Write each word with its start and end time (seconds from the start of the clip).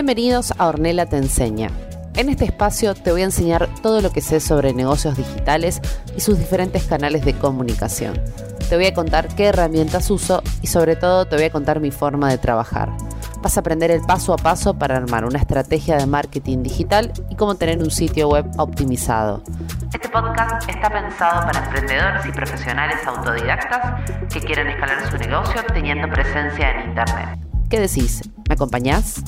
Bienvenidos 0.00 0.54
a 0.56 0.68
Ornella 0.68 1.04
Te 1.04 1.18
Enseña. 1.18 1.68
En 2.14 2.30
este 2.30 2.46
espacio 2.46 2.94
te 2.94 3.12
voy 3.12 3.20
a 3.20 3.26
enseñar 3.26 3.68
todo 3.82 4.00
lo 4.00 4.10
que 4.10 4.22
sé 4.22 4.40
sobre 4.40 4.72
negocios 4.72 5.14
digitales 5.14 5.82
y 6.16 6.20
sus 6.20 6.38
diferentes 6.38 6.84
canales 6.84 7.22
de 7.22 7.34
comunicación. 7.34 8.18
Te 8.70 8.76
voy 8.76 8.86
a 8.86 8.94
contar 8.94 9.28
qué 9.36 9.48
herramientas 9.48 10.10
uso 10.10 10.42
y 10.62 10.68
sobre 10.68 10.96
todo 10.96 11.26
te 11.26 11.36
voy 11.36 11.44
a 11.44 11.50
contar 11.50 11.80
mi 11.80 11.90
forma 11.90 12.30
de 12.30 12.38
trabajar. 12.38 12.88
Vas 13.42 13.58
a 13.58 13.60
aprender 13.60 13.90
el 13.90 14.00
paso 14.00 14.32
a 14.32 14.38
paso 14.38 14.72
para 14.72 14.96
armar 14.96 15.26
una 15.26 15.38
estrategia 15.38 15.98
de 15.98 16.06
marketing 16.06 16.62
digital 16.62 17.12
y 17.28 17.36
cómo 17.36 17.56
tener 17.56 17.78
un 17.80 17.90
sitio 17.90 18.30
web 18.30 18.46
optimizado. 18.56 19.42
Este 19.92 20.08
podcast 20.08 20.66
está 20.66 20.88
pensado 20.88 21.42
para 21.42 21.62
emprendedores 21.62 22.24
y 22.24 22.32
profesionales 22.32 22.96
autodidactas 23.04 24.02
que 24.32 24.40
quieren 24.40 24.68
escalar 24.68 25.10
su 25.10 25.18
negocio 25.18 25.60
teniendo 25.74 26.08
presencia 26.08 26.70
en 26.70 26.88
Internet. 26.88 27.38
¿Qué 27.68 27.78
decís? 27.78 28.22
¿Me 28.48 28.54
acompañás? 28.54 29.22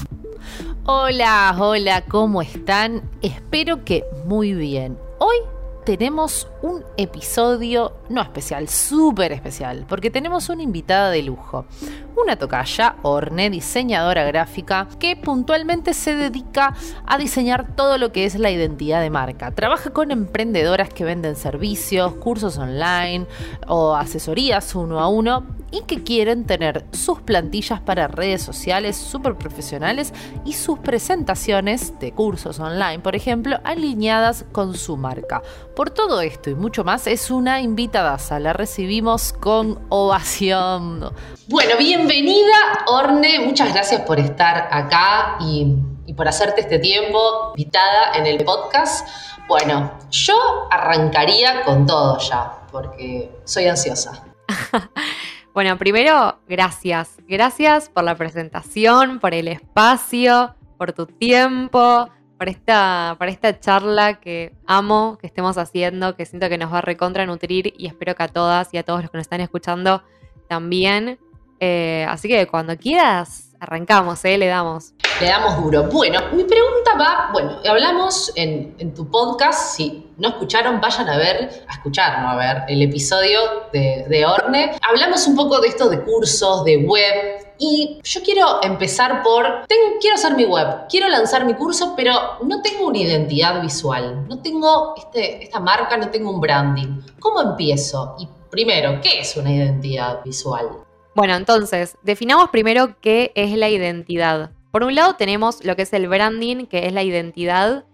Hola, 0.85 1.55
hola, 1.59 2.05
¿cómo 2.07 2.43
están? 2.43 3.03
Espero 3.23 3.85
que 3.85 4.05
muy 4.27 4.55
bien. 4.55 4.99
Hoy 5.19 5.37
tenemos 5.85 6.49
un 6.63 6.85
episodio, 6.97 7.93
no 8.09 8.23
especial, 8.23 8.69
súper 8.69 9.33
especial, 9.33 9.85
porque 9.89 10.11
tenemos 10.11 10.49
una 10.49 10.63
invitada 10.63 11.11
de 11.11 11.23
lujo, 11.23 11.65
una 12.17 12.37
tocaya, 12.37 12.97
Orne, 13.03 13.51
diseñadora 13.51 14.25
gráfica, 14.25 14.87
que 15.01 15.17
puntualmente 15.17 15.93
se 15.95 16.15
dedica 16.15 16.75
a 17.07 17.19
diseñar 17.19 17.75
todo 17.75 17.99
lo 17.99 18.13
que 18.13 18.25
es 18.25 18.37
la 18.37 18.51
identidad 18.51 19.01
de 19.01 19.11
marca. 19.11 19.51
Trabaja 19.51 19.91
con 19.91 20.11
emprendedoras 20.11 20.89
que 20.89 21.05
venden 21.05 21.35
servicios, 21.35 22.15
cursos 22.15 22.59
online 22.59 23.27
o 23.67 23.95
asesorías 23.95 24.75
uno 24.75 25.01
a 25.01 25.09
uno 25.09 25.45
y 25.73 25.83
que 25.83 26.05
quieren 26.05 26.45
tener 26.45 26.85
sus 26.93 27.21
plantillas 27.23 27.81
para 27.81 28.07
redes 28.07 28.43
sociales 28.43 28.97
súper 28.97 29.37
profesionales 29.37 30.13
y 30.45 30.53
sus 30.53 30.79
presentaciones 30.79 31.99
de 31.99 32.13
cursos 32.13 32.61
online, 32.61 33.01
por 33.01 33.17
ejemplo, 33.17 33.59
alineadas 33.65 34.45
con 34.53 34.75
su 34.75 34.97
marca. 34.97 35.43
Por 35.75 35.89
todo 35.89 36.21
esto 36.21 36.51
y 36.51 36.55
mucho 36.55 36.85
más, 36.85 37.07
es 37.07 37.31
una 37.31 37.63
invitada. 37.63 38.19
La 38.39 38.53
recibimos 38.53 39.33
con 39.33 39.81
ovación. 39.89 41.13
Bueno, 41.49 41.77
bienvenida, 41.79 42.85
Orne. 42.87 43.41
Muchas 43.41 43.73
gracias 43.73 44.03
por 44.03 44.21
estar 44.21 44.69
acá 44.71 45.39
y, 45.41 45.75
y 46.05 46.13
por 46.13 46.29
hacerte 46.29 46.61
este 46.61 46.79
tiempo 46.79 47.53
invitada 47.57 48.13
en 48.15 48.27
el 48.27 48.45
podcast. 48.45 49.09
Bueno, 49.49 49.99
yo 50.11 50.37
arrancaría 50.71 51.63
con 51.63 51.87
todo 51.87 52.19
ya, 52.19 52.67
porque 52.71 53.31
soy 53.45 53.67
ansiosa. 53.67 54.25
Bueno, 55.55 55.77
primero, 55.77 56.39
gracias. 56.49 57.11
Gracias 57.29 57.91
por 57.91 58.05
la 58.05 58.15
presentación, 58.15 59.21
por 59.21 59.35
el 59.35 59.49
espacio, 59.49 60.55
por 60.79 60.95
tu 60.95 61.05
tiempo, 61.05 62.09
por 62.43 62.49
esta, 62.49 63.15
por 63.21 63.29
esta 63.29 63.61
charla 63.61 64.19
que 64.19 64.53
amo 64.67 65.17
que 65.21 65.29
estemos 65.29 65.59
haciendo, 65.59 66.17
que 66.17 66.27
siento 66.27 66.49
que 66.49 66.59
nos 66.59 66.73
va 66.73 66.79
a 66.79 66.81
recontra 66.81 67.25
nutrir 67.25 67.73
y 67.79 67.87
espero 67.87 68.17
que 68.17 68.25
a 68.25 68.27
todas 68.27 68.75
y 68.75 68.79
a 68.79 68.83
todos 68.83 69.01
los 69.01 69.13
que 69.13 69.19
nos 69.19 69.27
están 69.27 69.41
escuchando 69.41 70.03
también. 70.49 71.21
Eh, 71.61 72.05
así 72.09 72.27
que 72.27 72.49
cuando 72.49 72.77
quieras, 72.77 73.55
arrancamos, 73.61 74.25
¿eh? 74.25 74.37
Le 74.39 74.49
damos. 74.49 74.93
Le 75.21 75.29
damos 75.29 75.63
duro. 75.63 75.85
Bueno, 75.85 76.19
mi 76.33 76.43
pregunta 76.43 76.97
va, 76.99 77.31
bueno, 77.33 77.61
hablamos 77.65 78.33
en, 78.35 78.93
tu 78.93 79.09
podcast, 79.09 79.77
si 79.77 80.11
no 80.19 80.31
escucharon, 80.31 80.81
vayan 80.81 81.09
a 81.11 81.19
ver, 81.19 81.65
a 81.69 81.75
escuchar, 81.75 82.23
no 82.23 82.31
a 82.31 82.35
ver, 82.35 82.65
el 82.67 82.83
episodio 82.83 83.39
de, 83.73 84.05
de 84.09 84.27
Orne. 84.27 84.73
Hablamos 84.83 85.29
un 85.29 85.37
poco 85.37 85.61
de 85.61 85.69
esto 85.69 85.89
de 85.89 86.01
cursos, 86.01 86.65
de 86.65 86.79
web, 86.79 87.42
y 87.59 88.01
yo 88.03 88.23
quiero 88.23 88.63
empezar 88.63 89.23
por, 89.23 89.67
quiero 90.01 90.17
hacer 90.17 90.35
mi 90.37 90.45
web, 90.45 90.87
quiero 90.89 91.09
lanzar 91.09 91.45
mi 91.45 91.55
curso, 91.55 91.95
pero 91.97 92.13
no 92.45 92.63
tengo 92.63 92.89
una 92.89 92.99
identidad 92.99 93.63
visual, 93.63 94.27
no 94.29 94.41
tengo 94.41 94.95
este, 94.97 95.45
esta 95.45 95.61
marca, 95.61 95.97
no 95.97 96.11
tengo 96.11 96.31
un 96.31 96.41
branding. 96.41 97.01
¿Cómo 97.19 97.41
empiezo? 97.41 98.17
Y 98.19 98.29
primero, 98.51 99.01
¿qué 99.01 99.21
es 99.21 99.37
una 99.37 99.53
identidad 99.53 100.23
visual? 100.25 100.69
Bueno, 101.15 101.35
entonces, 101.35 101.97
definamos 102.03 102.51
primero 102.51 102.97
qué 103.01 103.33
es 103.35 103.57
la 103.57 103.69
identidad. 103.69 104.51
Por 104.71 104.85
un 104.85 104.95
lado 104.95 105.17
tenemos 105.17 105.65
lo 105.65 105.77
que 105.77 105.83
es 105.83 105.93
el 105.93 106.09
branding, 106.09 106.67
que 106.67 106.87
es 106.87 106.93
la 106.93 107.03
identidad, 107.03 107.85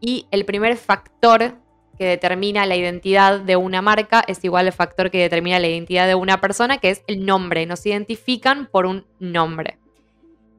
y 0.00 0.26
el 0.30 0.44
primer 0.44 0.76
factor 0.76 1.54
que 2.00 2.06
determina 2.06 2.64
la 2.64 2.76
identidad 2.76 3.40
de 3.40 3.56
una 3.56 3.82
marca 3.82 4.24
es 4.26 4.42
igual 4.42 4.64
al 4.64 4.72
factor 4.72 5.10
que 5.10 5.20
determina 5.20 5.58
la 5.58 5.68
identidad 5.68 6.06
de 6.06 6.14
una 6.14 6.40
persona, 6.40 6.78
que 6.78 6.88
es 6.88 7.04
el 7.06 7.26
nombre. 7.26 7.66
Nos 7.66 7.84
identifican 7.84 8.70
por 8.72 8.86
un 8.86 9.04
nombre. 9.18 9.78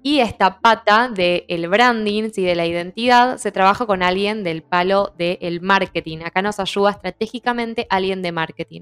Y 0.04 0.20
esta 0.20 0.60
pata 0.60 1.10
del 1.10 1.68
branding, 1.68 2.30
y 2.36 2.44
de 2.44 2.54
la 2.54 2.68
identidad, 2.68 3.38
se 3.38 3.52
trabaja 3.52 3.88
con 3.88 4.04
alguien 4.04 4.44
del 4.44 4.62
palo 4.62 5.16
del 5.18 5.62
marketing. 5.62 6.20
Acá 6.24 6.44
nos 6.44 6.60
ayuda 6.60 6.92
estratégicamente 6.92 7.88
alguien 7.90 8.22
de 8.22 8.32
marketing. 8.32 8.82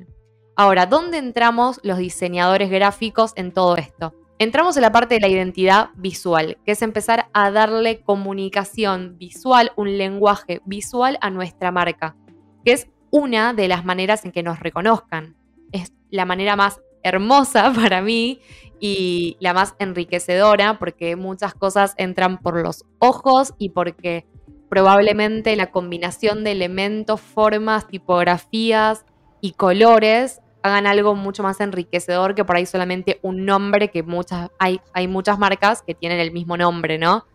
Ahora, 0.57 0.85
¿dónde 0.85 1.17
entramos 1.17 1.79
los 1.83 1.97
diseñadores 1.97 2.69
gráficos 2.69 3.31
en 3.37 3.53
todo 3.53 3.77
esto? 3.77 4.13
Entramos 4.37 4.75
en 4.75 4.81
la 4.81 4.91
parte 4.91 5.15
de 5.15 5.21
la 5.21 5.29
identidad 5.29 5.91
visual, 5.95 6.57
que 6.65 6.73
es 6.73 6.81
empezar 6.81 7.29
a 7.31 7.51
darle 7.51 8.01
comunicación 8.01 9.17
visual, 9.17 9.71
un 9.77 9.97
lenguaje 9.97 10.59
visual 10.65 11.17
a 11.21 11.29
nuestra 11.29 11.71
marca, 11.71 12.17
que 12.63 12.73
es 12.73 12.87
una 13.11 13.53
de 13.53 13.67
las 13.67 13.85
maneras 13.85 14.25
en 14.25 14.31
que 14.31 14.43
nos 14.43 14.59
reconozcan. 14.59 15.35
Es 15.71 15.93
la 16.09 16.25
manera 16.25 16.55
más 16.55 16.81
hermosa 17.03 17.71
para 17.75 18.01
mí 18.01 18.39
y 18.79 19.37
la 19.39 19.53
más 19.53 19.75
enriquecedora 19.79 20.79
porque 20.79 21.15
muchas 21.15 21.53
cosas 21.53 21.93
entran 21.97 22.37
por 22.37 22.61
los 22.61 22.85
ojos 22.99 23.53
y 23.57 23.69
porque 23.69 24.25
probablemente 24.69 25.55
la 25.55 25.71
combinación 25.71 26.43
de 26.43 26.51
elementos, 26.51 27.19
formas, 27.19 27.87
tipografías 27.87 29.05
y 29.41 29.53
colores 29.53 30.41
hagan 30.61 30.87
algo 30.87 31.15
mucho 31.15 31.41
más 31.41 31.59
enriquecedor 31.61 32.35
que 32.35 32.45
por 32.45 32.57
ahí 32.57 32.65
solamente 32.65 33.19
un 33.21 33.45
nombre 33.45 33.89
que 33.89 34.03
muchas, 34.03 34.49
hay, 34.59 34.79
hay 34.93 35.07
muchas 35.07 35.39
marcas 35.39 35.81
que 35.81 35.95
tienen 35.95 36.19
el 36.19 36.31
mismo 36.31 36.57
nombre, 36.57 36.97
¿no? 36.97 37.25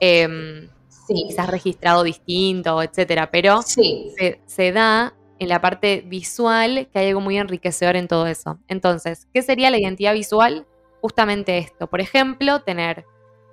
Eh, 0.00 0.68
sí. 1.06 1.24
Quizás 1.28 1.48
registrado 1.48 2.02
distinto, 2.02 2.82
etcétera, 2.82 3.30
pero 3.30 3.62
sí. 3.62 4.12
se, 4.16 4.40
se 4.46 4.72
da 4.72 5.14
en 5.38 5.48
la 5.48 5.60
parte 5.60 6.04
visual 6.06 6.88
que 6.92 6.98
hay 6.98 7.08
algo 7.08 7.20
muy 7.20 7.38
enriquecedor 7.38 7.96
en 7.96 8.08
todo 8.08 8.26
eso. 8.26 8.58
Entonces, 8.68 9.26
¿qué 9.32 9.42
sería 9.42 9.70
la 9.70 9.78
identidad 9.78 10.12
visual? 10.12 10.66
Justamente 11.00 11.58
esto. 11.58 11.86
Por 11.86 12.00
ejemplo, 12.00 12.60
tener 12.60 13.06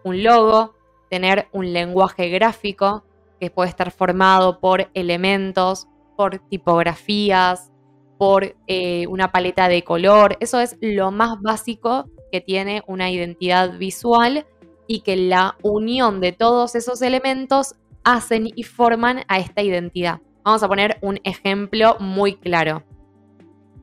un 0.03 0.21
logo, 0.21 0.75
tener 1.09 1.47
un 1.53 1.71
lenguaje 1.71 2.29
gráfico 2.29 3.05
que 3.39 3.49
puede 3.49 3.69
estar 3.69 3.91
formado 3.91 4.59
por 4.59 4.89
elementos, 4.93 5.87
por 6.17 6.39
tipografías, 6.49 7.71
por 8.17 8.55
eh, 8.67 9.07
una 9.07 9.31
paleta 9.31 9.69
de 9.69 9.83
color. 9.83 10.35
Eso 10.41 10.59
es 10.59 10.77
lo 10.81 11.11
más 11.11 11.41
básico 11.41 12.09
que 12.31 12.41
tiene 12.41 12.83
una 12.87 13.09
identidad 13.09 13.77
visual 13.77 14.45
y 14.87 15.01
que 15.01 15.15
la 15.15 15.55
unión 15.61 16.21
de 16.21 16.31
todos 16.31 16.75
esos 16.75 17.01
elementos 17.01 17.75
hacen 18.03 18.49
y 18.55 18.63
forman 18.63 19.23
a 19.27 19.39
esta 19.39 19.61
identidad. 19.61 20.21
Vamos 20.43 20.63
a 20.63 20.67
poner 20.67 20.97
un 21.01 21.19
ejemplo 21.23 21.97
muy 21.99 22.35
claro. 22.35 22.83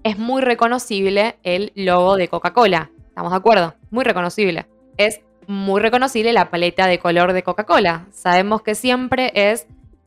Es 0.02 0.18
muy 0.18 0.42
reconocible 0.42 1.38
el 1.42 1.72
logo 1.74 2.16
de 2.16 2.28
Coca-Cola. 2.28 2.90
¿Estamos 3.08 3.32
de 3.32 3.36
acuerdo? 3.36 3.74
Muy 3.90 4.04
reconocible. 4.04 4.66
Es 4.96 5.20
muy 5.46 5.80
reconocible 5.80 6.32
la 6.32 6.50
paleta 6.50 6.86
de 6.86 6.98
color 6.98 7.32
de 7.32 7.42
Coca-Cola. 7.42 8.06
Sabemos 8.12 8.62
que 8.62 8.74
siempre 8.74 9.30
es 9.34 9.66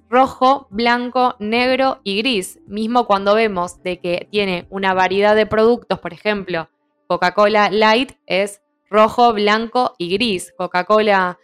rojo, 0.10 0.68
blanco, 0.70 1.36
negro 1.40 2.00
y 2.04 2.18
gris. 2.18 2.60
Mismo 2.68 3.06
cuando 3.06 3.36
vemos 3.36 3.82
de 3.84 4.00
que 4.00 4.28
tiene 4.32 4.66
una 4.70 4.94
variedad 4.94 5.36
de 5.36 5.46
productos, 5.46 6.00
por 6.00 6.14
ejemplo, 6.14 6.70
Coca-Cola 7.08 7.70
Light 7.70 8.14
es 8.26 8.62
rojo, 8.90 9.34
blanco 9.34 9.94
y 9.98 10.10
gris. 10.14 10.54
Coca-Cola 10.58 11.38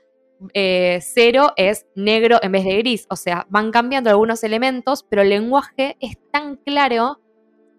eh, 0.53 0.99
cero 1.01 1.53
es 1.55 1.85
negro 1.95 2.39
en 2.41 2.51
vez 2.51 2.65
de 2.65 2.77
gris. 2.77 3.05
O 3.09 3.15
sea, 3.15 3.45
van 3.49 3.71
cambiando 3.71 4.09
algunos 4.09 4.43
elementos, 4.43 5.03
pero 5.03 5.21
el 5.21 5.29
lenguaje 5.29 5.97
es 5.99 6.17
tan 6.31 6.57
claro 6.57 7.19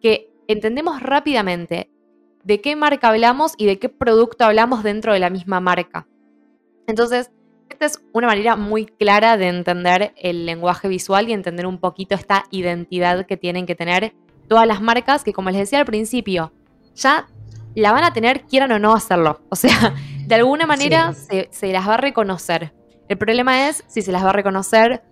que 0.00 0.30
entendemos 0.48 1.00
rápidamente 1.02 1.90
de 2.44 2.60
qué 2.60 2.76
marca 2.76 3.08
hablamos 3.08 3.54
y 3.56 3.66
de 3.66 3.78
qué 3.78 3.88
producto 3.88 4.44
hablamos 4.44 4.82
dentro 4.82 5.12
de 5.12 5.18
la 5.18 5.30
misma 5.30 5.60
marca. 5.60 6.06
Entonces, 6.86 7.30
esta 7.70 7.86
es 7.86 8.04
una 8.12 8.26
manera 8.26 8.56
muy 8.56 8.86
clara 8.86 9.36
de 9.36 9.48
entender 9.48 10.12
el 10.16 10.44
lenguaje 10.46 10.88
visual 10.88 11.28
y 11.28 11.32
entender 11.32 11.66
un 11.66 11.78
poquito 11.78 12.14
esta 12.14 12.44
identidad 12.50 13.26
que 13.26 13.36
tienen 13.36 13.66
que 13.66 13.74
tener 13.74 14.14
todas 14.48 14.66
las 14.66 14.82
marcas 14.82 15.24
que, 15.24 15.32
como 15.32 15.50
les 15.50 15.60
decía 15.60 15.78
al 15.78 15.86
principio, 15.86 16.52
ya 16.94 17.26
la 17.74 17.92
van 17.92 18.04
a 18.04 18.12
tener, 18.12 18.42
quieran 18.42 18.72
o 18.72 18.78
no 18.78 18.94
hacerlo. 18.94 19.40
O 19.48 19.56
sea, 19.56 19.94
de 20.26 20.34
alguna 20.34 20.66
manera 20.66 21.12
se, 21.14 21.72
las 21.72 21.88
va 21.88 21.94
a 21.94 21.98
reconocer. 21.98 22.72
El 23.08 23.18
problema 23.18 23.68
es 23.68 23.84
si 23.86 24.02
se 24.02 24.12
las 24.12 24.24
va 24.24 24.30
a 24.30 24.32
reconocer 24.32 25.02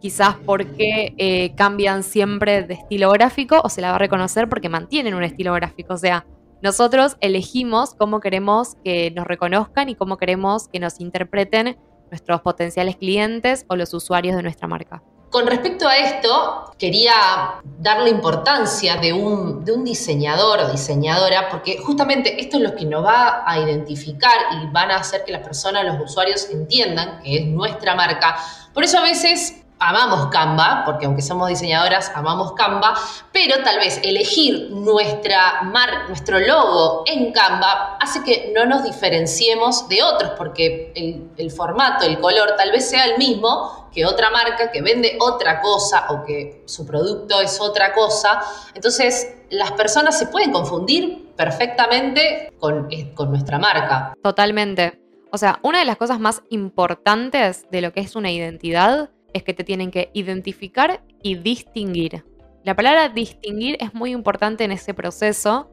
quizás 0.00 0.36
porque 0.46 1.14
eh, 1.18 1.54
cambian 1.56 2.02
siempre 2.02 2.62
de 2.62 2.74
estilo 2.74 3.10
gráfico 3.10 3.60
o 3.64 3.68
se 3.68 3.80
la 3.80 3.90
va 3.90 3.96
a 3.96 3.98
reconocer 3.98 4.48
porque 4.48 4.68
mantienen 4.68 5.14
un 5.14 5.24
estilo 5.24 5.52
gráfico. 5.54 5.94
O 5.94 5.98
sea, 5.98 6.24
nosotros 6.62 7.16
elegimos 7.20 7.94
cómo 7.94 8.20
queremos 8.20 8.76
que 8.84 9.10
nos 9.12 9.26
reconozcan 9.26 9.88
y 9.88 9.94
cómo 9.94 10.16
queremos 10.16 10.68
que 10.68 10.80
nos 10.80 11.00
interpreten 11.00 11.78
nuestros 12.10 12.40
potenciales 12.42 12.96
clientes 12.96 13.64
o 13.68 13.76
los 13.76 13.92
usuarios 13.94 14.36
de 14.36 14.42
nuestra 14.42 14.68
marca. 14.68 15.02
Con 15.30 15.46
respecto 15.46 15.86
a 15.86 15.96
esto, 15.96 16.72
quería 16.78 17.60
darle 17.62 18.08
importancia 18.08 18.96
de 18.96 19.12
un, 19.12 19.62
de 19.62 19.72
un, 19.72 19.84
diseñador 19.84 20.60
o 20.60 20.70
diseñadora, 20.70 21.50
porque 21.50 21.78
justamente 21.78 22.40
esto 22.40 22.56
es 22.56 22.62
lo 22.62 22.74
que 22.74 22.86
nos 22.86 23.04
va 23.04 23.42
a 23.46 23.58
identificar 23.58 24.38
y 24.52 24.66
van 24.72 24.90
a 24.90 24.96
hacer 24.96 25.24
que 25.24 25.32
las 25.32 25.42
personas, 25.42 25.84
los 25.84 26.00
usuarios 26.00 26.48
entiendan 26.50 27.20
que 27.22 27.36
es 27.38 27.46
nuestra 27.46 27.94
marca. 27.94 28.36
Por 28.72 28.84
eso 28.84 28.98
a 28.98 29.02
veces 29.02 29.56
amamos 29.78 30.26
Canva, 30.26 30.82
porque 30.84 31.06
aunque 31.06 31.22
somos 31.22 31.48
diseñadoras, 31.48 32.10
amamos 32.14 32.52
Canva, 32.52 32.94
pero 33.32 33.62
tal 33.62 33.78
vez 33.78 34.00
elegir 34.02 34.70
nuestra 34.70 35.62
mar, 35.62 36.08
nuestro 36.08 36.38
logo 36.38 37.04
en 37.06 37.32
Canva 37.32 37.96
hace 38.00 38.22
que 38.22 38.52
no 38.54 38.66
nos 38.66 38.84
diferenciemos 38.84 39.88
de 39.88 40.02
otros, 40.02 40.32
porque 40.36 40.92
el, 41.36 41.50
formato, 41.50 42.04
el 42.04 42.18
color 42.20 42.54
tal 42.56 42.70
vez 42.70 42.88
sea 42.88 43.04
el 43.04 43.18
mismo 43.18 43.88
que 43.92 44.04
otra 44.04 44.30
marca 44.30 44.70
que 44.70 44.82
vende 44.82 45.16
otra 45.20 45.60
cosa 45.60 46.06
o 46.10 46.24
que 46.24 46.62
su 46.66 46.86
producto 46.86 47.40
es 47.40 47.60
otra 47.60 47.94
cosa. 47.94 48.40
Entonces, 48.74 49.34
las 49.50 49.72
personas 49.72 50.18
se 50.18 50.26
pueden 50.26 50.52
confundir 50.52 51.34
perfectamente 51.36 52.52
con, 52.58 52.88
eh, 52.90 53.12
con 53.14 53.30
nuestra 53.30 53.58
marca. 53.58 54.14
Totalmente. 54.22 55.00
O 55.30 55.38
sea, 55.38 55.58
una 55.62 55.78
de 55.78 55.84
las 55.84 55.96
cosas 55.96 56.20
más 56.20 56.42
importantes 56.50 57.66
de 57.70 57.80
lo 57.80 57.92
que 57.92 58.00
es 58.00 58.16
una 58.16 58.30
identidad 58.30 59.10
es 59.32 59.42
que 59.42 59.54
te 59.54 59.64
tienen 59.64 59.90
que 59.90 60.10
identificar 60.12 61.02
y 61.22 61.36
distinguir. 61.36 62.24
La 62.64 62.74
palabra 62.74 63.08
distinguir 63.08 63.76
es 63.80 63.94
muy 63.94 64.10
importante 64.10 64.64
en 64.64 64.72
ese 64.72 64.94
proceso 64.94 65.70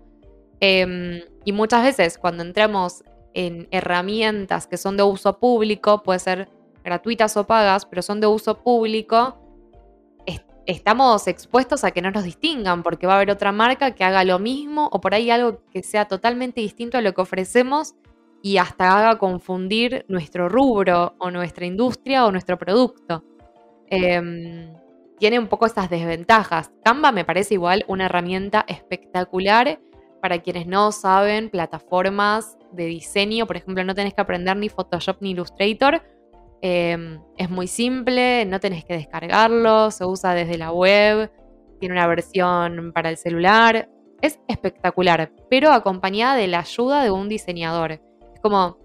em, 0.59 1.21
y 1.43 1.51
muchas 1.51 1.83
veces 1.83 2.17
cuando 2.17 2.43
entramos 2.43 3.03
en 3.33 3.67
herramientas 3.71 4.67
que 4.67 4.77
son 4.77 4.97
de 4.97 5.03
uso 5.03 5.39
público, 5.39 6.03
puede 6.03 6.19
ser 6.19 6.49
gratuitas 6.83 7.35
o 7.37 7.45
pagas, 7.45 7.85
pero 7.85 8.01
son 8.01 8.21
de 8.21 8.27
uso 8.27 8.61
público, 8.63 9.45
estamos 10.65 11.27
expuestos 11.27 11.83
a 11.83 11.91
que 11.91 12.01
no 12.01 12.11
nos 12.11 12.23
distingan 12.23 12.83
porque 12.83 13.07
va 13.07 13.13
a 13.13 13.15
haber 13.17 13.31
otra 13.31 13.51
marca 13.51 13.91
que 13.91 14.03
haga 14.03 14.23
lo 14.23 14.39
mismo 14.39 14.89
o 14.91 14.99
por 14.99 15.13
ahí 15.13 15.29
algo 15.29 15.61
que 15.71 15.83
sea 15.83 16.05
totalmente 16.05 16.61
distinto 16.61 16.97
a 16.97 17.01
lo 17.01 17.13
que 17.13 17.21
ofrecemos 17.21 17.95
y 18.41 18.57
hasta 18.57 18.97
haga 18.97 19.17
confundir 19.17 20.05
nuestro 20.07 20.49
rubro 20.49 21.15
o 21.19 21.31
nuestra 21.31 21.65
industria 21.65 22.25
o 22.25 22.31
nuestro 22.31 22.57
producto. 22.57 23.23
Em, 23.89 24.73
tiene 25.19 25.39
un 25.39 25.47
poco 25.47 25.65
estas 25.65 25.89
desventajas. 25.89 26.71
Canva 26.83 27.11
me 27.11 27.25
parece 27.25 27.53
igual 27.53 27.85
una 27.87 28.05
herramienta 28.05 28.65
espectacular 28.67 29.79
para 30.21 30.39
quienes 30.39 30.67
no 30.67 30.91
saben 30.91 31.49
plataformas 31.49 32.57
de 32.71 32.85
diseño. 32.85 33.45
Por 33.45 33.57
ejemplo, 33.57 33.83
no 33.83 33.95
tenés 33.95 34.13
que 34.13 34.21
aprender 34.21 34.57
ni 34.57 34.69
Photoshop 34.69 35.17
ni 35.21 35.31
Illustrator. 35.31 36.01
Em, 36.61 37.21
es 37.37 37.49
muy 37.49 37.67
simple, 37.67 38.45
no 38.45 38.59
tenés 38.59 38.85
que 38.85 38.93
descargarlo, 38.93 39.91
se 39.91 40.03
usa 40.05 40.33
desde 40.33 40.57
la 40.57 40.71
web, 40.71 41.31
tiene 41.79 41.93
una 41.93 42.07
versión 42.07 42.91
para 42.93 43.09
el 43.09 43.17
celular. 43.17 43.89
Es 44.21 44.39
espectacular, 44.47 45.31
pero 45.49 45.71
acompañada 45.71 46.35
de 46.35 46.47
la 46.47 46.59
ayuda 46.59 47.03
de 47.03 47.11
un 47.11 47.29
diseñador. 47.29 47.91
Es 47.91 48.41
como 48.41 48.77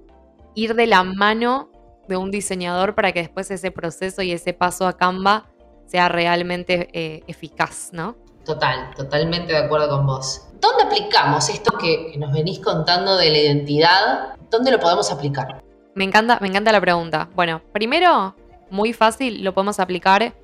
ir 0.55 0.75
de 0.75 0.87
la 0.87 1.05
mano 1.05 1.70
de 2.11 2.19
un 2.19 2.31
diseñador 2.31 2.95
para 2.95 3.13
que 3.13 3.21
después 3.21 3.51
ese 3.51 3.71
proceso 3.71 4.21
y 4.21 4.33
ese 4.33 4.53
paso 4.53 4.87
a 4.87 4.97
Canva 4.97 5.47
sea 5.87 6.09
realmente 6.09 6.89
eh, 6.93 7.23
eficaz, 7.27 7.91
¿no? 7.93 8.17
Total, 8.45 8.95
totalmente 8.95 9.53
de 9.53 9.59
acuerdo 9.59 9.89
con 9.89 10.07
vos. 10.07 10.49
¿Dónde 10.61 10.85
aplicamos 10.85 11.49
esto 11.49 11.73
que, 11.79 12.15
nos 12.19 12.33
venís 12.33 12.61
contando 12.61 13.17
de 13.17 13.31
la 13.31 13.39
identidad? 13.39 14.35
¿Dónde 14.51 14.71
lo 14.71 14.79
podemos 14.79 15.11
aplicar? 15.11 15.63
Me 15.95 16.05
encanta, 16.05 16.39
me 16.41 16.49
encanta 16.49 16.73
la 16.73 16.81
pregunta. 16.81 17.29
Bueno, 17.35 17.63
primero, 17.73 18.35
muy 18.71 18.93
fácil, 18.93 19.43
lo 19.43 19.55
podemos 19.55 19.81
aplicar 19.81 20.35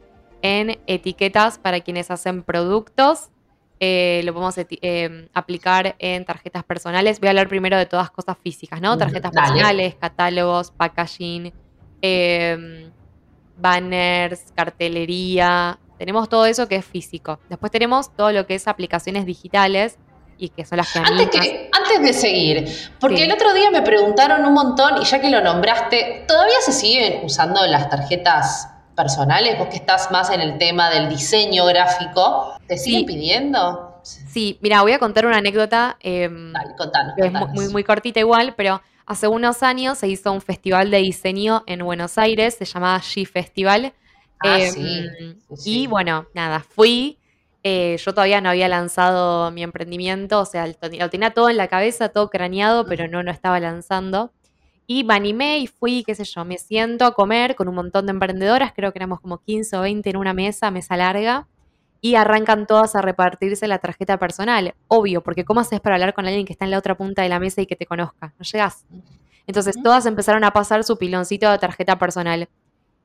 en 0.42 0.78
etiquetas 0.86 1.58
para 1.58 1.80
quienes 1.80 2.10
hacen 2.10 2.42
productos 2.42 3.30
eh, 3.78 4.22
lo 4.24 4.32
podemos 4.32 4.54
eh, 4.58 5.28
aplicar 5.34 5.96
en 5.98 6.24
tarjetas 6.24 6.64
personales. 6.64 7.20
Voy 7.20 7.28
a 7.28 7.30
hablar 7.30 7.48
primero 7.48 7.76
de 7.76 7.86
todas 7.86 8.10
cosas 8.10 8.36
físicas, 8.42 8.80
¿no? 8.80 8.96
Tarjetas 8.96 9.30
personales, 9.30 9.94
catálogos, 9.96 10.70
packaging, 10.70 11.52
em, 12.00 12.90
banners, 13.58 14.44
cartelería. 14.54 15.78
Tenemos 15.98 16.28
todo 16.28 16.46
eso 16.46 16.68
que 16.68 16.76
es 16.76 16.84
físico. 16.84 17.38
Después 17.50 17.70
tenemos 17.70 18.14
todo 18.14 18.32
lo 18.32 18.46
que 18.46 18.54
es 18.54 18.66
aplicaciones 18.66 19.26
digitales 19.26 19.98
y 20.38 20.50
que 20.50 20.64
son 20.64 20.78
las 20.78 20.92
que 20.92 20.98
antes, 20.98 21.68
antes 21.72 22.02
de 22.02 22.12
seguir, 22.12 22.68
porque 23.00 23.24
el 23.24 23.32
otro 23.32 23.54
día 23.54 23.70
me 23.70 23.80
preguntaron 23.80 24.44
un 24.44 24.52
montón 24.52 25.00
y 25.00 25.04
ya 25.06 25.18
que 25.18 25.30
lo 25.30 25.40
nombraste, 25.40 26.24
¿todavía 26.28 26.60
se 26.60 26.72
siguen 26.72 27.24
usando 27.24 27.66
las 27.66 27.88
tarjetas 27.88 28.68
personales, 28.96 29.58
vos 29.58 29.68
que 29.68 29.76
estás 29.76 30.10
más 30.10 30.30
en 30.30 30.40
el 30.40 30.58
tema 30.58 30.90
del 30.90 31.08
diseño 31.08 31.66
gráfico, 31.66 32.54
¿te 32.66 32.76
siguen 32.78 33.06
pidiendo? 33.06 34.00
Sí, 34.02 34.58
mira, 34.62 34.82
voy 34.82 34.92
a 34.92 34.98
contar 34.98 35.26
una 35.26 35.38
anécdota. 35.38 35.96
Em, 36.00 36.52
Dale, 36.52 36.74
contanos, 36.76 37.14
Es 37.16 37.32
muy, 37.52 37.68
muy 37.68 37.84
cortita 37.84 38.20
igual, 38.20 38.54
pero 38.56 38.80
hace 39.04 39.28
unos 39.28 39.62
años 39.62 39.98
se 39.98 40.08
hizo 40.08 40.32
un 40.32 40.40
festival 40.40 40.90
de 40.90 40.98
diseño 40.98 41.62
en 41.66 41.84
Buenos 41.84 42.18
Aires, 42.18 42.54
se 42.54 42.64
llamaba 42.64 42.98
G 43.00 43.26
Festival. 43.26 43.92
Ah, 44.40 44.58
sí, 44.60 45.04
em, 45.18 45.36
Y 45.64 45.86
bueno, 45.86 46.26
nada, 46.34 46.60
fui. 46.60 47.18
Eh, 47.62 47.96
yo 47.98 48.12
todavía 48.14 48.40
no 48.40 48.48
había 48.48 48.68
lanzado 48.68 49.50
mi 49.50 49.64
emprendimiento, 49.64 50.40
o 50.40 50.44
sea, 50.44 50.66
lo 50.68 51.10
tenía 51.10 51.30
todo 51.30 51.50
en 51.50 51.56
la 51.56 51.66
cabeza, 51.66 52.10
todo 52.10 52.30
craneado, 52.30 52.86
pero 52.86 53.08
no, 53.08 53.24
no 53.24 53.32
estaba 53.32 53.58
lanzando. 53.58 54.30
Y 54.86 55.04
me 55.04 55.14
animé 55.14 55.58
y 55.58 55.66
fui, 55.66 56.04
qué 56.04 56.14
sé 56.14 56.24
yo, 56.24 56.44
me 56.44 56.58
siento 56.58 57.04
a 57.04 57.12
comer 57.12 57.56
con 57.56 57.68
un 57.68 57.74
montón 57.74 58.06
de 58.06 58.12
emprendedoras, 58.12 58.72
creo 58.74 58.92
que 58.92 58.98
éramos 58.98 59.20
como 59.20 59.38
15 59.38 59.76
o 59.76 59.80
20 59.80 60.10
en 60.10 60.16
una 60.16 60.32
mesa, 60.32 60.70
mesa 60.70 60.96
larga, 60.96 61.48
y 62.00 62.14
arrancan 62.14 62.66
todas 62.66 62.94
a 62.94 63.02
repartirse 63.02 63.66
la 63.66 63.78
tarjeta 63.78 64.18
personal. 64.18 64.74
Obvio, 64.86 65.22
porque 65.22 65.44
¿cómo 65.44 65.60
haces 65.60 65.80
para 65.80 65.96
hablar 65.96 66.14
con 66.14 66.26
alguien 66.26 66.46
que 66.46 66.52
está 66.52 66.64
en 66.64 66.70
la 66.70 66.78
otra 66.78 66.96
punta 66.96 67.22
de 67.22 67.28
la 67.28 67.40
mesa 67.40 67.62
y 67.62 67.66
que 67.66 67.74
te 67.74 67.86
conozca? 67.86 68.32
No 68.38 68.44
llegas. 68.44 68.84
Entonces 69.46 69.76
todas 69.82 70.06
empezaron 70.06 70.44
a 70.44 70.52
pasar 70.52 70.84
su 70.84 70.98
piloncito 70.98 71.50
de 71.50 71.58
tarjeta 71.58 71.98
personal. 71.98 72.48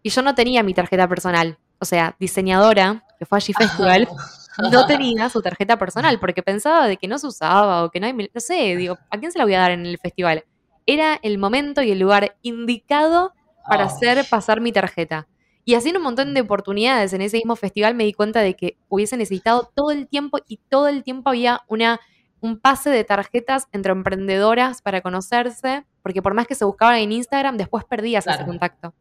Y 0.04 0.10
yo 0.10 0.22
no 0.22 0.36
tenía 0.36 0.62
mi 0.62 0.74
tarjeta 0.74 1.07
personal. 1.07 1.57
O 1.80 1.86
sea, 1.86 2.16
diseñadora, 2.19 3.04
que 3.18 3.25
fue 3.25 3.38
allí 3.38 3.54
Festival, 3.54 4.07
no 4.72 4.86
tenía 4.86 5.30
su 5.30 5.42
tarjeta 5.42 5.78
personal 5.78 6.19
porque 6.19 6.44
pensaba 6.44 6.88
de 6.88 6.98
que 6.98 7.07
no 7.07 7.18
se 7.18 7.28
usaba 7.28 7.83
o 7.83 7.89
que 7.89 8.00
no 8.00 8.07
hay... 8.07 8.13
No 8.13 8.39
sé, 8.39 8.75
digo, 8.75 8.98
¿a 9.10 9.18
quién 9.18 9.31
se 9.31 9.39
la 9.39 9.45
voy 9.45 9.56
a 9.56 9.60
dar 9.60 9.72
en 9.72 9.86
el 9.86 9.98
festival? 9.98 10.44
Era 10.86 11.19
el 11.22 11.38
momento 11.38 11.81
y 11.81 11.92
el 11.92 12.00
lugar 12.00 12.38
indicado 12.42 13.33
para 13.68 13.83
ah. 13.83 13.88
hacer 13.88 14.26
pasar 14.30 14.61
mi 14.61 14.71
tarjeta. 14.71 15.28
Y 15.64 15.76
haciendo 15.76 16.00
un 16.00 16.06
montón 16.06 16.33
de 16.33 16.42
oportunidades 16.42 17.14
en 17.14 17.21
ese 17.21 17.38
mismo 17.38 17.56
festival 17.56 17.94
me 17.94 18.04
di 18.04 18.14
cuenta 18.14 18.42
de 18.42 18.56
que 18.56 18.78
hubiese 18.90 19.16
necesitado 19.18 19.71
todo 19.76 19.92
el 19.92 20.07
tiempo 20.07 20.40
y 20.47 20.57
todo 20.57 20.88
el 20.88 21.04
tiempo 21.04 21.30
había 21.30 21.61
una, 21.68 22.00
un 22.40 22.59
pase 22.59 22.90
de 22.90 23.04
tarjetas 23.04 23.68
entre 23.71 23.92
emprendedoras 23.92 24.81
para 24.81 25.02
conocerse, 25.02 25.85
porque 26.02 26.21
por 26.21 26.33
más 26.33 26.47
que 26.47 26.56
se 26.56 26.66
buscaban 26.66 26.97
en 26.97 27.11
Instagram, 27.11 27.57
después 27.57 27.85
perdías 27.85 28.26
ese 28.26 28.44
contacto. 28.44 28.94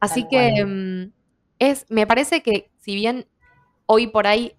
Así 0.00 0.28
que 0.28 0.64
mm, 0.64 1.12
es, 1.58 1.86
me 1.88 2.06
parece 2.06 2.42
que 2.42 2.70
si 2.76 2.94
bien 2.94 3.26
hoy 3.86 4.06
por 4.06 4.26
ahí 4.26 4.54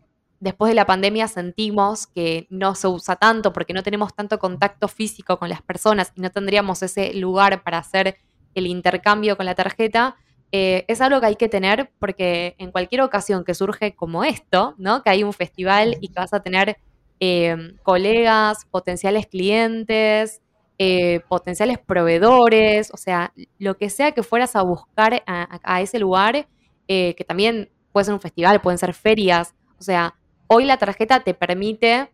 después 0.45 0.69
de 0.69 0.75
la 0.75 0.85
pandemia 0.85 1.27
sentimos 1.27 2.07
que 2.07 2.47
no 2.49 2.75
se 2.75 2.87
usa 2.87 3.17
tanto 3.17 3.51
porque 3.51 3.73
no 3.73 3.83
tenemos 3.83 4.15
tanto 4.15 4.39
contacto 4.39 4.87
físico 4.87 5.37
con 5.37 5.49
las 5.49 5.61
personas 5.61 6.13
y 6.15 6.21
no 6.21 6.29
tendríamos 6.29 6.81
ese 6.83 7.13
lugar 7.15 7.63
para 7.63 7.79
hacer 7.79 8.17
el 8.53 8.67
intercambio 8.67 9.35
con 9.35 9.45
la 9.45 9.55
tarjeta, 9.55 10.15
eh, 10.51 10.85
es 10.87 11.01
algo 11.01 11.19
que 11.19 11.25
hay 11.25 11.35
que 11.35 11.49
tener 11.49 11.91
porque 11.99 12.55
en 12.59 12.71
cualquier 12.71 13.01
ocasión 13.01 13.43
que 13.43 13.53
surge 13.53 13.95
como 13.95 14.23
esto, 14.23 14.75
¿no? 14.77 15.03
Que 15.03 15.09
hay 15.09 15.23
un 15.23 15.33
festival 15.33 15.97
y 15.99 16.09
que 16.09 16.19
vas 16.19 16.33
a 16.33 16.41
tener 16.41 16.77
eh, 17.19 17.73
colegas, 17.83 18.65
potenciales 18.69 19.27
clientes, 19.27 20.41
eh, 20.77 21.21
potenciales 21.27 21.79
proveedores, 21.79 22.91
o 22.93 22.97
sea, 22.97 23.33
lo 23.57 23.77
que 23.77 23.89
sea 23.89 24.11
que 24.11 24.23
fueras 24.23 24.55
a 24.55 24.61
buscar 24.61 25.23
a, 25.25 25.59
a 25.63 25.81
ese 25.81 25.99
lugar, 25.99 26.47
que 26.87 27.25
también 27.27 27.71
puede 27.91 28.05
ser 28.05 28.13
un 28.13 28.21
festival, 28.21 28.61
pueden 28.61 28.77
ser 28.77 28.93
ferias, 28.93 29.55
o 29.79 29.81
sea, 29.81 30.13
Hoy 30.47 30.65
la 30.65 30.77
tarjeta 30.77 31.21
te 31.21 31.33
permite 31.33 32.11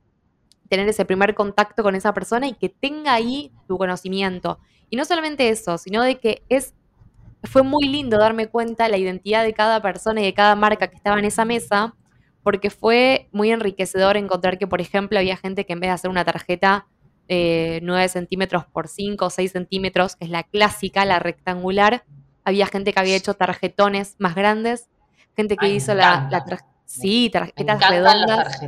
tener 0.70 0.88
ese 0.88 1.06
primer 1.06 1.36
contacto 1.36 1.84
con 1.84 1.96
esa 1.96 2.14
persona 2.14 2.48
y 2.48 2.54
que 2.54 2.70
tenga 2.70 3.14
ahí 3.14 3.52
tu 3.68 3.78
conocimiento. 3.78 4.60
Y 4.90 4.96
no 4.96 5.06
solamente 5.06 5.50
eso, 5.50 5.78
sino 5.78 6.02
de 6.04 6.20
que 6.20 6.44
es 6.50 6.74
fue 7.44 7.64
muy 7.64 7.88
lindo 7.88 8.18
darme 8.18 8.48
cuenta 8.48 8.88
la 8.88 8.98
identidad 8.98 9.44
de 9.44 9.54
cada 9.54 9.82
persona 9.82 10.22
y 10.22 10.26
de 10.26 10.34
cada 10.34 10.56
marca 10.56 10.88
que 10.88 10.96
estaba 10.96 11.18
en 11.18 11.26
esa 11.26 11.46
mesa, 11.46 11.96
porque 12.44 12.70
fue 12.70 13.30
muy 13.32 13.52
enriquecedor 13.52 14.18
encontrar 14.18 14.58
que, 14.58 14.68
por 14.68 14.82
ejemplo, 14.82 15.18
había 15.20 15.38
gente 15.38 15.66
que 15.66 15.74
en 15.74 15.80
vez 15.80 15.90
de 15.90 15.94
hacer 15.94 16.10
una 16.10 16.26
tarjeta 16.26 16.88
eh, 17.28 17.80
9 17.84 18.10
centímetros 18.10 18.66
por 18.66 18.88
5 18.88 19.26
o 19.26 19.30
6 19.30 19.52
centímetros, 19.52 20.16
que 20.16 20.26
es 20.26 20.32
la 20.32 20.44
clásica, 20.44 21.06
la 21.06 21.20
rectangular, 21.20 22.04
había 22.44 22.68
gente 22.68 22.94
que 22.94 23.00
había 23.00 23.16
hecho 23.16 23.34
tarjetones 23.36 24.16
más 24.20 24.36
grandes, 24.36 24.90
gente 25.36 25.56
que 25.56 25.70
hizo 25.70 25.94
la, 25.94 26.28
la, 26.30 26.44
Sí, 26.92 27.30
tarjetas 27.30 27.90
redondas. 27.90 28.62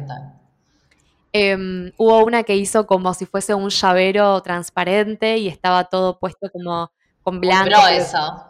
Em, 1.34 1.92
hubo 1.98 2.24
una 2.24 2.44
que 2.44 2.56
hizo 2.56 2.86
como 2.88 3.14
si 3.14 3.26
fuese 3.26 3.54
un 3.54 3.70
llavero 3.70 4.42
transparente 4.42 5.38
y 5.38 5.48
estaba 5.48 5.86
todo 5.86 6.20
puesto 6.20 6.50
como 6.52 6.92
con 7.22 7.42
blanco. 7.42 7.88
eso. 7.90 8.46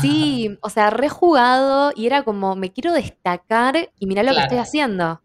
Sí, 0.00 0.58
o 0.62 0.70
sea, 0.70 0.90
rejugado 0.90 1.92
y 1.94 2.06
era 2.06 2.22
como, 2.22 2.54
me 2.54 2.72
quiero 2.72 2.92
destacar 2.92 3.90
y 3.98 4.06
mirá 4.06 4.22
lo 4.22 4.32
que 4.32 4.40
estoy 4.40 4.58
haciendo. 4.58 5.20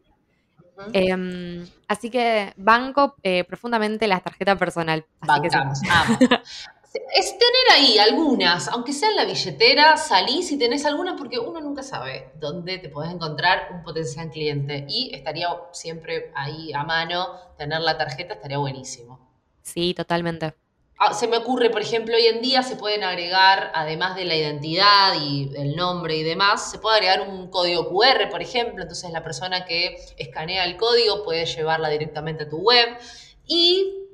Em, 0.92 1.66
así 1.88 2.10
que 2.10 2.54
banco 2.58 3.16
eh, 3.24 3.44
profundamente 3.46 4.08
la 4.08 4.20
tarjeta 4.20 4.58
personal. 4.58 5.06
Bancamos, 5.22 5.80
Es 7.14 7.38
tener 7.38 7.72
ahí 7.74 7.98
algunas, 7.98 8.68
aunque 8.70 8.94
sea 8.94 9.10
en 9.10 9.18
la 9.18 9.26
billetera, 9.26 9.98
salís 9.98 10.52
y 10.52 10.58
tenés 10.58 10.86
algunas 10.86 11.16
porque 11.18 11.40
uno 11.40 11.60
nunca 11.60 11.84
sabe 11.84 12.32
dónde 12.40 12.78
te 12.78 12.90
podés 12.90 13.12
encontrar 13.12 13.70
un 13.74 13.84
potencial 13.84 14.30
cliente. 14.30 14.86
Y 14.88 15.14
estaría 15.14 15.50
siempre 15.72 16.32
ahí 16.36 16.72
a 16.74 16.84
mano 16.84 17.28
tener 17.58 17.82
la 17.82 17.98
tarjeta, 17.98 18.36
estaría 18.36 18.58
buenísimo. 18.58 19.20
Sí, 19.62 19.94
totalmente. 19.94 20.54
Ah, 20.98 21.14
se 21.14 21.28
me 21.28 21.36
ocurre, 21.36 21.70
por 21.70 21.82
ejemplo, 21.82 22.16
hoy 22.16 22.26
en 22.26 22.42
día 22.42 22.64
se 22.64 22.78
pueden 22.78 23.04
agregar, 23.04 23.70
además 23.74 24.16
de 24.16 24.24
la 24.24 24.36
identidad 24.36 25.14
y 25.20 25.52
el 25.58 25.76
nombre 25.76 26.16
y 26.16 26.24
demás, 26.24 26.72
se 26.72 26.80
puede 26.80 26.96
agregar 26.96 27.28
un 27.28 27.50
código 27.50 27.90
QR, 27.90 28.30
por 28.30 28.42
ejemplo, 28.42 28.84
entonces 28.84 29.12
la 29.12 29.22
persona 29.22 29.66
que 29.66 29.98
escanea 30.18 30.64
el 30.64 30.78
código 30.78 31.26
puede 31.26 31.46
llevarla 31.46 31.90
directamente 31.90 32.46
a 32.46 32.50
tu 32.50 32.60
web 32.60 32.98
y 33.46 34.06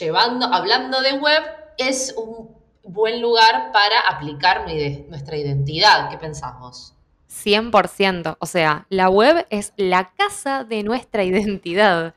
llevando, 0.00 0.46
hablando 0.46 1.00
de 1.00 1.12
web, 1.12 1.44
es 1.80 2.14
un 2.16 2.50
buen 2.84 3.20
lugar 3.20 3.72
para 3.72 4.00
aplicar 4.00 4.66
nuestra 5.08 5.36
identidad. 5.36 6.10
¿Qué 6.10 6.18
pensamos? 6.18 6.94
100%, 7.30 8.36
o 8.38 8.46
sea, 8.46 8.86
la 8.88 9.08
web 9.08 9.46
es 9.50 9.72
la 9.76 10.12
casa 10.14 10.64
de 10.64 10.82
nuestra 10.82 11.24
identidad. 11.24 12.14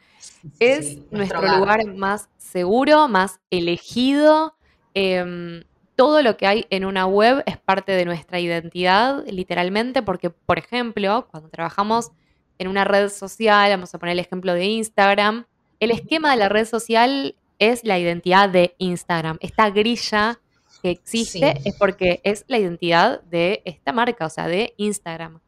es 0.59 0.99
nuestro 1.11 1.41
lugar 1.41 1.85
más 1.85 2.29
seguro, 2.37 3.07
más 3.07 3.39
elegido. 3.49 4.55
Em, 4.93 5.63
todo 5.95 6.21
lo 6.21 6.35
que 6.37 6.47
hay 6.47 6.65
en 6.69 6.85
una 6.85 7.05
web 7.05 7.43
es 7.45 7.57
parte 7.57 7.91
de 7.91 8.05
nuestra 8.05 8.39
identidad, 8.39 9.23
literalmente, 9.27 10.01
porque, 10.01 10.29
por 10.29 10.57
ejemplo, 10.57 11.27
cuando 11.29 11.49
trabajamos 11.49 12.11
en 12.57 12.67
una 12.67 12.83
red 12.83 13.09
social, 13.09 13.69
vamos 13.71 13.93
a 13.93 13.99
poner 13.99 14.13
el 14.13 14.19
ejemplo 14.19 14.53
de 14.53 14.65
Instagram, 14.65 15.45
el 15.79 15.91
esquema 15.91 16.31
de 16.31 16.37
la 16.37 16.49
red 16.49 16.65
social 16.65 17.35
es 17.71 17.83
la 17.83 17.99
identidad 17.99 18.49
de 18.49 18.75
Instagram. 18.77 19.37
Esta 19.41 19.69
grilla 19.69 20.39
que 20.81 20.91
existe 20.91 21.59
es 21.63 21.75
porque 21.77 22.19
es 22.23 22.43
la 22.47 22.57
identidad 22.57 23.21
de 23.23 23.61
esta 23.65 23.93
marca, 23.93 24.25
o 24.25 24.29
sea, 24.29 24.47
de 24.47 24.73
Instagram. 24.77 25.39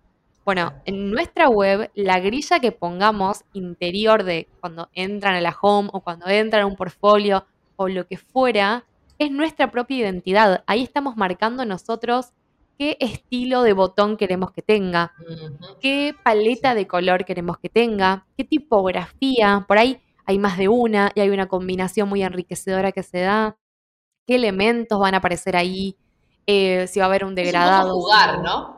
Bueno, 0.45 0.73
en 0.85 1.09
nuestra 1.09 1.49
web, 1.49 1.89
la 1.95 2.19
grilla 2.19 2.59
que 2.59 2.71
pongamos 2.71 3.43
interior 3.53 4.23
de 4.23 4.47
cuando 4.61 4.89
entran 4.93 5.35
a 5.35 5.41
la 5.41 5.57
home 5.59 5.89
o 5.91 6.01
cuando 6.01 6.27
entran 6.27 6.63
a 6.63 6.65
un 6.67 6.75
portfolio 6.75 7.45
o 7.75 7.87
lo 7.87 8.05
que 8.07 8.17
fuera, 8.17 8.85
es 9.17 9.31
nuestra 9.31 9.71
propia 9.71 9.97
identidad. 9.97 10.63
Ahí 10.67 10.83
estamos 10.83 11.17
marcando 11.17 11.65
nosotros 11.65 12.27
qué 12.77 12.97
estilo 12.99 13.63
de 13.63 13.73
botón 13.73 14.17
queremos 14.17 14.51
que 14.51 14.61
tenga, 14.61 15.13
qué 15.81 16.13
paleta 16.23 16.75
de 16.75 16.87
color 16.87 17.25
queremos 17.25 17.57
que 17.57 17.69
tenga, 17.69 18.25
qué 18.37 18.43
tipografía. 18.43 19.65
Por 19.67 19.77
ahí 19.77 19.99
hay 20.25 20.39
más 20.39 20.57
de 20.57 20.67
una 20.67 21.11
y 21.15 21.21
hay 21.21 21.29
una 21.29 21.47
combinación 21.47 22.09
muy 22.09 22.23
enriquecedora 22.23 22.91
que 22.91 23.03
se 23.03 23.21
da, 23.21 23.57
qué 24.25 24.35
elementos 24.35 24.99
van 24.99 25.13
a 25.13 25.17
aparecer 25.17 25.55
ahí, 25.55 25.97
eh, 26.47 26.87
si 26.87 26.99
va 26.99 27.05
a 27.05 27.09
haber 27.09 27.25
un 27.25 27.35
degradado. 27.35 27.93
Jugar, 27.93 28.39
¿no? 28.39 28.75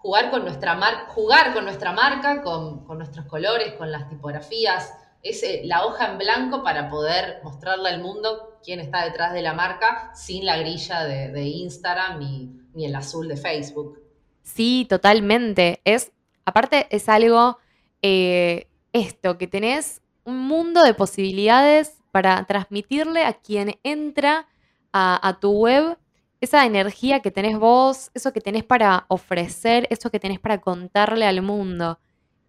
jugar 0.00 0.30
con 0.30 0.44
nuestra, 0.44 0.74
mar 0.74 1.06
jugar 1.08 1.52
con 1.52 1.64
nuestra 1.64 1.92
marca, 1.92 2.42
con, 2.42 2.86
nuestros 2.96 3.26
colores, 3.26 3.74
con 3.74 3.90
las 3.92 4.08
tipografías, 4.08 4.94
es 5.22 5.42
eh, 5.42 5.62
la 5.64 5.84
hoja 5.84 6.12
en 6.12 6.18
blanco 6.18 6.62
para 6.62 6.88
poder 6.88 7.40
mostrarle 7.44 7.90
al 7.90 8.00
mundo 8.02 8.58
quién 8.64 8.80
está 8.80 9.04
detrás 9.04 9.34
de 9.34 9.42
la 9.42 9.52
marca 9.52 10.10
sin 10.14 10.46
la 10.46 10.56
grilla 10.56 11.04
de, 11.04 11.42
Instagram 11.42 12.18
ni, 12.18 12.84
el 12.86 12.94
azul 12.96 13.28
de 13.28 13.36
Facebook. 13.36 14.00
Sí, 14.42 14.86
totalmente. 14.88 15.82
Es, 15.84 16.12
aparte, 16.46 16.86
es 16.90 17.08
algo, 17.10 17.58
eh, 18.00 18.68
esto, 18.94 19.36
que 19.36 19.46
tenés 19.46 20.00
un 20.30 20.38
mundo 20.48 20.82
de 20.82 20.94
posibilidades 20.94 21.98
para 22.12 22.44
transmitirle 22.44 23.24
a 23.24 23.34
quien 23.34 23.78
entra 23.82 24.48
a 24.92 25.38
tu 25.40 25.52
web 25.52 25.96
esa 26.40 26.64
energía 26.64 27.20
que 27.20 27.30
tenés 27.30 27.58
vos, 27.58 28.10
eso 28.14 28.32
que 28.32 28.40
tenés 28.40 28.64
para 28.64 29.04
ofrecer, 29.08 29.86
eso 29.90 30.10
que 30.10 30.20
tenés 30.20 30.40
para 30.40 30.60
contarle 30.60 31.26
al 31.26 31.42
mundo. 31.42 31.98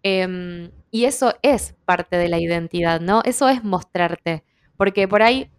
Em, 0.02 0.70
y 0.90 1.04
eso 1.04 1.34
es 1.42 1.74
parte 1.84 2.16
de 2.16 2.28
la 2.28 2.40
identidad, 2.40 3.00
¿no? 3.00 3.22
Eso 3.24 3.48
es 3.48 3.62
mostrarte. 3.64 4.44
Porque 4.76 5.06
por 5.08 5.22
ahí 5.22 5.50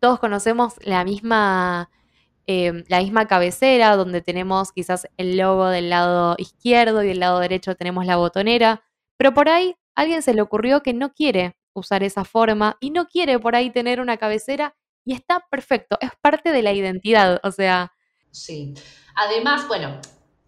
todos 0.00 0.18
conocemos 0.20 0.74
la 0.84 1.04
misma, 1.04 1.90
em, 2.46 2.84
la 2.88 3.00
misma 3.00 3.26
cabecera, 3.26 3.96
donde 3.96 4.22
tenemos 4.22 4.72
quizás 4.72 5.08
el 5.16 5.36
logo 5.36 5.68
del 5.68 5.90
lado 5.90 6.36
izquierdo 6.38 7.02
y 7.02 7.08
del 7.08 7.20
lado 7.20 7.40
derecho 7.40 7.74
tenemos 7.76 8.06
la 8.06 8.16
botonera. 8.16 8.82
Pero 9.16 9.34
por 9.34 9.48
ahí 9.48 9.76
alguien 9.94 10.22
se 10.22 10.34
le 10.34 10.42
ocurrió 10.42 10.82
que 10.82 10.94
no 10.94 11.12
quiere 11.14 11.56
usar 11.74 12.02
esa 12.02 12.24
forma 12.24 12.76
y 12.80 12.90
no 12.90 13.06
quiere 13.06 13.38
por 13.38 13.56
ahí 13.56 13.70
tener 13.70 14.00
una 14.00 14.16
cabecera 14.16 14.74
y 15.04 15.14
está 15.14 15.44
perfecto, 15.50 15.98
es 16.00 16.10
parte 16.20 16.52
de 16.52 16.62
la 16.62 16.72
identidad, 16.72 17.40
o 17.42 17.50
sea. 17.50 17.92
Sí. 18.30 18.74
Además, 19.14 19.66
bueno, 19.68 20.00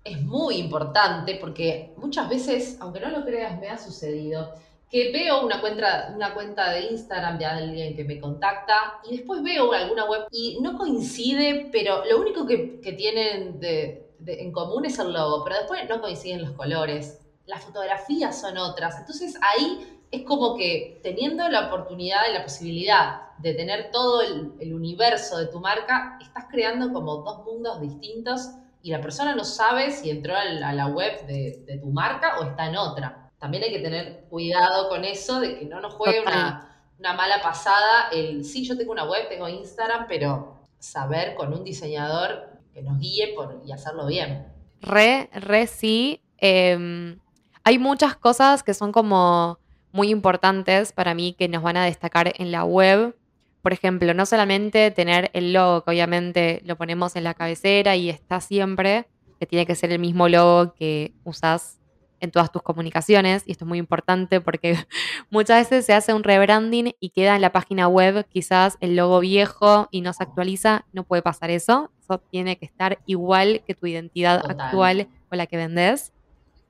es 0.05 0.23
muy 0.23 0.57
importante 0.57 1.37
porque 1.41 1.93
muchas 1.97 2.29
veces, 2.29 2.77
aunque 2.81 3.01
no 3.01 3.11
lo 3.11 3.25
creas, 3.25 3.59
me 3.59 3.69
ha 3.69 3.79
sucedido 3.79 4.55
que 4.91 5.11
veo 5.11 5.45
una 5.45 5.61
cuenta, 5.61 6.13
una 6.15 6.35
cuenta 6.35 6.71
de 6.71 6.93
Instagram 6.93 7.39
de 7.39 7.47
alguien 7.47 7.97
que 7.97 8.05
me 8.05 8.21
contacta 8.21 9.01
y 9.05 9.17
después 9.17 9.43
veo 9.43 9.73
alguna 9.73 10.05
web 10.05 10.29
y 10.31 10.59
no 10.61 10.79
coincide, 10.79 11.69
pero 11.73 12.05
lo 12.05 12.21
único 12.21 12.47
que, 12.47 12.79
tienen 12.97 13.59
en 13.61 14.53
común 14.53 14.85
es 14.85 14.99
el 14.99 15.13
logo, 15.13 15.43
pero 15.43 15.57
después 15.57 15.81
no 15.89 16.01
coinciden 16.01 16.43
los 16.43 16.53
colores. 16.53 17.21
Las 17.47 17.65
fotografías 17.65 18.41
son 18.41 18.57
otras. 18.57 18.99
Entonces 19.01 19.37
ahí 19.43 19.94
es 20.15 20.23
como 20.23 20.57
que 20.57 21.01
teniendo 21.03 21.49
la 21.49 21.67
oportunidad 21.67 22.21
y 22.31 22.35
la 22.35 22.43
posibilidad 22.43 23.25
de 23.39 23.55
tener 23.55 23.91
todo 23.91 24.23
el, 24.23 24.75
universo 24.75 25.39
de 25.39 25.47
tu 25.47 25.61
marca, 25.61 26.19
estás 26.21 26.47
creando 26.51 26.93
como 26.93 27.17
dos 27.17 27.45
mundos 27.45 27.81
distintos 27.81 28.51
y 28.83 28.91
la 28.91 29.01
persona 29.01 29.35
no 29.35 29.45
sabe 29.45 29.91
si 29.91 30.11
entró 30.11 30.37
a 30.37 30.45
la, 30.45 30.87
web 30.87 31.27
de, 31.27 31.79
tu 31.81 31.91
marca 31.91 32.39
o 32.39 32.45
está 32.45 32.67
en 32.67 32.77
otra. 32.77 33.31
También 33.39 33.65
hay 33.65 33.73
que 33.73 33.81
tener 33.81 34.25
cuidado 34.31 34.89
con 34.89 35.05
eso 35.05 35.41
de 35.41 35.59
que 35.59 35.67
no 35.67 35.81
nos 35.81 35.95
juegue 35.95 36.21
una, 36.21 36.71
mala 36.99 37.43
pasada 37.43 38.09
el, 38.13 38.45
sí, 38.45 38.65
yo 38.65 38.77
tengo 38.79 38.93
una 38.93 39.05
web, 39.05 39.29
tengo 39.29 39.49
Instagram, 39.49 40.07
pero 40.09 40.69
saber 40.79 41.35
con 41.35 41.53
un 41.53 41.65
diseñador 41.65 42.49
que 42.73 42.83
nos 42.83 42.99
guíe 42.99 43.35
por, 43.35 43.61
y 43.65 43.73
hacerlo 43.73 44.07
bien. 44.07 44.47
Re, 44.81 45.29
re 45.33 45.67
sí. 45.67 46.21
Em, 46.39 47.19
hay 47.63 47.79
muchas 47.79 48.17
cosas 48.17 48.63
que 48.63 48.75
son 48.75 48.93
como 48.93 49.59
muy 49.95 50.11
importantes 50.11 50.93
para 50.93 51.15
mí 51.15 51.37
que 51.39 51.49
nos 51.49 51.63
van 51.63 51.77
a 51.77 51.85
destacar 51.85 52.33
en 52.37 52.51
la 52.51 52.65
web. 52.65 53.17
Por 53.63 53.73
ejemplo, 53.73 54.13
no 54.13 54.27
solamente 54.27 54.91
tener 54.91 55.31
el 55.35 55.53
logo, 55.53 55.85
que 55.85 55.93
obviamente 55.93 56.61
lo 56.65 56.77
ponemos 56.77 57.15
en 57.15 57.23
la 57.23 57.35
cabecera 57.35 57.95
y 57.95 58.11
está 58.11 58.41
siempre, 58.41 59.07
que 59.39 59.47
tiene 59.47 59.67
que 59.67 59.77
ser 59.77 59.93
el 59.93 60.01
mismo 60.01 60.29
logo 60.29 60.75
que 60.75 61.15
usas 61.23 61.79
en 62.19 62.33
todas 62.33 62.51
tus 62.51 62.63
comunicaciones, 62.63 63.45
y 63.47 63.53
esto 63.53 63.65
es 63.65 63.69
muy 63.69 63.79
importante 63.79 64.41
porque 64.41 64.77
muchas 65.31 65.71
veces 65.71 65.87
se 65.87 65.93
hace 65.93 66.13
un 66.13 66.25
rebranding 66.25 66.97
y 66.99 67.11
queda 67.11 67.37
en 67.37 67.43
la 67.43 67.53
página 67.53 67.87
web 67.87 68.27
quizás 68.29 68.77
el 68.81 68.97
logo 68.97 69.21
viejo 69.21 69.87
y 69.93 70.01
no 70.01 70.13
se 70.13 70.25
actualiza, 70.25 70.87
no 70.93 71.05
puede 71.05 71.23
pasar 71.23 71.51
eso, 71.51 71.93
eso 72.01 72.19
tiene 72.19 72.59
que 72.59 72.67
estar 72.67 72.99
igual 73.07 73.63
que 73.65 73.75
tu 73.77 73.87
identidad 73.87 74.43
actual 74.51 75.07
con 75.29 75.39
la 75.39 75.47
que 75.47 75.57
vendes. 75.57 76.13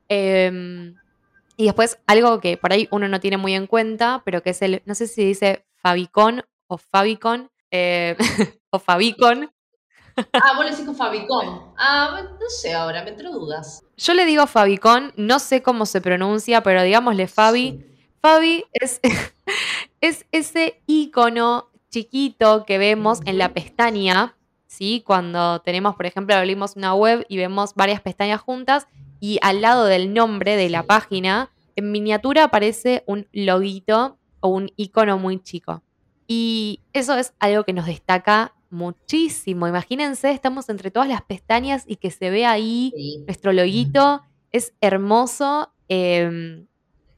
Em, 0.08 0.96
y 1.56 1.64
después 1.64 1.98
algo 2.06 2.40
que 2.40 2.56
por 2.56 2.72
ahí 2.72 2.88
uno 2.90 3.08
no 3.08 3.20
tiene 3.20 3.36
muy 3.36 3.54
en 3.54 3.66
cuenta, 3.66 4.22
pero 4.24 4.42
que 4.42 4.50
es 4.50 4.62
el, 4.62 4.82
no 4.86 4.94
sé 4.94 5.06
si 5.06 5.24
dice 5.24 5.66
Fabicon 5.76 6.42
o 6.66 6.78
Fabicon, 6.78 7.50
eh, 7.70 8.16
o 8.70 8.78
Fabicon. 8.78 9.50
Ah, 10.16 10.52
vos 10.56 10.64
le 10.64 10.70
decís 10.70 10.86
con 10.86 10.96
Fabicon. 10.96 11.72
Ah, 11.76 12.22
no 12.22 12.48
sé 12.48 12.72
ahora, 12.72 13.02
me 13.02 13.10
entro 13.10 13.32
dudas. 13.32 13.82
Yo 13.96 14.14
le 14.14 14.24
digo 14.24 14.46
Fabicon, 14.46 15.12
no 15.16 15.38
sé 15.38 15.62
cómo 15.62 15.86
se 15.86 16.00
pronuncia, 16.00 16.62
pero 16.62 16.82
digámosle 16.82 17.26
Fabi. 17.26 17.84
Fabi 18.20 18.64
es, 18.72 19.00
es 20.00 20.26
ese 20.32 20.82
icono 20.86 21.68
chiquito 21.90 22.64
que 22.64 22.78
vemos 22.78 23.20
en 23.24 23.38
la 23.38 23.52
pestaña, 23.52 24.36
¿sí? 24.66 25.02
Cuando 25.06 25.60
tenemos, 25.60 25.94
por 25.94 26.06
ejemplo, 26.06 26.34
abrimos 26.34 26.74
una 26.76 26.94
web 26.94 27.24
y 27.28 27.36
vemos 27.36 27.74
varias 27.74 28.00
pestañas 28.00 28.40
juntas 28.40 28.86
y 29.24 29.38
al 29.40 29.62
lado 29.62 29.86
del 29.86 30.12
nombre 30.12 30.54
de 30.54 30.68
la 30.68 30.82
página, 30.82 31.50
en 31.76 31.90
miniatura 31.90 32.44
aparece 32.44 33.04
un 33.06 33.26
loguito 33.32 34.18
o 34.40 34.48
un 34.48 34.70
icono 34.76 35.16
muy 35.16 35.42
chico. 35.42 35.82
Y 36.26 36.80
eso 36.92 37.16
es 37.16 37.32
algo 37.38 37.64
que 37.64 37.72
nos 37.72 37.86
destaca 37.86 38.54
muchísimo. 38.68 39.66
Imagínense, 39.66 40.30
estamos 40.30 40.68
entre 40.68 40.90
todas 40.90 41.08
las 41.08 41.22
pestañas 41.22 41.84
y 41.86 41.96
que 41.96 42.10
se 42.10 42.28
ve 42.28 42.44
ahí 42.44 42.92
nuestro 43.26 43.54
loguito. 43.54 44.20
Es 44.52 44.74
hermoso. 44.82 45.72
Em, 45.88 46.66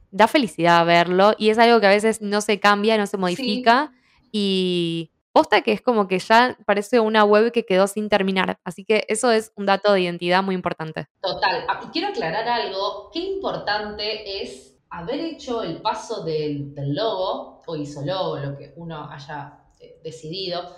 da 0.09 0.29
felicidad 0.29 0.85
verlo 0.85 1.33
y 1.37 1.49
es 1.49 1.57
algo 1.57 1.81
que 1.81 1.87
a 1.87 1.89
veces 1.89 2.21
no 2.21 2.39
se 2.39 2.61
cambia, 2.61 2.97
no 2.97 3.05
se 3.05 3.17
modifica. 3.17 3.91
Y 4.31 5.11
posta 5.37 5.61
que 5.61 5.71
es 5.71 5.81
como 5.81 6.07
que 6.07 6.17
ya 6.17 6.57
parece 6.65 6.99
una 6.99 7.23
web 7.23 7.51
que 7.51 7.63
quedó 7.63 7.85
sin 7.85 8.09
terminar. 8.09 8.57
Así 8.63 8.83
que 8.83 9.05
eso 9.07 9.29
es 9.29 9.51
un 9.55 9.67
dato 9.67 9.93
de 9.93 10.01
identidad 10.01 10.41
muy 10.41 10.55
importante. 10.55 11.05
Total. 11.21 11.63
Ah, 11.69 11.79
quiero 11.93 12.07
aclarar 12.07 12.47
algo. 12.47 13.11
Qué 13.13 13.19
importante 13.19 14.41
es 14.41 14.75
haber 14.89 15.19
hecho 15.19 15.61
el 15.61 15.79
paso 15.79 16.23
del, 16.23 16.73
logo, 16.75 17.61
o 17.67 17.75
hizo 17.75 18.01
logo, 18.03 18.37
lo 18.37 18.57
que 18.57 18.73
uno 18.77 19.07
haya 19.11 19.59
eh, 19.79 19.99
decidido. 20.03 20.75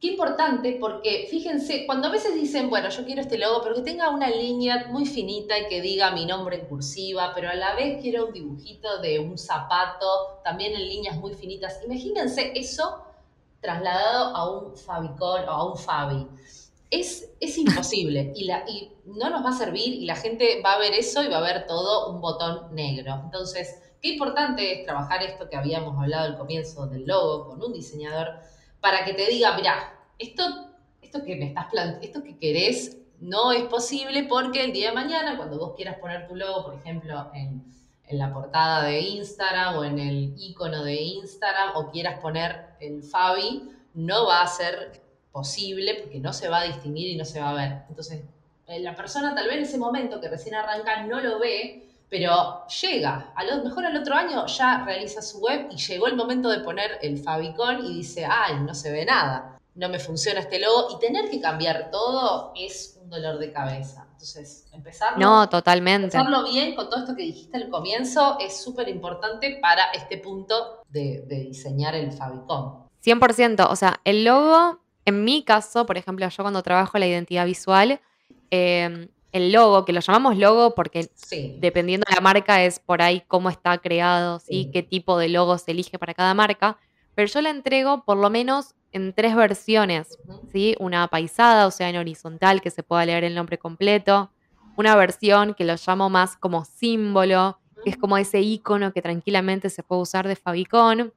Qué 0.00 0.08
importante 0.08 0.76
porque 0.80 1.28
fíjense, 1.30 1.86
cuando 1.86 2.08
a 2.08 2.10
veces 2.10 2.34
dicen, 2.34 2.68
bueno, 2.68 2.88
yo 2.88 3.04
quiero 3.04 3.20
este 3.20 3.38
logo, 3.38 3.60
pero 3.62 3.76
que 3.76 3.82
tenga 3.82 4.10
una 4.10 4.28
línea 4.28 4.86
muy 4.88 5.06
finita 5.06 5.56
y 5.56 5.68
que 5.68 5.80
diga 5.80 6.10
mi 6.10 6.26
nombre 6.26 6.56
en 6.56 6.66
cursiva, 6.66 7.30
pero 7.32 7.48
a 7.48 7.54
la 7.54 7.76
vez 7.76 8.02
quiero 8.02 8.26
un 8.26 8.32
dibujito 8.32 9.00
de 9.02 9.20
un 9.20 9.38
zapato, 9.38 10.40
también 10.42 10.74
en 10.74 10.88
líneas 10.88 11.16
muy 11.18 11.34
finitas. 11.34 11.80
Imagínense 11.84 12.50
eso 12.56 13.04
trasladado 13.60 14.36
a 14.36 14.50
un 14.50 14.76
Fabicon 14.76 15.48
o 15.48 15.50
a 15.50 15.72
un 15.72 15.78
Fabi. 15.78 16.26
Es, 16.90 17.30
es 17.38 17.56
imposible 17.56 18.32
y, 18.34 18.44
la, 18.44 18.64
y 18.68 18.92
no 19.04 19.30
nos 19.30 19.44
va 19.44 19.50
a 19.50 19.58
servir 19.58 19.94
y 19.94 20.06
la 20.06 20.16
gente 20.16 20.60
va 20.64 20.72
a 20.72 20.78
ver 20.78 20.92
eso 20.92 21.22
y 21.22 21.28
va 21.28 21.38
a 21.38 21.42
ver 21.42 21.66
todo 21.66 22.10
un 22.12 22.20
botón 22.20 22.74
negro. 22.74 23.20
Entonces, 23.24 23.80
qué 24.02 24.08
importante 24.08 24.72
es 24.72 24.86
trabajar 24.86 25.22
esto 25.22 25.48
que 25.48 25.56
habíamos 25.56 25.96
hablado 25.96 26.26
al 26.26 26.38
comienzo 26.38 26.86
del 26.86 27.06
logo 27.06 27.48
con 27.48 27.62
un 27.62 27.72
diseñador 27.72 28.40
para 28.80 29.04
que 29.04 29.12
te 29.12 29.26
diga, 29.26 29.54
mira, 29.56 29.74
esto, 30.18 30.42
esto 31.00 31.22
que 31.22 31.36
me 31.36 31.46
estás 31.46 31.66
esto 32.02 32.24
que 32.24 32.38
querés 32.38 32.96
no 33.20 33.52
es 33.52 33.64
posible 33.64 34.24
porque 34.24 34.64
el 34.64 34.72
día 34.72 34.88
de 34.88 34.94
mañana, 34.94 35.36
cuando 35.36 35.58
vos 35.58 35.74
quieras 35.76 35.98
poner 35.98 36.26
tu 36.26 36.34
logo, 36.34 36.64
por 36.64 36.74
ejemplo, 36.74 37.30
en, 37.34 37.64
en 38.10 38.18
la 38.18 38.32
portada 38.32 38.82
de 38.82 39.00
Instagram 39.00 39.78
o 39.78 39.84
en 39.84 39.98
el 39.98 40.34
icono 40.36 40.82
de 40.82 41.00
Instagram 41.00 41.76
o 41.76 41.90
quieras 41.90 42.18
poner 42.20 42.70
el 42.80 43.04
Fabi, 43.04 43.70
no 43.94 44.26
va 44.26 44.42
a 44.42 44.46
ser 44.48 45.00
posible 45.30 45.94
porque 46.02 46.18
no 46.18 46.32
se 46.32 46.48
va 46.48 46.60
a 46.60 46.64
distinguir 46.64 47.08
y 47.08 47.16
no 47.16 47.24
se 47.24 47.40
va 47.40 47.50
a 47.50 47.54
ver. 47.54 47.82
Entonces, 47.88 48.22
eh, 48.66 48.80
la 48.80 48.96
persona 48.96 49.32
tal 49.34 49.46
vez 49.46 49.58
en 49.58 49.62
ese 49.62 49.78
momento 49.78 50.20
que 50.20 50.28
recién 50.28 50.56
arranca 50.56 51.04
no 51.04 51.20
lo 51.20 51.38
ve, 51.38 51.88
pero 52.08 52.66
llega. 52.66 53.32
A 53.36 53.44
lo 53.44 53.62
mejor 53.62 53.86
al 53.86 53.96
otro 53.96 54.16
año 54.16 54.44
ya 54.46 54.84
realiza 54.84 55.22
su 55.22 55.38
web 55.38 55.68
y 55.70 55.76
llegó 55.76 56.08
el 56.08 56.16
momento 56.16 56.50
de 56.50 56.58
poner 56.60 56.98
el 57.02 57.16
Fabicon 57.18 57.86
y 57.86 57.94
dice, 57.94 58.26
ay, 58.28 58.56
no 58.66 58.74
se 58.74 58.90
ve 58.90 59.04
nada, 59.04 59.60
no 59.76 59.88
me 59.88 60.00
funciona 60.00 60.40
este 60.40 60.58
logo. 60.58 60.96
Y 60.96 60.98
tener 60.98 61.30
que 61.30 61.40
cambiar 61.40 61.92
todo 61.92 62.52
es 62.56 62.98
un 63.00 63.08
dolor 63.08 63.38
de 63.38 63.52
cabeza. 63.52 64.09
Entonces, 64.20 64.66
empezarlo, 64.74 65.18
no, 65.18 65.48
totalmente. 65.48 66.04
empezarlo 66.14 66.44
bien 66.44 66.74
con 66.74 66.90
todo 66.90 67.00
esto 67.00 67.16
que 67.16 67.22
dijiste 67.22 67.56
al 67.56 67.70
comienzo 67.70 68.36
es 68.38 68.62
súper 68.62 68.90
importante 68.90 69.58
para 69.62 69.84
este 69.94 70.18
punto 70.18 70.82
de, 70.90 71.24
diseñar 71.26 71.94
el 71.94 72.12
Fabicon. 72.12 72.84
100%, 73.02 73.66
o 73.70 73.76
sea, 73.76 74.00
el 74.04 74.24
logo, 74.24 74.80
en 75.06 75.24
mi 75.24 75.42
caso, 75.42 75.86
por 75.86 75.96
ejemplo, 75.96 76.28
yo 76.28 76.44
cuando 76.44 76.62
trabajo 76.62 76.98
la 76.98 77.06
identidad 77.06 77.46
visual, 77.46 77.98
eh, 78.50 79.08
el 79.32 79.52
logo, 79.52 79.86
que 79.86 79.94
lo 79.94 80.00
llamamos 80.00 80.36
logo 80.36 80.74
porque 80.74 81.08
dependiendo 81.58 82.04
de 82.06 82.16
la 82.16 82.20
marca 82.20 82.62
es 82.62 82.78
por 82.78 83.00
ahí 83.00 83.22
cómo 83.26 83.48
está 83.48 83.78
creado, 83.78 84.38
¿sí? 84.40 84.68
qué 84.70 84.82
tipo 84.82 85.16
de 85.16 85.30
logo 85.30 85.56
se 85.56 85.70
elige 85.70 85.98
para 85.98 86.12
cada 86.12 86.34
marca, 86.34 86.76
pero 87.14 87.26
yo 87.26 87.40
la 87.40 87.48
entrego 87.48 88.04
por 88.04 88.18
lo 88.18 88.28
menos 88.28 88.74
en 88.92 89.12
tres 89.12 89.34
versiones, 89.34 90.18
¿sí? 90.52 90.76
Una 90.78 91.06
paisada, 91.08 91.66
o 91.66 91.70
sea, 91.70 91.88
en 91.88 91.96
horizontal, 91.96 92.60
que 92.60 92.70
se 92.70 92.82
pueda 92.82 93.06
leer 93.06 93.24
el 93.24 93.34
nombre 93.34 93.58
completo, 93.58 94.30
una 94.76 94.94
versión 94.96 95.54
que 95.54 95.64
lo 95.64 95.74
llamo 95.74 96.08
más 96.08 96.36
como 96.36 96.64
símbolo, 96.64 97.58
que 97.84 97.90
es 97.90 97.96
como 97.96 98.16
ese 98.16 98.40
icono 98.40 98.92
que 98.92 99.02
tranquilamente 99.02 99.70
se 99.70 99.82
puede 99.82 100.02
usar 100.02 100.28
de 100.28 100.36
Fabicon, 100.36 101.12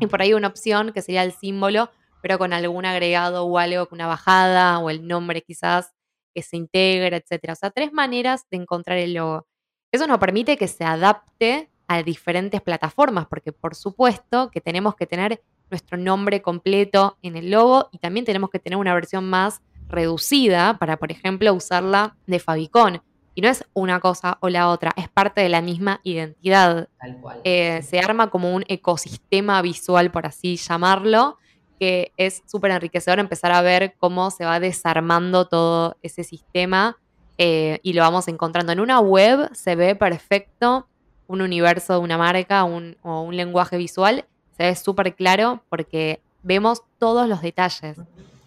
y 0.00 0.06
por 0.06 0.22
ahí 0.22 0.34
una 0.34 0.48
opción 0.48 0.92
que 0.92 1.02
sería 1.02 1.22
el 1.22 1.32
símbolo, 1.32 1.90
pero 2.22 2.38
con 2.38 2.52
algún 2.52 2.84
agregado 2.84 3.44
o 3.44 3.58
algo, 3.58 3.88
una 3.92 4.06
bajada 4.06 4.78
o 4.78 4.90
el 4.90 5.06
nombre 5.06 5.42
quizás 5.42 5.92
que 6.34 6.42
se 6.42 6.56
integra, 6.56 7.16
etcétera. 7.16 7.52
O 7.52 7.56
sea, 7.56 7.70
tres 7.70 7.92
maneras 7.92 8.46
de 8.50 8.58
encontrar 8.58 8.98
el 8.98 9.14
logo. 9.14 9.46
Eso 9.92 10.06
nos 10.06 10.18
permite 10.18 10.56
que 10.56 10.68
se 10.68 10.84
adapte 10.84 11.70
a 11.88 12.02
diferentes 12.02 12.60
plataformas, 12.60 13.26
porque 13.26 13.52
por 13.52 13.74
supuesto 13.74 14.50
que 14.50 14.60
tenemos 14.60 14.96
que 14.96 15.06
tener 15.06 15.42
nuestro 15.70 15.98
nombre 15.98 16.42
completo 16.42 17.18
en 17.22 17.36
el 17.36 17.50
logo 17.50 17.88
y 17.92 17.98
también 17.98 18.24
tenemos 18.24 18.50
que 18.50 18.58
tener 18.58 18.78
una 18.78 18.94
versión 18.94 19.28
más 19.28 19.60
reducida 19.88 20.78
para, 20.78 20.96
por 20.96 21.12
ejemplo, 21.12 21.52
usarla 21.54 22.16
de 22.26 22.38
Fabicon. 22.38 23.02
Y 23.34 23.42
no 23.42 23.48
es 23.48 23.64
una 23.74 24.00
cosa 24.00 24.38
o 24.40 24.48
la 24.48 24.70
otra, 24.70 24.92
es 24.96 25.08
parte 25.10 25.42
de 25.42 25.50
la 25.50 25.60
misma 25.60 26.00
identidad. 26.04 26.88
Tal 26.98 27.20
cual. 27.20 27.40
Eh, 27.44 27.82
se 27.82 27.98
arma 27.98 28.30
como 28.30 28.54
un 28.54 28.64
ecosistema 28.66 29.60
visual, 29.60 30.10
por 30.10 30.26
así 30.26 30.56
llamarlo, 30.56 31.36
que 31.78 32.12
es 32.16 32.42
súper 32.46 32.70
enriquecedor 32.70 33.18
empezar 33.18 33.52
a 33.52 33.60
ver 33.60 33.94
cómo 33.98 34.30
se 34.30 34.46
va 34.46 34.58
desarmando 34.58 35.46
todo 35.46 35.98
ese 36.02 36.24
sistema 36.24 36.96
eh, 37.36 37.78
y 37.82 37.92
lo 37.92 38.00
vamos 38.00 38.28
encontrando. 38.28 38.72
En 38.72 38.80
una 38.80 39.00
web 39.00 39.50
se 39.52 39.76
ve 39.76 39.94
perfecto 39.94 40.88
un 41.26 41.42
universo 41.42 41.94
de 41.94 41.98
una 41.98 42.16
marca 42.16 42.64
o 42.64 43.20
un 43.20 43.36
lenguaje 43.36 43.76
visual, 43.76 44.24
se 44.56 44.64
ve 44.64 44.74
súper 44.74 45.14
claro 45.14 45.62
porque 45.68 46.20
vemos 46.42 46.82
todos 46.98 47.28
los 47.28 47.42
detalles. 47.42 47.96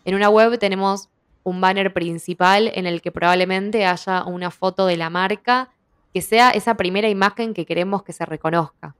En 0.05 0.15
una 0.15 0.29
web 0.29 0.57
tenemos 0.57 1.09
un 1.43 1.61
banner 1.61 1.93
principal 1.93 2.71
en 2.73 2.87
el 2.87 3.01
que 3.01 3.11
probablemente 3.11 3.85
haya 3.85 4.23
una 4.23 4.51
foto 4.51 4.85
de 4.85 4.97
la 4.97 5.09
marca 5.09 5.69
que 6.13 6.21
sea 6.21 6.49
esa 6.51 6.75
primera 6.75 7.09
imagen 7.09 7.53
que 7.53 7.65
queremos 7.65 8.03
que 8.03 8.13
se 8.13 8.25
reconozca. 8.25 8.95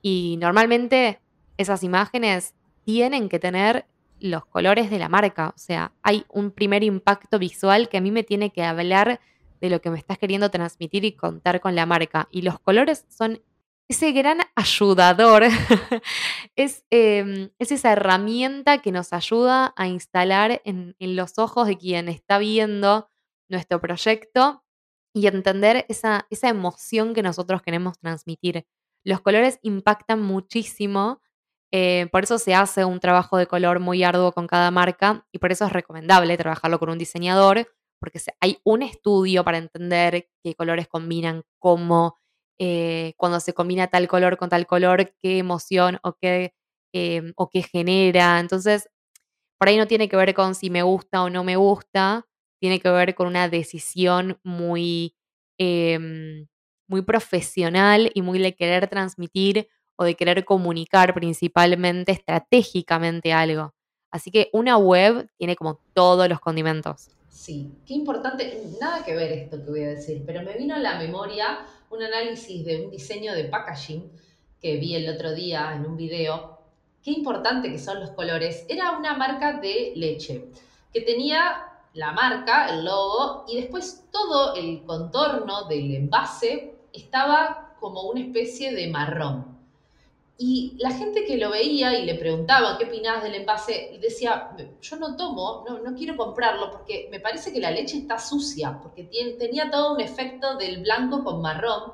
Y 0.00 0.36
normalmente 0.40 1.20
esas 1.58 1.82
imágenes 1.82 2.54
tienen 2.84 3.28
que 3.28 3.38
tener 3.38 3.86
los 4.20 4.46
colores 4.46 4.90
de 4.90 4.98
la 4.98 5.08
marca. 5.08 5.52
O 5.54 5.58
sea, 5.58 5.92
hay 6.02 6.24
un 6.28 6.50
primer 6.50 6.82
impacto 6.82 7.38
visual 7.38 7.88
que 7.88 7.98
a 7.98 8.00
mí 8.00 8.10
me 8.10 8.22
tiene 8.22 8.50
que 8.50 8.62
hablar 8.62 9.20
de 9.60 9.70
lo 9.70 9.80
que 9.80 9.90
me 9.90 9.98
estás 9.98 10.18
queriendo 10.18 10.50
transmitir 10.50 11.04
y 11.04 11.12
contar 11.12 11.60
con 11.60 11.74
la 11.74 11.86
marca. 11.86 12.28
Y 12.30 12.42
los 12.42 12.58
colores 12.58 13.04
son 13.08 13.40
ese 13.88 14.12
gran 14.12 14.38
ayudador, 14.54 15.44
es, 16.56 16.84
em, 16.90 17.50
es, 17.58 17.72
esa 17.72 17.92
herramienta 17.92 18.78
que 18.78 18.92
nos 18.92 19.12
ayuda 19.12 19.72
a 19.76 19.86
instalar 19.86 20.60
en, 20.64 20.96
en, 20.98 21.16
los 21.16 21.38
ojos 21.38 21.66
de 21.66 21.78
quien 21.78 22.08
está 22.08 22.38
viendo 22.38 23.08
nuestro 23.48 23.80
proyecto 23.80 24.64
y 25.14 25.28
entender 25.28 25.86
esa, 25.88 26.26
esa 26.30 26.48
emoción 26.48 27.14
que 27.14 27.22
nosotros 27.22 27.62
queremos 27.62 27.98
transmitir. 27.98 28.66
Los 29.04 29.20
colores 29.20 29.58
impactan 29.62 30.20
muchísimo 30.20 31.20
eh, 31.72 32.08
por 32.12 32.24
eso 32.24 32.38
se 32.38 32.54
hace 32.54 32.84
un 32.84 33.00
trabajo 33.00 33.36
de 33.36 33.46
color 33.46 33.80
muy 33.80 34.02
arduo 34.04 34.32
con 34.32 34.46
cada 34.46 34.70
marca 34.70 35.26
y 35.32 35.38
por 35.38 35.52
eso 35.52 35.66
es 35.66 35.72
recomendable 35.72 36.36
trabajarlo 36.36 36.78
con 36.78 36.90
un 36.90 36.98
diseñador, 36.98 37.66
porque 38.00 38.20
hay 38.40 38.58
un 38.64 38.82
estudio 38.82 39.44
para 39.44 39.58
entender 39.58 40.28
qué 40.42 40.54
colores 40.54 40.86
combinan, 40.88 41.42
cómo, 41.58 42.18
eh, 42.58 43.14
cuando 43.16 43.40
se 43.40 43.52
combina 43.54 43.88
tal 43.88 44.08
color 44.08 44.36
con 44.36 44.48
tal 44.50 44.66
color, 44.66 45.12
qué 45.22 45.38
emoción 45.38 45.98
o 46.02 46.14
qué, 46.20 46.54
em, 46.92 47.32
o 47.36 47.48
qué 47.50 47.62
genera. 47.62 48.40
Entonces, 48.40 48.88
por 49.58 49.68
ahí 49.68 49.76
no 49.76 49.86
tiene 49.86 50.08
que 50.08 50.16
ver 50.16 50.34
con 50.34 50.54
si 50.54 50.70
me 50.70 50.82
gusta 50.82 51.22
o 51.22 51.30
no 51.30 51.44
me 51.44 51.56
gusta, 51.56 52.26
tiene 52.60 52.80
que 52.80 52.90
ver 52.90 53.14
con 53.14 53.26
una 53.28 53.48
decisión 53.48 54.38
muy, 54.44 55.14
em, 55.58 56.46
muy 56.88 57.02
profesional 57.02 58.10
y 58.14 58.22
muy 58.22 58.38
de 58.38 58.54
querer 58.54 58.88
transmitir 58.88 59.68
o 59.98 60.04
de 60.04 60.14
querer 60.14 60.44
comunicar 60.44 61.14
principalmente 61.14 62.12
estratégicamente 62.12 63.32
algo. 63.32 63.74
Así 64.12 64.30
que 64.30 64.50
una 64.52 64.76
web 64.78 65.28
tiene 65.38 65.56
como 65.56 65.82
todos 65.94 66.28
los 66.28 66.40
condimentos. 66.40 67.10
Sí, 67.28 67.82
qué 67.86 67.94
importante, 67.94 68.62
nada 68.80 69.04
que 69.04 69.14
ver 69.14 69.32
esto 69.32 69.58
que 69.62 69.70
voy 69.70 69.82
a 69.84 69.88
decir, 69.90 70.22
pero 70.26 70.42
me 70.42 70.56
vino 70.56 70.74
a 70.74 70.78
la 70.78 70.98
memoria 70.98 71.58
un 71.90 72.02
análisis 72.02 72.64
de 72.64 72.84
un 72.84 72.90
diseño 72.90 73.32
de 73.34 73.44
packaging 73.44 74.10
que 74.60 74.76
vi 74.76 74.94
el 74.94 75.08
otro 75.08 75.32
día 75.34 75.72
en 75.74 75.86
un 75.86 75.96
video. 75.96 76.58
Qué 77.02 77.12
importante 77.12 77.70
que 77.70 77.78
son 77.78 78.00
los 78.00 78.10
colores. 78.10 78.66
Era 78.68 78.98
una 78.98 79.14
marca 79.16 79.60
de 79.60 79.92
leche 79.96 80.46
que 80.92 81.00
tenía 81.02 81.66
la 81.94 82.12
marca, 82.12 82.68
el 82.68 82.84
logo 82.84 83.44
y 83.48 83.60
después 83.60 84.04
todo 84.10 84.54
el 84.54 84.82
contorno 84.84 85.64
del 85.64 85.94
envase 85.94 86.74
estaba 86.92 87.74
como 87.80 88.02
una 88.02 88.20
especie 88.20 88.74
de 88.74 88.88
marrón. 88.88 89.55
Y 90.38 90.76
la 90.78 90.90
gente 90.90 91.24
que 91.24 91.38
lo 91.38 91.50
veía 91.50 91.98
y 91.98 92.04
le 92.04 92.14
preguntaba 92.14 92.76
qué 92.76 92.84
opinabas 92.84 93.22
del 93.22 93.36
envase, 93.36 93.98
decía, 94.02 94.50
yo 94.82 94.96
no 94.96 95.16
tomo, 95.16 95.64
no, 95.66 95.78
no 95.78 95.96
quiero 95.96 96.14
comprarlo 96.14 96.70
porque 96.70 97.08
me 97.10 97.20
parece 97.20 97.54
que 97.54 97.60
la 97.60 97.70
leche 97.70 97.96
está 97.96 98.18
sucia, 98.18 98.78
porque 98.82 99.04
tiene, 99.04 99.32
tenía 99.32 99.70
todo 99.70 99.94
un 99.94 100.00
efecto 100.00 100.56
del 100.56 100.82
blanco 100.82 101.24
con 101.24 101.40
marrón. 101.40 101.92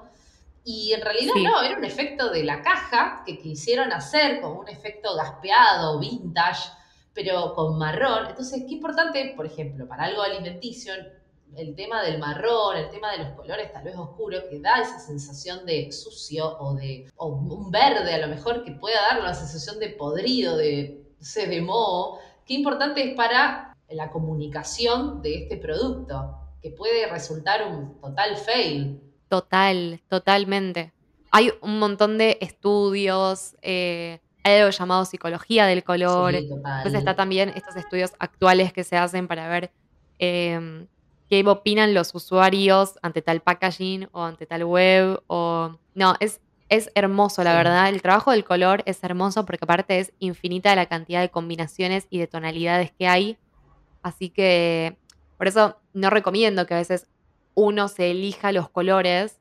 Y 0.64 0.92
en 0.92 1.02
realidad 1.02 1.35
no, 1.37 1.62
era 1.62 1.76
un 1.76 1.85
efecto 1.85 2.31
de 2.31 2.42
la 2.42 2.62
caja 2.62 3.22
que 3.24 3.38
quisieron 3.38 3.92
hacer, 3.92 4.40
como 4.40 4.61
un 4.61 4.68
efecto 4.68 5.14
gaspeado, 5.14 6.00
vintage, 6.00 6.68
pero 7.14 7.55
con 7.55 7.78
marrón. 7.78 8.26
Entonces, 8.28 8.64
qué 8.66 8.74
importante, 8.74 9.35
por 9.37 9.46
ejemplo, 9.46 9.87
para 9.87 10.05
algo 10.05 10.22
alimenticio, 10.22 10.94
el 11.57 11.75
tema 11.75 12.03
del 12.03 12.19
marrón, 12.19 12.77
el 12.77 12.91
tema 12.91 13.12
de 13.12 13.19
los 13.19 13.29
colores 13.31 13.73
tal 13.73 13.85
vez 13.85 13.97
oscuros, 13.97 14.45
que 14.51 14.61
da 14.61 14.81
esa 14.81 14.99
sensación 14.99 15.67
de 15.67 15.91
sucio 15.93 16.59
o 16.59 16.75
de 16.75 17.07
un 17.19 17.71
verde 17.71 18.15
a 18.15 18.19
lo 18.19 18.29
mejor 18.29 18.65
que 18.65 18.73
pueda 18.73 19.01
dar 19.11 19.21
una 19.21 19.35
sensación 19.35 19.79
de 19.79 19.91
podrido, 19.91 20.57
de, 20.57 21.03
se 21.21 21.47
de 21.47 21.61
moho, 21.61 22.19
qué 22.47 22.55
importante 22.55 23.03
es 23.11 23.15
para 23.15 23.77
la 23.88 24.11
comunicación 24.11 25.23
de 25.23 25.43
este 25.43 25.57
producto, 25.57 26.38
que 26.62 26.71
puede 26.71 27.07
resultar 27.09 27.67
un 27.67 28.01
total 28.01 28.37
fail. 28.37 29.01
Total, 29.29 30.01
totalmente. 30.09 30.93
Hay 31.31 31.51
un 31.61 31.79
montón 31.79 32.19
de 32.19 32.38
estudios, 32.41 33.57
eh, 33.62 34.21
hay 34.45 34.61
algo 34.61 34.71
llamado 34.71 35.05
psicología 35.05 35.67
del 35.67 35.83
color. 35.83 36.35
Sí, 36.35 36.49
total. 36.49 36.75
Después 36.75 36.95
está 36.95 37.17
también 37.17 37.51
estos 37.55 37.77
estudios 37.77 38.12
actuales 38.19 38.73
que 38.73 38.85
se 38.85 38.97
hacen 38.97 39.29
para 39.29 39.49
ver 39.49 39.71
eh, 40.19 40.87
qué 41.33 41.49
opinan 41.49 41.95
los 41.95 42.14
usuarios 42.14 42.99
ante 43.01 43.23
tal 43.23 43.40
packaging 43.40 44.07
o 44.12 44.23
ante 44.23 44.45
tal 44.45 44.64
web. 44.64 45.23
O... 45.29 45.79
No, 45.95 46.14
es, 46.21 46.42
es 46.68 46.90
hermoso, 46.95 47.42
la 47.42 47.55
verdad. 47.55 47.88
El 47.88 48.03
trabajo 48.03 48.33
del 48.33 48.45
color 48.45 48.83
es 48.85 49.03
hermoso 49.03 49.47
porque 49.47 49.64
aparte 49.64 49.99
es 49.99 50.12
infinita 50.18 50.77
la 50.77 50.85
cantidad 50.85 51.23
de 51.23 51.31
combinaciones 51.31 52.07
y 52.11 52.18
de 52.18 52.27
tonalidades 52.27 52.92
que 52.92 53.09
hay. 53.09 53.38
Así 54.03 54.29
que 54.29 54.99
por 55.38 55.49
eso 55.49 55.79
no 55.95 56.11
recomiendo 56.11 56.66
que 56.66 56.75
a 56.75 56.77
veces 56.77 57.07
uno 57.55 57.88
se 57.88 58.11
elija 58.11 58.53
los 58.53 58.68
colores 58.68 59.40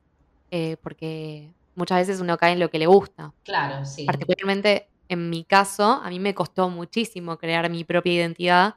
eh, 0.50 0.78
porque 0.82 1.52
muchas 1.74 1.98
veces 1.98 2.22
uno 2.22 2.38
cae 2.38 2.54
en 2.54 2.60
lo 2.60 2.70
que 2.70 2.78
le 2.78 2.86
gusta. 2.86 3.34
Claro, 3.44 3.84
sí. 3.84 4.06
Particularmente 4.06 4.88
en 5.10 5.28
mi 5.28 5.44
caso, 5.44 6.00
a 6.02 6.08
mí 6.08 6.18
me 6.18 6.34
costó 6.34 6.70
muchísimo 6.70 7.36
crear 7.36 7.68
mi 7.68 7.84
propia 7.84 8.14
identidad 8.14 8.76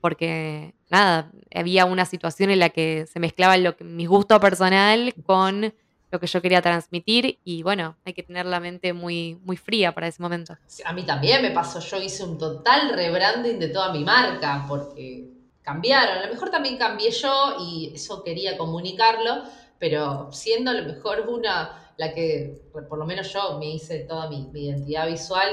porque, 0.00 0.74
nada, 0.90 1.30
había 1.54 1.84
una 1.84 2.04
situación 2.04 2.50
en 2.50 2.60
la 2.60 2.70
que 2.70 3.06
se 3.06 3.20
mezclaba 3.20 3.56
lo 3.56 3.76
que, 3.76 3.84
mi 3.84 4.06
gusto 4.06 4.38
personal 4.40 5.14
con 5.24 5.74
lo 6.10 6.20
que 6.20 6.26
yo 6.26 6.40
quería 6.40 6.62
transmitir 6.62 7.38
y 7.44 7.62
bueno, 7.62 7.96
hay 8.04 8.12
que 8.12 8.22
tener 8.22 8.46
la 8.46 8.60
mente 8.60 8.92
muy, 8.92 9.38
muy 9.44 9.56
fría 9.56 9.92
para 9.92 10.06
ese 10.06 10.22
momento. 10.22 10.56
A 10.84 10.92
mí 10.92 11.02
también 11.04 11.42
me 11.42 11.50
pasó, 11.50 11.80
yo 11.80 12.00
hice 12.00 12.24
un 12.24 12.38
total 12.38 12.90
rebranding 12.90 13.58
de 13.58 13.68
toda 13.68 13.92
mi 13.92 14.04
marca 14.04 14.64
porque 14.68 15.28
cambiaron. 15.62 16.18
A 16.18 16.26
lo 16.26 16.32
mejor 16.32 16.50
también 16.50 16.78
cambié 16.78 17.10
yo 17.10 17.56
y 17.60 17.92
eso 17.94 18.22
quería 18.22 18.56
comunicarlo, 18.56 19.42
pero 19.78 20.30
siendo 20.32 20.70
a 20.70 20.74
lo 20.74 20.84
mejor 20.84 21.26
una, 21.28 21.92
la 21.96 22.14
que 22.14 22.62
por 22.72 22.98
lo 22.98 23.04
menos 23.04 23.32
yo 23.32 23.58
me 23.58 23.70
hice 23.70 24.00
toda 24.00 24.28
mi, 24.28 24.48
mi 24.52 24.66
identidad 24.66 25.08
visual, 25.08 25.48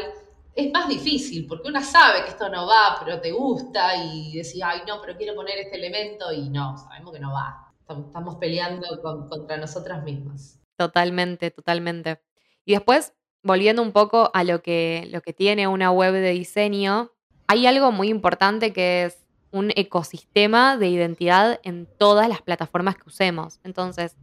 es 0.56 0.72
más 0.72 0.88
difícil 0.88 1.48
porque 1.48 1.68
una 1.68 1.82
sabe 1.84 2.24
que 2.24 2.30
esto 2.32 2.50
no 2.50 2.68
va, 2.68 2.98
pero 3.04 3.20
te 3.20 3.32
gusta 3.32 3.96
y 3.96 4.34
decís, 4.38 4.62
ay 4.64 4.82
no, 4.88 5.02
pero 5.02 5.18
quiero 5.18 5.36
poner 5.36 5.58
este 5.58 5.78
elemento 5.78 6.32
y 6.32 6.50
no, 6.50 6.78
sabemos 6.78 7.14
que 7.14 7.20
no 7.20 7.32
va. 7.34 7.72
Estamos 8.08 8.36
peleando 8.36 9.02
con- 9.02 9.28
contra 9.28 9.58
nosotras 9.58 10.04
mismas. 10.04 10.60
Totalmente, 10.78 11.52
totalmente. 11.52 12.22
Y 12.66 12.74
después, 12.74 13.14
volviendo 13.44 13.82
un 13.82 13.92
poco 13.92 14.32
a 14.34 14.44
lo 14.44 14.62
que, 14.62 15.08
lo 15.12 15.22
que 15.22 15.34
tiene 15.34 15.68
una 15.68 15.92
web 15.92 16.14
de 16.14 16.32
diseño, 16.32 17.12
hay 17.48 17.68
algo 17.68 17.92
muy 17.92 18.10
importante 18.10 18.74
que 18.74 19.06
es 19.06 19.18
un 19.52 19.72
ecosistema 19.76 20.78
de 20.78 20.88
identidad 20.88 21.60
en 21.64 21.86
todas 21.98 22.28
las 22.30 22.42
plataformas 22.42 22.96
que 22.96 23.04
usemos. 23.08 23.60
Entonces, 23.64 24.16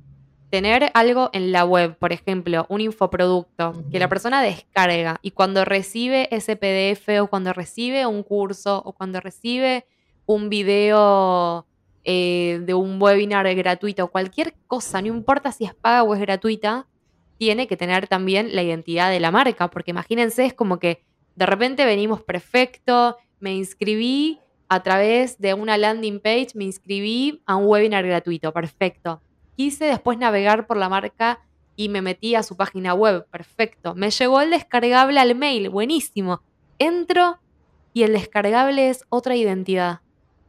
tener 0.50 0.90
algo 0.94 1.30
en 1.32 1.52
la 1.52 1.64
web, 1.64 1.96
por 1.96 2.12
ejemplo, 2.12 2.66
un 2.68 2.80
infoproducto 2.80 3.84
que 3.90 4.00
la 4.00 4.08
persona 4.08 4.42
descarga 4.42 5.18
y 5.22 5.30
cuando 5.30 5.64
recibe 5.64 6.28
ese 6.34 6.56
PDF 6.56 7.20
o 7.20 7.28
cuando 7.28 7.52
recibe 7.52 8.04
un 8.06 8.24
curso 8.24 8.82
o 8.84 8.92
cuando 8.92 9.20
recibe 9.20 9.86
un 10.26 10.48
video 10.48 11.66
eh, 12.04 12.60
de 12.64 12.74
un 12.74 13.00
webinar 13.00 13.52
gratuito, 13.54 14.08
cualquier 14.08 14.54
cosa, 14.66 15.00
no 15.00 15.08
importa 15.08 15.52
si 15.52 15.64
es 15.64 15.74
paga 15.74 16.02
o 16.02 16.14
es 16.14 16.20
gratuita, 16.20 16.86
tiene 17.38 17.66
que 17.66 17.76
tener 17.76 18.08
también 18.08 18.54
la 18.54 18.62
identidad 18.62 19.10
de 19.10 19.20
la 19.20 19.30
marca, 19.30 19.70
porque 19.70 19.92
imagínense, 19.92 20.44
es 20.44 20.52
como 20.52 20.78
que 20.78 21.04
de 21.36 21.46
repente 21.46 21.84
venimos 21.84 22.22
perfecto, 22.22 23.16
me 23.38 23.54
inscribí 23.54 24.40
a 24.68 24.82
través 24.82 25.38
de 25.38 25.54
una 25.54 25.78
landing 25.78 26.20
page, 26.20 26.48
me 26.54 26.64
inscribí 26.64 27.42
a 27.46 27.56
un 27.56 27.66
webinar 27.66 28.06
gratuito, 28.06 28.52
perfecto. 28.52 29.22
Quise 29.60 29.84
después 29.84 30.16
navegar 30.16 30.66
por 30.66 30.78
la 30.78 30.88
marca 30.88 31.40
y 31.76 31.90
me 31.90 32.00
metí 32.00 32.34
a 32.34 32.42
su 32.42 32.56
página 32.56 32.94
web, 32.94 33.26
perfecto. 33.30 33.94
Me 33.94 34.10
llegó 34.10 34.40
el 34.40 34.48
descargable 34.48 35.20
al 35.20 35.34
mail, 35.34 35.68
buenísimo. 35.68 36.40
Entro 36.78 37.38
y 37.92 38.04
el 38.04 38.14
descargable 38.14 38.88
es 38.88 39.04
otra 39.10 39.36
identidad. 39.36 40.00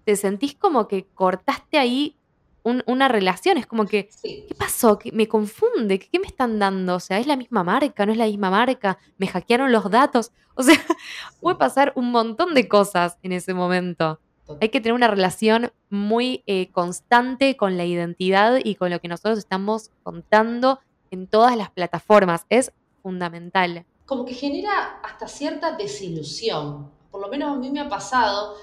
Te 0.06 0.15
sentís 0.15 0.56
como 0.56 0.88
que 0.88 1.08
cortaste 1.13 1.78
ahí 1.78 2.15
un- 2.63 2.84
una 2.86 3.10
relación, 3.10 3.58
es 3.58 3.67
como 3.67 3.86
que 3.86 4.08
Sí. 4.12 4.45
¿Qué 4.47 4.56
pasó? 4.56 4.97
¿Qué- 4.97 5.12
me 5.12 5.28
confunde. 5.28 6.00
¿Qué, 6.00 6.08
qué 6.10 6.17
me 6.19 6.28
están 6.28 6.58
dando? 6.58 6.95
O 6.95 7.00
sea, 7.02 7.19
¿es 7.19 7.28
la 7.28 7.36
misma 7.36 7.65
marca? 7.65 8.06
¿No 8.06 8.13
es 8.13 8.17
la 8.17 8.28
misma 8.28 8.50
marca? 8.50 8.97
¿Me 9.17 9.28
hackearon 9.28 9.74
los 9.74 9.91
datos? 9.91 10.32
O 10.56 10.63
sea, 10.63 10.76
puede 11.41 11.58
pasar 11.58 11.91
un 11.97 12.12
montón 12.12 12.54
de 12.54 12.69
cosas 12.69 13.17
en 13.24 13.34
ese 13.34 13.54
momento. 13.54 14.21
Hay 14.59 14.69
que 14.69 14.81
tener 14.81 14.93
una 14.93 15.07
relación 15.07 15.71
muy 15.89 16.43
eh, 16.47 16.69
constante 16.71 17.55
con 17.55 17.77
la 17.77 17.85
identidad 17.85 18.59
y 18.63 18.75
con 18.75 18.89
lo 18.89 18.99
que 18.99 19.07
nosotros 19.07 19.37
estamos 19.37 19.91
contando 20.03 20.79
en 21.11 21.27
todas 21.27 21.55
las 21.55 21.69
plataformas. 21.69 22.45
Es 22.49 22.71
fundamental. 23.01 23.85
como 24.05 24.25
que 24.25 24.33
genera 24.33 24.99
hasta 25.03 25.27
cierta 25.27 25.71
desilusión. 25.77 26.91
Por 27.11 27.21
lo 27.21 27.29
menos 27.29 27.55
a 27.55 27.59
mí 27.59 27.71
me 27.71 27.79
ha 27.79 27.87
pasado, 27.87 28.57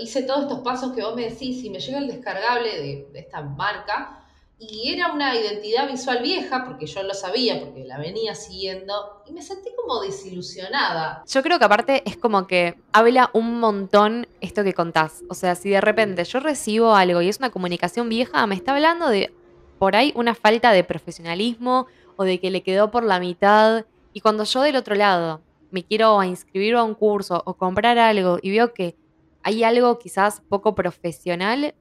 hice 0.00 0.22
todos 0.22 0.42
estos 0.42 0.60
pasos 0.60 0.92
que 0.92 1.02
vos 1.02 1.14
me 1.14 1.30
decís 1.30 1.62
y 1.64 1.70
me 1.70 1.78
llega 1.78 1.98
el 1.98 2.08
descargable 2.08 2.70
de, 2.70 3.08
de 3.12 3.18
esta 3.20 3.40
marca 3.40 4.23
y 4.58 4.92
era 4.92 5.12
una 5.12 5.34
identidad 5.34 5.88
visual 5.88 6.22
vieja, 6.22 6.64
porque 6.64 6.86
yo 6.86 7.02
lo 7.02 7.12
sabía, 7.14 7.60
porque 7.60 7.84
la 7.84 7.98
venía 7.98 8.34
siguiendo, 8.34 9.22
y 9.26 9.32
me 9.32 9.42
sentí 9.42 9.70
como 9.76 10.00
desilusionada. 10.00 11.24
Yo 11.26 11.42
creo 11.42 11.58
que 11.58 11.64
aparte 11.64 12.02
es 12.06 12.16
como 12.16 12.46
que 12.46 12.76
habla 12.92 13.30
un 13.32 13.58
montón 13.60 14.26
esto 14.40 14.62
que 14.64 14.72
contás. 14.72 15.22
O 15.28 15.34
sea, 15.34 15.54
si 15.54 15.70
de 15.70 15.80
repente 15.80 16.24
yo 16.24 16.40
recibo 16.40 16.94
algo 16.94 17.20
y 17.20 17.28
es 17.28 17.38
una 17.38 17.50
comunicación 17.50 18.08
vieja, 18.08 18.46
me 18.46 18.54
está 18.54 18.72
hablando 18.72 19.08
de 19.08 19.32
por 19.78 19.96
ahí 19.96 20.12
una 20.14 20.34
falta 20.34 20.72
de 20.72 20.84
profesionalismo 20.84 21.86
o 22.16 22.24
de 22.24 22.38
que 22.38 22.50
le 22.50 22.62
quedó 22.62 22.90
por 22.90 23.04
la 23.04 23.18
mitad. 23.18 23.84
Y 24.12 24.20
cuando 24.20 24.44
yo 24.44 24.62
del 24.62 24.76
otro 24.76 24.94
lado 24.94 25.42
me 25.70 25.82
quiero 25.82 26.22
inscribir 26.22 26.76
a 26.76 26.84
un 26.84 26.94
curso 26.94 27.42
o 27.44 27.54
comprar 27.54 27.98
algo 27.98 28.38
y 28.40 28.50
veo 28.52 28.72
que 28.72 28.94
hay 29.42 29.64
algo 29.64 29.98
quizás 29.98 30.40
poco 30.48 30.74
profesional, 30.74 31.74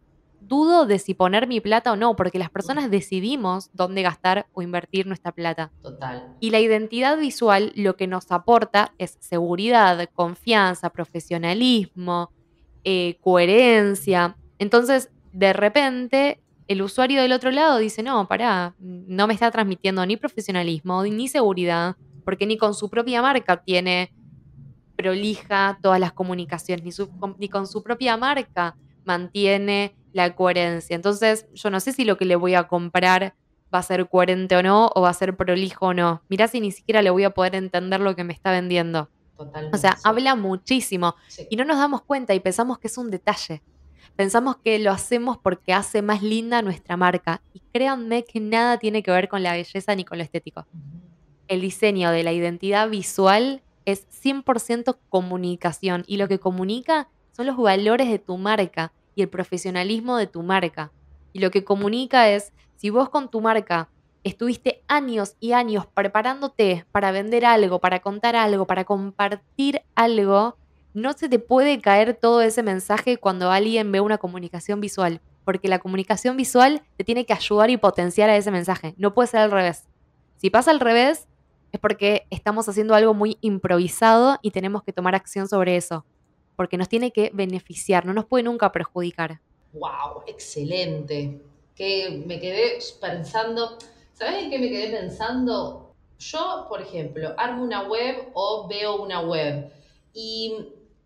dudo 0.48 0.86
de 0.86 1.00
si 1.00 1.14
poner 1.14 1.48
mi 1.48 1.60
plata 1.62 1.92
o 1.92 1.96
no, 1.96 2.16
porque 2.16 2.40
las 2.40 2.50
personas 2.50 2.90
decidimos 2.92 3.70
dónde 3.74 4.02
gastar 4.02 4.48
o 4.54 4.62
invertir 4.62 5.08
nuestra 5.08 5.32
plata. 5.32 5.72
Total. 5.82 6.36
Y 6.40 6.50
la 6.52 6.60
identidad 6.60 7.18
visual 7.18 7.72
lo 7.76 7.96
que 7.96 8.08
nos 8.08 8.32
aporta 8.32 8.94
es 8.98 9.18
seguridad, 9.20 10.08
confianza, 10.14 10.90
profesionalismo, 10.90 12.32
eh, 12.84 13.18
coherencia. 13.22 14.36
Entonces, 14.60 15.10
de 15.32 15.54
repente, 15.54 16.40
el 16.68 16.82
usuario 16.82 17.22
del 17.22 17.32
otro 17.34 17.52
lado 17.52 17.78
dice, 17.78 18.04
no, 18.04 18.28
pará, 18.28 18.76
no 18.80 19.28
me 19.28 19.34
está 19.34 19.52
transmitiendo 19.52 20.06
ni 20.06 20.18
profesionalismo 20.18 21.04
ni 21.04 21.28
seguridad, 21.28 21.96
porque 22.26 22.46
ni 22.46 22.58
con 22.58 22.74
su 22.74 22.90
propia 22.90 23.22
marca 23.22 23.58
tiene 23.64 24.14
prolija 24.96 25.80
todas 25.82 26.00
las 26.00 26.14
comunicaciones, 26.14 26.84
ni, 26.86 26.92
su- 26.92 27.10
ni 27.40 27.50
con 27.50 27.68
su 27.68 27.84
propia 27.84 28.16
marca 28.18 28.76
mantiene 29.06 29.96
la 30.14 30.36
coherencia. 30.36 30.96
Entonces, 30.96 31.48
yo 31.54 31.70
no 31.70 31.80
sé 31.80 31.92
si 31.92 32.06
lo 32.06 32.18
que 32.18 32.26
le 32.26 32.36
voy 32.36 32.56
a 32.56 32.64
comprar 32.68 33.36
va 33.74 33.80
a 33.80 33.84
ser 33.84 34.08
coherente 34.08 34.56
o 34.56 34.62
no, 34.64 34.92
o 34.94 35.02
va 35.02 35.10
a 35.10 35.14
ser 35.14 35.36
prolijo 35.36 35.88
o 35.88 35.94
no. 35.94 36.22
Mirá 36.30 36.48
si 36.48 36.62
ni 36.62 36.72
siquiera 36.72 37.02
le 37.02 37.10
voy 37.10 37.24
a 37.24 37.32
poder 37.32 37.56
entender 37.56 38.00
lo 38.00 38.16
que 38.16 38.24
me 38.24 38.34
está 38.34 38.52
vendiendo. 38.52 39.10
Totalmente. 39.36 39.76
O 39.76 39.80
sea, 39.80 39.94
sí. 39.94 40.02
habla 40.04 40.36
muchísimo 40.36 41.16
Sí. 41.28 41.48
y 41.50 41.56
no 41.56 41.66
nos 41.66 41.78
damos 41.78 42.04
cuenta 42.04 42.36
y 42.36 42.40
pensamos 42.40 42.78
que 42.78 42.88
es 42.88 42.98
un 43.00 43.10
detalle. 43.10 43.64
Pensamos 44.16 44.58
que 44.58 44.78
lo 44.78 44.92
hacemos 44.92 45.40
porque 45.40 45.74
hace 45.74 46.04
más 46.04 46.22
linda 46.22 46.62
nuestra 46.62 46.98
marca. 46.98 47.42
Y 47.52 47.62
créanme 47.74 48.24
que 48.26 48.40
nada 48.40 48.78
tiene 48.78 49.02
que 49.02 49.10
ver 49.10 49.28
con 49.28 49.42
la 49.42 49.54
belleza 49.54 49.96
ni 49.96 50.06
con 50.06 50.20
lo 50.20 50.24
estético. 50.24 50.68
El 51.48 51.62
diseño 51.62 52.12
de 52.12 52.22
la 52.22 52.32
identidad 52.32 52.88
visual 52.90 53.64
es 53.86 54.08
100% 54.24 54.98
comunicación 55.10 56.04
y 56.06 56.18
lo 56.18 56.28
que 56.28 56.40
comunica 56.40 57.10
son 57.34 57.48
los 57.48 57.58
valores 57.58 58.10
de 58.10 58.20
tu 58.20 58.38
marca 58.38 58.94
y 59.16 59.22
el 59.22 59.30
profesionalismo 59.30 60.18
de 60.18 60.28
tu 60.28 60.44
marca. 60.44 60.92
Y 61.34 61.40
lo 61.40 61.52
que 61.52 61.64
comunica 61.64 62.30
es, 62.30 62.54
si 62.76 62.90
vos 62.90 63.10
con 63.10 63.30
tu 63.30 63.42
marca 63.42 63.90
estuviste 64.24 64.84
años 64.88 65.36
y 65.40 65.52
años 65.52 65.86
preparándote 65.86 66.86
para 66.92 67.12
vender 67.12 67.46
algo, 67.46 67.80
para 67.80 68.00
contar 68.00 68.36
algo, 68.36 68.66
para 68.66 68.86
compartir 68.86 69.82
algo, 69.96 70.58
no 70.94 71.14
se 71.14 71.28
te 71.28 71.40
puede 71.40 71.82
caer 71.82 72.14
todo 72.14 72.42
ese 72.42 72.64
mensaje 72.64 73.18
cuando 73.18 73.52
alguien 73.52 73.92
ve 73.92 74.00
una 74.00 74.18
comunicación 74.18 74.80
visual, 74.80 75.22
porque 75.44 75.68
la 75.68 75.80
comunicación 75.80 76.38
visual 76.38 76.84
te 76.98 77.04
tiene 77.04 77.26
que 77.26 77.34
ayudar 77.34 77.70
y 77.70 77.78
potenciar 77.78 78.30
a 78.30 78.38
ese 78.38 78.52
mensaje, 78.52 78.94
no 78.98 79.14
puede 79.14 79.28
ser 79.28 79.42
al 79.42 79.52
revés. 79.52 79.88
Si 80.38 80.50
pasa 80.50 80.72
al 80.72 80.80
revés, 80.80 81.28
es 81.72 81.80
porque 81.80 82.28
estamos 82.30 82.70
haciendo 82.70 82.94
algo 82.94 83.14
muy 83.14 83.38
improvisado 83.42 84.38
y 84.42 84.52
tenemos 84.52 84.84
que 84.84 84.94
tomar 84.94 85.16
acción 85.16 85.48
sobre 85.48 85.76
eso, 85.76 86.06
porque 86.56 86.78
nos 86.78 86.90
tiene 86.90 87.12
que 87.12 87.32
beneficiar, 87.34 88.06
no 88.06 88.14
nos 88.14 88.26
puede 88.26 88.44
nunca 88.44 88.72
perjudicar. 88.72 89.40
Wow, 89.74 90.24
excelente. 90.28 91.42
Que 91.76 92.24
me 92.26 92.40
quedé 92.40 92.80
pensando, 93.02 93.78
¿sabes 94.14 94.44
en 94.44 94.50
qué 94.50 94.60
me 94.60 94.70
quedé 94.70 94.96
pensando? 94.96 95.96
Yo, 96.20 96.68
por 96.70 96.82
ejemplo, 96.82 97.34
armo 97.38 97.64
una 97.64 97.84
web 97.84 98.30
o 98.34 98.68
veo 98.68 99.02
una 99.02 99.22
web 99.22 99.72
y 100.14 100.54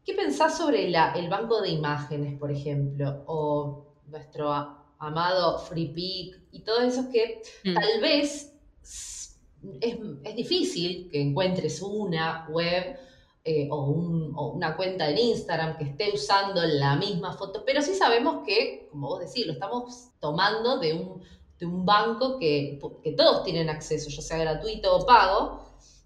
¿Qué 0.07 0.13
pensás 0.13 0.57
sobre 0.57 0.89
la, 0.89 1.11
el 1.11 1.27
banco 1.27 1.61
de 1.61 1.67
imágenes, 1.67 2.39
por 2.39 2.49
ejemplo? 2.49 3.23
O 3.25 3.87
nuestro 4.07 4.53
amado 4.99 5.59
FreePic 5.59 6.39
y 6.53 6.61
todos 6.61 6.83
esos 6.85 7.07
que 7.07 7.41
Mm. 7.65 7.73
tal 7.73 8.01
vez 8.01 8.53
es, 8.81 9.37
es 9.81 10.35
difícil 10.37 11.09
que 11.11 11.21
encuentres 11.21 11.81
una 11.81 12.47
web 12.49 12.97
eh, 13.47 13.67
o, 13.71 13.85
un- 13.85 14.33
o 14.35 14.49
una 14.51 14.75
cuenta 14.75 15.09
en 15.09 15.17
Instagram 15.17 15.77
que 15.77 15.85
esté 15.85 16.11
usando 16.13 16.61
la 16.65 16.95
misma 16.97 17.31
foto, 17.33 17.63
pero 17.65 17.81
sí 17.81 17.93
sabemos 17.95 18.43
que, 18.45 18.87
como 18.91 19.07
vos 19.07 19.19
decís, 19.21 19.47
lo 19.47 19.53
estamos 19.53 20.09
tomando 20.19 20.79
de 20.79 20.93
un, 20.93 21.21
de 21.59 21.65
un 21.65 21.85
banco 21.85 22.37
que, 22.37 22.77
que 23.03 23.13
todos 23.13 23.43
tienen 23.43 23.69
acceso, 23.69 24.09
ya 24.09 24.21
sea 24.21 24.37
gratuito 24.37 24.95
o 24.95 25.05
pago. 25.05 25.61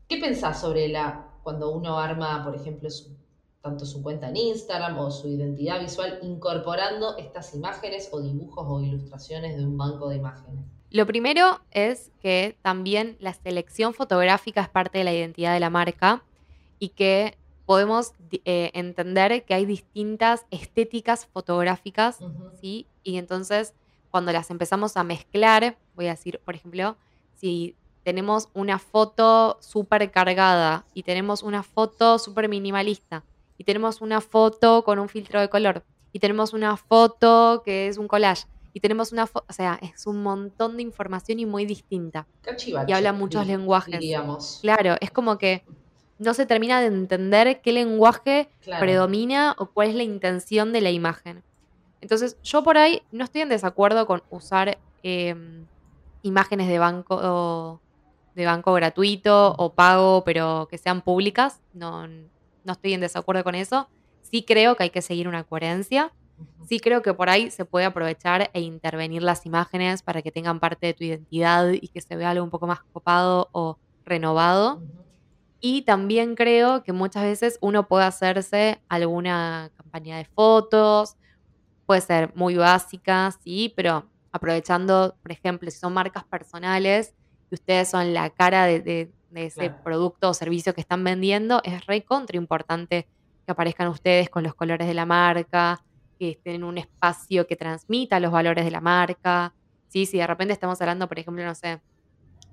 ¿Qué 0.08 0.18
pensás 0.18 0.62
sobre 0.62 0.88
la 0.88 1.28
cuando 1.44 1.72
uno 1.72 1.98
arma, 1.98 2.44
por 2.46 2.56
ejemplo, 2.56 2.88
tanto 3.62 3.86
su 3.86 4.02
cuenta 4.04 4.30
en 4.30 4.38
Instagram 4.38 4.98
o 5.00 5.10
su 5.12 5.28
identidad 5.28 5.80
visual 5.80 6.20
incorporando 6.22 7.18
estas 7.18 7.54
imágenes 7.56 8.10
o 8.12 8.22
dibujos 8.22 8.66
o 8.68 8.82
ilustraciones 8.82 9.58
de 9.58 9.66
un 9.66 9.78
banco 9.78 10.10
de 10.10 10.18
imágenes? 10.18 10.66
Lo 10.90 11.06
primero 11.08 11.62
es 11.72 12.12
que 12.22 12.58
también 12.62 13.16
la 13.20 13.34
selección 13.34 13.94
fotográfica 13.94 14.62
es 14.62 14.70
parte 14.70 14.98
de 14.98 15.04
la 15.06 15.14
identidad 15.14 15.54
de 15.54 15.60
la 15.62 15.70
marca 15.70 16.24
y 16.82 16.90
que 16.90 17.38
podemos 17.68 18.14
eh, 18.44 18.72
entender 18.74 19.46
que 19.46 19.54
hay 19.54 19.66
distintas 19.66 20.46
estéticas 20.50 21.28
fotográficas. 21.28 22.18
¿sí? 22.60 22.88
Y 23.04 23.18
entonces 23.18 23.74
cuando 24.10 24.34
las 24.34 24.50
empezamos 24.50 24.98
a 24.98 25.04
mezclar, 25.04 25.78
voy 25.96 26.08
a 26.08 26.10
decir, 26.10 26.42
por 26.44 26.56
ejemplo, 26.56 26.98
si 27.36 27.76
tenemos 28.04 28.50
una 28.56 28.80
foto 28.80 29.58
súper 29.62 30.10
cargada 30.12 30.86
y 30.96 31.04
tenemos 31.04 31.44
una 31.44 31.62
foto 31.62 32.18
súper 32.18 32.50
minimalista 32.50 33.24
y 33.60 33.64
tenemos 33.64 34.02
una 34.02 34.22
foto 34.22 34.84
con 34.84 34.98
un 34.98 35.08
filtro 35.08 35.40
de 35.40 35.50
color 35.50 35.84
y 36.12 36.20
tenemos 36.20 36.54
una 36.54 36.76
foto 36.78 37.62
que 37.64 37.88
es 37.88 37.98
un 38.00 38.08
collage 38.08 38.48
y 38.74 38.80
tenemos 38.80 39.12
una 39.12 39.28
foto, 39.28 39.46
o 39.48 39.54
sea, 39.54 39.78
es 39.84 40.08
un 40.08 40.24
montón 40.24 40.78
de 40.78 40.84
información 40.84 41.38
y 41.40 41.46
muy 41.46 41.66
distinta. 41.66 42.26
Cachivache, 42.42 42.92
Y 42.92 42.94
habla 42.96 43.14
muchos 43.14 43.46
lenguajes. 43.46 44.00
Diríamos. 44.00 44.60
Claro, 44.62 44.96
es 45.00 45.12
como 45.12 45.38
que 45.38 45.64
no 46.22 46.34
se 46.34 46.46
termina 46.46 46.80
de 46.80 46.88
entender 46.88 47.62
qué 47.62 47.72
lenguaje 47.72 48.50
Claro. 48.62 48.82
predomina 48.82 49.56
o 49.58 49.72
cuál 49.72 49.90
es 49.90 49.96
la 49.96 50.04
intención 50.04 50.72
de 50.72 50.82
la 50.82 50.92
imagen. 50.92 51.44
Entonces, 52.00 52.38
yo 52.44 52.64
por 52.64 52.78
ahí 52.78 53.02
no 53.12 53.24
estoy 53.24 53.42
en 53.42 53.50
desacuerdo 53.50 54.06
con 54.06 54.22
usar 54.30 54.78
eh, 55.04 55.36
imágenes 56.22 56.68
de 56.68 56.80
banco 56.80 57.82
de 58.36 58.46
banco 58.46 58.72
gratuito 58.74 59.56
o 59.58 59.74
pago, 59.74 60.24
pero 60.24 60.68
que 60.70 60.78
sean 60.78 61.02
públicas. 61.02 61.60
No, 61.74 62.08
no 62.08 62.72
estoy 62.72 62.94
en 62.94 63.02
desacuerdo 63.02 63.44
con 63.44 63.56
eso. 63.56 63.90
Sí 64.22 64.44
creo 64.44 64.76
que 64.76 64.84
hay 64.84 64.90
que 64.90 65.02
seguir 65.02 65.28
una 65.28 65.44
coherencia. 65.44 66.14
Sí 66.68 66.80
creo 66.80 67.02
que 67.02 67.14
por 67.14 67.30
ahí 67.30 67.52
se 67.52 67.66
puede 67.66 67.86
aprovechar 67.86 68.50
e 68.54 68.62
intervenir 68.62 69.22
las 69.22 69.46
imágenes 69.46 70.02
para 70.02 70.22
que 70.22 70.32
tengan 70.32 70.60
parte 70.60 70.88
de 70.88 70.94
tu 70.94 71.04
identidad 71.04 71.72
y 71.72 71.88
que 71.90 72.00
se 72.02 72.16
vea 72.16 72.30
algo 72.30 72.44
un 72.44 72.50
poco 72.50 72.68
más 72.68 72.80
copado 72.94 73.50
o 73.52 73.78
renovado. 74.06 74.82
Y 75.64 75.84
también 75.84 76.36
creo 76.36 76.84
que 76.84 76.92
muchas 76.94 77.24
veces 77.24 77.58
uno 77.62 77.88
puede 77.88 78.06
hacerse 78.06 78.84
alguna 78.90 79.72
campaña 79.76 80.18
de 80.18 80.26
fotos, 80.26 81.16
puede 81.88 82.02
ser 82.02 82.34
muy 82.36 82.56
básica, 82.58 83.32
sí, 83.44 83.74
pero 83.76 84.12
aprovechando, 84.34 85.18
por 85.24 85.32
ejemplo, 85.32 85.70
si 85.72 85.78
son 85.80 85.94
marcas 85.94 86.26
personales 86.26 87.16
y 87.52 87.56
ustedes 87.56 87.90
son 87.90 88.14
la 88.14 88.30
cara 88.32 88.66
de, 88.66 88.82
de- 88.82 89.16
de 89.30 89.46
ese 89.48 89.70
Claro. 89.70 89.82
producto 89.84 90.30
o 90.30 90.34
servicio 90.34 90.74
que 90.74 90.82
están 90.82 91.04
vendiendo, 91.04 91.62
es 91.64 91.86
re 91.88 92.04
contra 92.06 92.38
importante 92.38 93.10
que 93.46 93.52
aparezcan 93.54 93.88
ustedes 93.90 94.30
con 94.30 94.44
los 94.44 94.56
colores 94.56 94.88
de 94.88 94.94
la 94.96 95.06
marca, 95.06 95.84
que 96.20 96.32
estén 96.32 96.56
en 96.58 96.64
un 96.66 96.78
espacio 96.78 97.48
que 97.48 97.56
transmita 97.56 98.20
los 98.20 98.32
valores 98.32 98.66
de 98.66 98.72
la 98.72 98.82
marca. 98.82 99.56
Sí, 99.90 100.06
si 100.06 100.18
de 100.18 100.28
repente 100.28 100.54
estamos 100.54 100.82
hablando, 100.82 101.08
por 101.08 101.20
ejemplo, 101.20 101.44
no 101.46 101.56
sé, 101.56 101.82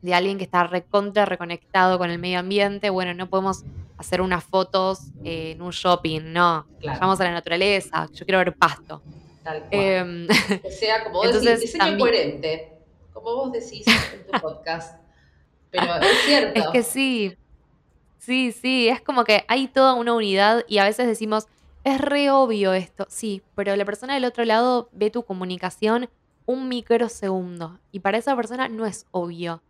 de 0.02 0.14
alguien 0.14 0.38
que 0.38 0.44
está 0.44 0.64
recontra 0.64 1.24
reconectado 1.24 1.98
con 1.98 2.10
el 2.10 2.18
medio 2.18 2.38
ambiente, 2.38 2.90
bueno, 2.90 3.14
no 3.14 3.28
podemos 3.28 3.64
hacer 3.96 4.20
unas 4.20 4.44
fotos 4.44 5.00
eh, 5.24 5.52
en 5.52 5.62
un 5.62 5.70
shopping, 5.70 6.20
no. 6.32 6.66
Claro. 6.80 7.00
Vamos 7.00 7.20
a 7.20 7.24
la 7.24 7.32
naturaleza, 7.32 8.08
yo 8.12 8.24
quiero 8.24 8.38
ver 8.38 8.54
pasto. 8.54 9.02
Tal 9.42 9.60
cual. 9.68 9.70
Em, 9.72 10.26
que 10.62 10.70
sea, 10.70 11.02
como 11.04 11.16
vos 11.16 11.26
entonces, 11.26 11.50
decís, 11.56 11.72
diseño 11.72 11.84
también- 11.84 11.98
coherente, 11.98 12.72
como 13.12 13.34
vos 13.34 13.52
decís 13.52 13.84
en 14.14 14.26
tu 14.26 14.32
podcast. 14.40 15.00
Pero 15.70 15.96
es 15.96 16.18
cierto. 16.24 16.60
es 16.60 16.66
que 16.68 16.82
sí, 16.82 17.36
sí, 18.18 18.52
sí, 18.52 18.88
es 18.88 19.00
como 19.02 19.24
que 19.24 19.44
hay 19.48 19.68
toda 19.68 19.94
una 19.94 20.14
unidad 20.14 20.64
y 20.68 20.78
a 20.78 20.84
veces 20.84 21.06
decimos, 21.06 21.46
es 21.84 22.00
re 22.00 22.30
obvio 22.30 22.72
esto, 22.72 23.06
sí, 23.10 23.42
pero 23.54 23.74
la 23.76 23.84
persona 23.84 24.14
del 24.14 24.24
otro 24.24 24.44
lado 24.44 24.88
ve 24.92 25.10
tu 25.10 25.24
comunicación 25.24 26.08
un 26.46 26.68
microsegundo 26.68 27.78
y 27.92 28.00
para 28.00 28.16
esa 28.16 28.34
persona 28.34 28.68
no 28.68 28.86
es 28.86 29.06
obvio. 29.10 29.62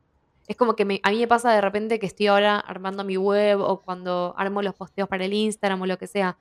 Es 0.48 0.56
como 0.56 0.74
que 0.74 0.84
me- 0.84 1.00
a 1.04 1.11
mí 1.11 1.18
me 1.18 1.28
pasa 1.28 1.52
de 1.52 1.61
repente 1.61 1.98
que 1.98 2.06
estoy 2.06 2.26
ahora 2.28 2.58
armando 2.58 3.04
mi 3.04 3.16
web 3.16 3.61
o 3.61 3.80
cuando 3.82 4.34
armo 4.37 4.62
los 4.62 4.74
posteos 4.74 5.08
para 5.08 5.24
el 5.26 5.32
Instagram 5.34 5.80
o 5.82 5.87
lo 5.87 5.98
que 5.98 6.06
sea. 6.06 6.37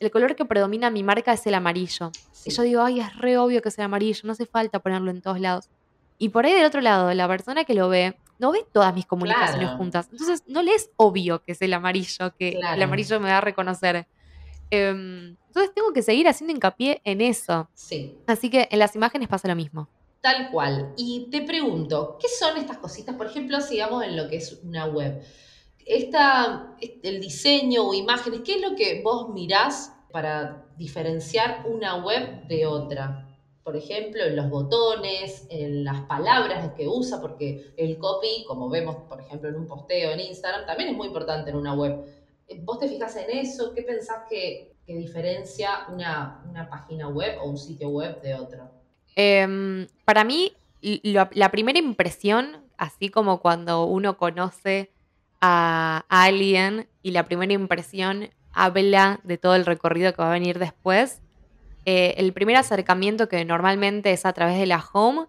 El 0.00 0.10
color 0.10 0.34
que 0.34 0.44
predomina 0.46 0.86
en 0.86 0.94
mi 0.94 1.02
marca 1.02 1.32
es 1.32 1.46
el 1.46 1.54
amarillo. 1.54 2.10
Sí. 2.32 2.48
Y 2.50 2.52
yo 2.54 2.62
digo, 2.62 2.82
ay, 2.82 3.00
es 3.00 3.16
re 3.18 3.36
obvio 3.36 3.60
que 3.60 3.68
es 3.68 3.78
el 3.78 3.84
amarillo, 3.84 4.20
no 4.24 4.32
hace 4.32 4.46
falta 4.46 4.78
ponerlo 4.80 5.10
en 5.10 5.20
todos 5.20 5.38
lados. 5.40 5.68
Y 6.18 6.30
por 6.30 6.46
ahí 6.46 6.54
del 6.54 6.64
otro 6.64 6.80
lado, 6.80 7.12
la 7.12 7.28
persona 7.28 7.64
que 7.64 7.74
lo 7.74 7.88
ve, 7.88 8.16
no 8.38 8.50
ve 8.52 8.64
todas 8.72 8.94
mis 8.94 9.04
comunicaciones 9.06 9.58
Claro. 9.66 9.76
juntas. 9.76 10.08
Entonces, 10.10 10.42
no 10.46 10.62
le 10.62 10.74
es 10.74 10.90
obvio 10.96 11.42
que 11.42 11.52
es 11.52 11.60
el 11.62 11.72
amarillo, 11.74 12.34
que 12.38 12.50
el 12.50 12.58
Claro. 12.60 12.84
amarillo 12.84 13.20
me 13.20 13.28
va 13.30 13.38
a 13.38 13.40
reconocer. 13.42 14.06
Em, 14.70 15.36
entonces, 15.48 15.74
tengo 15.74 15.92
que 15.92 16.02
seguir 16.02 16.28
haciendo 16.28 16.54
hincapié 16.54 17.00
en 17.04 17.20
eso. 17.20 17.68
Sí, 17.74 18.16
Así 18.26 18.48
que 18.50 18.68
en 18.70 18.78
las 18.78 18.94
imágenes 18.96 19.28
pasa 19.28 19.48
lo 19.48 19.56
mismo. 19.56 19.88
Tal 20.20 20.50
cual. 20.50 20.92
Y 20.96 21.30
te 21.30 21.42
pregunto, 21.42 22.18
¿qué 22.20 22.28
son 22.28 22.56
estas 22.56 22.78
cositas? 22.78 23.16
Por 23.16 23.26
ejemplo, 23.26 23.60
sigamos 23.60 24.04
en 24.04 24.16
lo 24.16 24.28
que 24.28 24.36
es 24.36 24.60
una 24.62 24.86
web. 24.86 25.22
Esta, 25.86 26.76
el 27.02 27.20
diseño 27.20 27.88
o 27.88 27.94
imágenes, 27.94 28.42
¿qué 28.44 28.56
es 28.56 28.60
lo 28.60 28.76
que 28.76 29.02
vos 29.02 29.30
mirás 29.30 29.92
para 30.12 30.66
diferenciar 30.76 31.64
una 31.66 31.96
web 31.96 32.46
de 32.46 32.66
otra? 32.66 33.26
Por 33.64 33.76
ejemplo, 33.76 34.22
en 34.24 34.36
los 34.36 34.48
botones, 34.48 35.46
en 35.50 35.84
las 35.84 36.02
palabras 36.02 36.72
que 36.76 36.88
usa, 36.88 37.20
porque 37.20 37.72
el 37.76 37.98
copy, 37.98 38.44
como 38.46 38.68
vemos, 38.68 38.96
por 39.08 39.20
ejemplo, 39.20 39.48
en 39.48 39.56
un 39.56 39.66
posteo 39.66 40.12
en 40.12 40.20
Instagram, 40.20 40.66
también 40.66 40.90
es 40.90 40.96
muy 40.96 41.08
importante 41.08 41.50
en 41.50 41.56
una 41.56 41.74
web. 41.74 42.04
¿Vos 42.62 42.78
te 42.78 42.88
fijas 42.88 43.16
en 43.16 43.30
eso? 43.30 43.72
¿Qué 43.74 43.82
pensás 43.82 44.24
que, 44.28 44.74
que 44.84 44.96
diferencia 44.96 45.86
una, 45.92 46.42
una 46.48 46.68
página 46.68 47.08
web 47.08 47.38
o 47.42 47.48
un 47.48 47.58
sitio 47.58 47.90
web 47.90 48.20
de 48.22 48.34
otro? 48.34 48.79
Em, 49.22 49.86
para 50.06 50.24
mí, 50.24 50.56
lo- 51.02 51.28
la 51.32 51.50
primera 51.50 51.78
impresión, 51.78 52.64
así 52.78 53.10
como 53.10 53.40
cuando 53.40 53.84
uno 53.84 54.16
conoce 54.16 54.92
a 55.42 56.04
alguien 56.08 56.88
y 57.02 57.10
la 57.10 57.24
primera 57.26 57.52
impresión 57.52 58.30
habla 58.52 59.20
de 59.24 59.36
todo 59.38 59.54
el 59.56 59.66
recorrido 59.66 60.12
que 60.14 60.22
va 60.22 60.28
a 60.30 60.32
venir 60.32 60.58
después, 60.58 61.22
eh, 61.86 62.14
el 62.18 62.32
primer 62.32 62.56
acercamiento 62.56 63.28
que 63.28 63.44
normalmente 63.44 64.12
es 64.12 64.26
a 64.26 64.32
través 64.32 64.58
de 64.58 64.66
la 64.66 64.84
home 64.92 65.26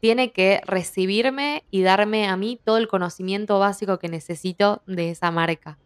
tiene 0.00 0.32
que 0.32 0.60
recibirme 0.66 1.64
y 1.70 1.82
darme 1.82 2.26
a 2.28 2.36
mí 2.36 2.60
todo 2.64 2.78
el 2.78 2.88
conocimiento 2.88 3.58
básico 3.58 3.98
que 3.98 4.08
necesito 4.08 4.82
de 4.86 5.10
esa 5.10 5.30
marca. 5.30 5.78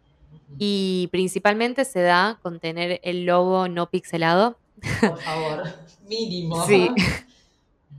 Y 0.57 1.09
principalmente 1.11 1.85
se 1.85 2.01
da 2.01 2.39
con 2.43 2.59
tener 2.59 2.99
el 3.03 3.25
logo 3.25 3.67
no 3.69 3.89
pixelado. 3.89 4.59
Por 5.01 5.17
favor, 5.23 5.63
mínimo. 6.01 6.55
Sí. 6.65 6.93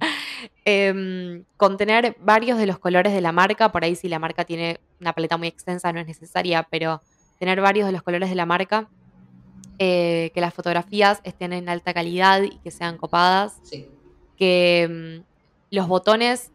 Em, 0.65 1.45
con 1.57 1.77
tener 1.77 2.17
varios 2.21 2.59
de 2.59 2.67
los 2.67 2.79
colores 2.79 3.13
de 3.13 3.21
la 3.21 3.33
marca, 3.33 3.73
por 3.73 3.85
ahí 3.85 3.97
si 3.97 4.09
la 4.09 4.19
marca 4.19 4.45
tiene 4.45 4.79
una 5.01 5.13
paleta 5.13 5.37
muy 5.37 5.49
extensa 5.49 5.93
no 5.93 6.01
es 6.01 6.07
necesaria, 6.07 6.67
pero 6.71 7.01
tener 7.39 7.61
varios 7.61 7.87
de 7.87 7.93
los 7.93 8.03
colores 8.03 8.29
de 8.29 8.37
la 8.37 8.47
marca, 8.47 8.89
eh, 9.79 10.31
que 10.35 10.41
las 10.41 10.55
fotografías 10.55 11.21
estén 11.25 11.53
en 11.53 11.69
alta 11.69 11.93
calidad 11.93 12.43
y 12.43 12.59
que 12.59 12.71
sean 12.71 12.99
copadas, 12.99 13.59
Sí, 13.65 13.89
que 14.37 14.89
mm, 15.21 15.75
los 15.75 15.89
botones, 15.89 16.51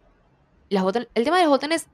los 0.69 0.83
botones, 0.83 1.09
el 1.13 1.23
tema 1.23 1.37
de 1.37 1.43
los 1.43 1.51
botones 1.51 1.87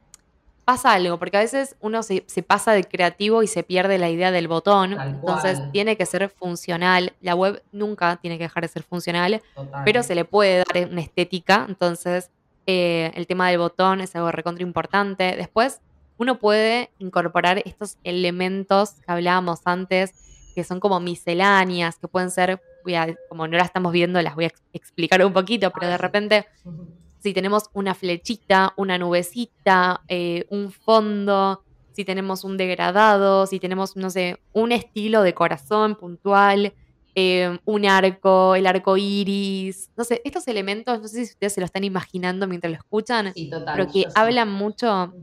pasa 0.72 0.94
algo, 0.94 1.20
porque 1.20 1.38
a 1.38 1.42
veces 1.42 1.76
uno 1.80 2.04
se, 2.04 2.24
se 2.28 2.44
pasa 2.44 2.72
de 2.74 2.84
creativo 2.86 3.44
y 3.44 3.48
se 3.48 3.64
pierde 3.64 3.98
la 3.98 4.10
idea 4.10 4.32
del 4.32 4.48
botón, 4.48 5.02
entonces 5.06 5.64
tiene 5.72 5.98
que 5.98 6.06
ser 6.06 6.30
funcional, 6.30 7.16
la 7.20 7.36
web 7.36 7.64
nunca 7.72 8.18
tiene 8.18 8.38
que 8.38 8.46
dejar 8.46 8.64
de 8.64 8.70
ser 8.70 8.84
funcional, 8.84 9.34
total. 9.40 9.50
pero 9.84 10.04
se 10.04 10.16
le 10.16 10.26
puede 10.26 10.64
dar 10.74 10.90
una 10.90 11.02
estética, 11.02 11.66
entonces 11.68 12.32
eh, 12.68 13.12
el 13.16 13.28
tema 13.28 13.50
del 13.50 13.58
botón 13.60 14.02
es 14.02 14.16
algo 14.16 14.32
recontra 14.32 14.64
importante. 14.64 15.36
Después, 15.36 15.82
uno 16.18 16.40
puede 16.40 16.94
incorporar 17.00 17.62
estos 17.66 17.98
elementos 18.04 18.96
que 19.02 19.12
hablábamos 19.12 19.62
antes, 19.66 20.14
que 20.56 20.64
son 20.64 20.80
como 20.80 21.00
misceláneas, 21.00 21.98
que 22.00 22.08
pueden 22.08 22.32
ser, 22.32 22.64
voy 22.84 22.96
a- 22.96 23.18
como 23.28 23.48
no 23.48 23.58
las 23.58 23.68
estamos 23.68 23.92
viendo, 23.94 24.22
las 24.22 24.36
voy 24.36 24.46
a 24.46 24.48
ex- 24.48 24.64
explicar 24.74 25.26
un 25.26 25.34
poquito, 25.34 25.72
pero 25.72 25.88
de 25.88 25.98
repente, 25.98 26.48
si 27.22 27.34
tenemos 27.34 27.70
una 27.74 27.94
flechita, 27.94 28.74
una 28.78 28.98
nubecita, 28.98 30.02
eh, 30.08 30.46
un 30.50 30.72
fondo, 30.72 31.64
si 31.92 32.04
tenemos 32.04 32.44
un 32.44 32.58
degradado, 32.58 33.46
si 33.46 33.60
tenemos, 33.60 33.96
no 33.96 34.10
sé, 34.10 34.40
un 34.54 34.72
estilo 34.72 35.22
de 35.22 35.34
corazón 35.34 35.96
puntual, 35.96 36.74
eh, 37.14 37.60
un 37.66 37.86
arco, 37.86 38.56
el 38.56 38.66
arco 38.66 38.98
iris, 38.98 39.90
no 39.98 40.04
sé, 40.04 40.22
estos 40.24 40.48
elementos, 40.48 41.02
no 41.02 41.08
sé 41.08 41.26
si 41.26 41.34
ustedes 41.34 41.54
se 41.54 41.62
lo 41.62 41.66
están 41.66 41.84
imaginando 41.84 42.48
mientras 42.48 42.72
lo 42.72 42.78
escuchan, 42.78 43.34
pero 43.36 43.88
que 43.88 44.06
hablan 44.16 44.52
mucho 44.52 45.14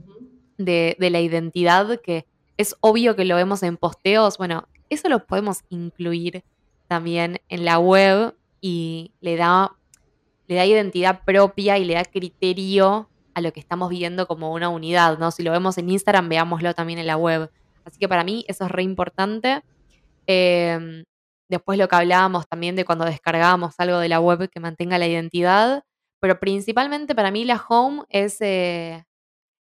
de, 0.58 0.96
de 0.98 1.11
la 1.11 1.20
identidad, 1.20 2.00
que 2.00 2.26
es 2.58 2.76
obvio 2.80 3.16
que 3.16 3.24
lo 3.24 3.37
vemos 3.37 3.62
en 3.62 3.76
posteos, 3.76 4.38
bueno, 4.38 4.68
eso 4.90 5.08
lo 5.08 5.26
podemos 5.26 5.61
incluir 5.70 6.44
también 6.88 7.40
en 7.48 7.64
la 7.64 7.78
web 7.78 8.34
y 8.61 9.12
le 9.20 9.37
da, 9.37 9.72
le 10.48 10.56
da 10.56 10.66
identidad 10.66 11.22
propia 11.24 11.78
y 11.78 11.84
le 11.84 11.94
da 11.94 12.04
criterio 12.04 13.08
a 13.34 13.40
lo 13.40 13.52
que 13.52 13.61
estamos 13.61 13.90
viendo 13.90 14.26
como 14.26 14.52
una 14.52 14.68
unidad, 14.68 15.18
¿no? 15.18 15.30
Si 15.30 15.42
lo 15.42 15.52
vemos 15.52 15.78
en 15.78 15.90
Instagram, 15.90 16.28
veámoslo 16.28 16.74
también 16.74 16.98
en 16.98 17.06
la 17.06 17.16
web. 17.16 17.50
Así 17.84 17.98
que 17.98 18.08
para 18.08 18.24
mí 18.24 18.44
eso 18.48 18.64
es 18.64 18.70
re 18.70 18.82
importante. 18.82 19.62
Em, 20.26 21.04
después 21.48 21.78
lo 21.78 21.87
que 21.88 21.96
hablábamos 21.96 22.48
también 22.48 22.76
de 22.76 22.84
cuando 22.84 23.04
descargábamos 23.04 23.74
algo 23.78 23.98
de 23.98 24.08
la 24.08 24.20
web 24.20 24.50
que 24.50 24.61
mantenga 24.61 24.98
la 24.98 25.06
identidad, 25.06 25.84
pero 26.20 26.40
principalmente 26.40 27.14
para 27.14 27.30
mí 27.30 27.44
la 27.44 27.62
home 27.68 28.02
es, 28.08 28.40
eh, 28.40 29.04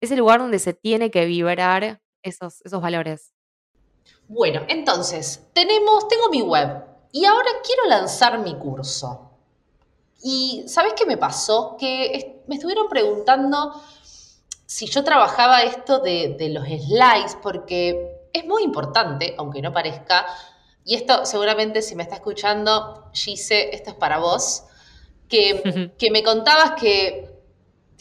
es 0.02 0.12
el 0.12 0.20
lugar 0.20 0.40
donde 0.40 0.60
se 0.60 0.74
tiene 0.74 1.12
que 1.12 1.26
vibrar 1.26 2.02
esos, 2.22 2.62
esos 2.62 2.82
valores. 2.82 3.34
Bueno, 4.28 4.62
entonces, 4.68 5.48
tenemos, 5.54 6.08
tengo 6.08 6.30
mi 6.30 6.42
web 6.42 6.84
y 7.12 7.26
ahora 7.26 7.50
quiero 7.64 7.86
lanzar 7.88 8.40
mi 8.40 8.56
curso. 8.58 9.33
Y 10.24 10.64
¿sabes 10.68 10.94
qué 10.96 11.06
me 11.06 11.18
pasó? 11.18 11.76
Que 11.78 12.44
me 12.48 12.56
estuvieron 12.56 12.88
preguntando 12.88 13.74
si 14.66 14.88
yo 14.88 15.04
trabajaba 15.04 15.62
esto 15.64 16.00
de, 16.00 16.36
los 16.50 16.66
slides, 16.66 17.38
porque 17.42 18.30
es 18.32 18.46
muy 18.46 18.64
importante, 18.64 19.36
aunque 19.38 19.62
no 19.62 19.72
parezca, 19.74 20.26
y 20.86 20.96
esto 20.96 21.26
seguramente 21.26 21.82
si 21.82 21.96
me 21.96 22.04
está 22.04 22.16
escuchando, 22.16 23.10
Gise, 23.14 23.76
esto 23.76 23.92
es 23.92 23.96
para 23.96 24.18
vos, 24.18 24.64
que, 25.30 25.92
que 25.98 26.12
me 26.12 26.24
contabas 26.24 26.72
que 26.80 27.34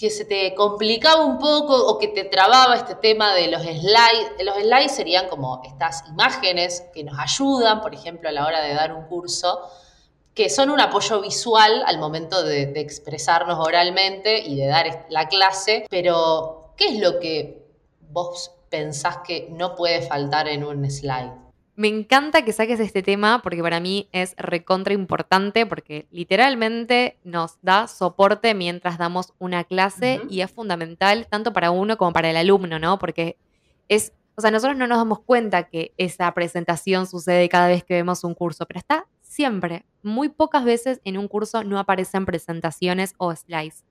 que 0.03 0.11
se 0.11 0.25
te 0.25 0.53
complicaba 0.57 1.25
un 1.25 1.39
poco 1.39 1.77
o 1.77 1.97
que 1.97 2.09
te 2.09 2.25
trababa 2.25 2.75
este 2.75 2.97
tema 2.97 3.35
de 3.35 3.47
los 3.47 3.63
slides. 3.63 4.33
Los 4.45 4.57
slides 4.57 4.91
serían 4.91 5.29
como 5.29 5.63
estas 5.65 6.09
imágenes 6.09 6.83
que 6.93 7.05
nos 7.05 7.17
ayudan, 7.21 7.81
por 7.81 7.95
ejemplo, 7.95 8.29
a 8.29 8.33
la 8.33 8.45
hora 8.45 8.61
de 8.63 8.75
dar 8.75 8.93
un 8.93 9.07
curso, 9.07 9.61
que 10.35 10.49
son 10.49 10.71
un 10.71 10.81
apoyo 10.81 11.21
visual 11.21 11.83
al 11.87 11.99
momento 11.99 12.43
de, 12.43 12.67
de 12.67 12.81
expresarnos 12.81 13.59
oralmente 13.59 14.41
y 14.41 14.57
de 14.57 14.67
dar 14.67 15.07
la 15.11 15.29
clase, 15.29 15.87
pero 15.91 16.73
¿qué 16.77 16.89
es 16.89 17.01
lo 17.01 17.21
que 17.21 17.63
vos 18.11 18.53
pensás 18.71 19.19
que 19.27 19.49
no 19.51 19.77
puede 19.77 20.03
faltar 20.03 20.49
en 20.49 20.65
un 20.65 20.91
slide? 20.91 21.43
Me 21.75 21.89
encanta 21.89 22.45
que 22.45 22.53
saques 22.53 22.81
este 22.81 23.03
tema 23.03 23.41
porque 23.43 23.63
para 23.63 23.81
mí 23.81 24.09
es 24.13 24.35
recontra 24.37 24.93
importante 24.93 25.65
porque 25.65 26.07
literalmente 26.11 27.17
nos 27.25 27.59
da 27.63 27.89
soporte 27.89 28.55
mientras 28.55 28.99
damos 28.99 29.33
una 29.39 29.65
clase 29.65 30.21
y 30.29 30.43
es 30.43 30.51
fundamental 30.51 31.27
tanto 31.29 31.55
para 31.55 31.71
uno 31.71 31.97
como 31.97 32.13
para 32.13 32.29
el 32.29 32.37
alumno, 32.37 32.79
¿no? 32.79 32.99
Porque 32.99 33.39
es, 33.89 34.13
o 34.37 34.43
sea, 34.43 34.51
nosotros 34.51 34.77
no 34.77 34.87
nos 34.87 34.99
damos 34.99 35.21
cuenta 35.21 35.65
que 35.65 35.93
esa 35.97 36.33
presentación 36.35 37.07
sucede 37.07 37.49
cada 37.49 37.69
vez 37.69 37.85
que 37.85 37.95
vemos 37.95 38.23
un 38.23 38.35
curso, 38.35 38.67
pero 38.67 38.79
está 38.79 39.07
siempre. 39.33 39.85
Muy 40.03 40.29
pocas 40.29 40.65
veces 40.65 41.01
en 41.05 41.19
un 41.19 41.29
curso 41.29 41.65
no 41.65 41.79
aparecen 41.79 42.27
presentaciones 42.27 43.15
o 43.19 43.35
slides. 43.35 43.85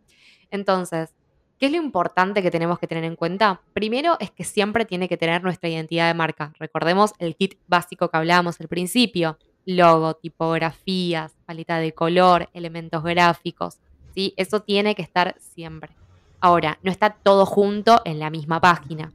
Entonces, 0.52 1.14
¿Qué 1.62 1.68
es 1.68 1.74
lo 1.74 1.78
importante 1.78 2.42
que 2.42 2.50
tenemos 2.50 2.80
que 2.80 2.88
tener 2.88 3.04
en 3.04 3.16
cuenta? 3.16 3.62
Primero 3.74 4.18
es 4.20 4.32
que 4.32 4.44
siempre 4.44 4.84
tiene 4.84 5.08
que 5.08 5.16
tener 5.16 5.44
nuestra 5.44 5.70
identidad 5.70 6.08
de 6.08 6.16
marca. 6.16 6.54
Recordemos 6.58 7.14
el 7.20 7.36
kit 7.36 7.60
básico 7.68 8.10
que 8.10 8.18
hablábamos 8.18 8.60
al 8.60 8.68
principio. 8.68 9.38
Logo, 9.68 10.16
tipografías, 10.16 11.38
paleta 11.46 11.78
de 11.78 11.94
color, 11.94 12.50
elementos 12.54 13.04
gráficos. 13.04 13.78
¿sí? 14.16 14.34
Eso 14.38 14.64
tiene 14.64 14.96
que 14.96 15.04
estar 15.04 15.36
siempre. 15.38 15.96
Ahora, 16.40 16.80
no 16.82 16.90
está 16.90 17.12
todo 17.12 17.46
junto 17.46 18.02
en 18.06 18.18
la 18.18 18.32
misma 18.32 18.60
página. 18.60 19.12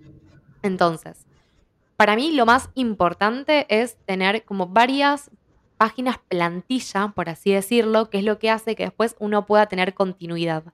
Entonces, 0.63 1.27
para 1.97 2.15
mí 2.15 2.31
lo 2.31 2.47
más 2.47 2.71
importante 2.77 3.67
es 3.69 3.97
tener 4.07 4.45
como 4.45 4.69
varias 4.69 5.33
páginas 5.77 6.19
plantilla, 6.29 7.13
por 7.15 7.29
así 7.29 7.53
decirlo, 7.53 8.11
que 8.11 8.19
es 8.19 8.25
lo 8.25 8.39
que 8.39 8.51
hace 8.51 8.75
que 8.75 8.85
después 8.85 9.17
uno 9.19 9.47
pueda 9.47 9.67
tener 9.67 9.95
continuidad. 9.95 10.65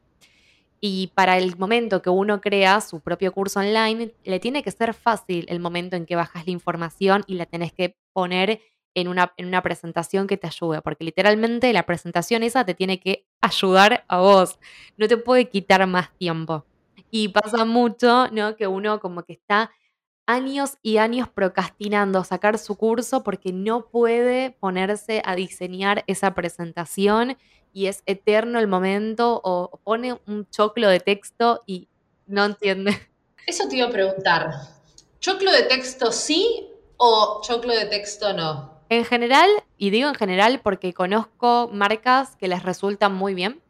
Y 0.80 1.12
para 1.14 1.38
el 1.38 1.56
momento 1.56 2.02
que 2.02 2.10
uno 2.10 2.40
crea 2.40 2.80
su 2.80 3.00
propio 3.00 3.32
curso 3.32 3.60
online, 3.60 4.14
le 4.24 4.40
tiene 4.40 4.64
que 4.64 4.70
ser 4.72 4.94
fácil 4.94 5.46
el 5.48 5.60
momento 5.60 5.94
en 5.94 6.06
que 6.06 6.16
bajas 6.16 6.44
la 6.44 6.52
información 6.52 7.22
y 7.28 7.34
la 7.34 7.46
tenés 7.46 7.72
que 7.72 7.96
poner 8.12 8.60
en 8.94 9.08
una, 9.08 9.32
en 9.36 9.46
una 9.46 9.62
presentación 9.62 10.26
que 10.26 10.36
te 10.36 10.48
ayude, 10.48 10.82
porque 10.82 11.04
literalmente 11.04 11.72
la 11.72 11.84
presentación 11.84 12.42
esa 12.42 12.64
te 12.64 12.74
tiene 12.74 13.00
que 13.00 13.26
ayudar 13.40 14.04
a 14.08 14.18
vos, 14.18 14.58
no 14.96 15.08
te 15.08 15.16
puede 15.16 15.48
quitar 15.48 15.86
más 15.86 16.10
tiempo. 16.18 16.64
Y 17.10 17.28
pasa 17.28 17.64
mucho, 17.64 18.28
¿no? 18.32 18.56
Que 18.56 18.66
uno 18.66 18.98
como 19.00 19.22
que 19.22 19.34
está 19.34 19.70
años 20.26 20.78
y 20.82 20.98
años 20.98 21.28
procrastinando 21.28 22.24
sacar 22.24 22.58
su 22.58 22.76
curso 22.76 23.22
porque 23.22 23.52
no 23.52 23.86
puede 23.86 24.50
ponerse 24.50 25.22
a 25.24 25.34
diseñar 25.34 26.04
esa 26.06 26.34
presentación 26.34 27.36
y 27.72 27.86
es 27.86 28.02
eterno 28.06 28.58
el 28.58 28.68
momento 28.68 29.40
o 29.42 29.80
pone 29.84 30.20
un 30.26 30.48
choclo 30.50 30.88
de 30.88 31.00
texto 31.00 31.62
y 31.66 31.88
no 32.26 32.44
entiende. 32.44 32.92
Eso 33.46 33.68
te 33.68 33.76
iba 33.76 33.88
a 33.88 33.90
preguntar. 33.90 34.50
¿Choclo 35.20 35.50
de 35.52 35.64
texto 35.64 36.12
sí 36.12 36.68
o 36.96 37.40
choclo 37.42 37.72
de 37.74 37.86
texto 37.86 38.32
no? 38.32 38.72
En 38.88 39.04
general, 39.04 39.48
y 39.78 39.90
digo 39.90 40.08
en 40.08 40.14
general 40.14 40.60
porque 40.62 40.92
conozco 40.92 41.70
marcas 41.72 42.36
que 42.36 42.46
les 42.46 42.62
resultan 42.62 43.14
muy 43.14 43.34
bien, 43.34 43.62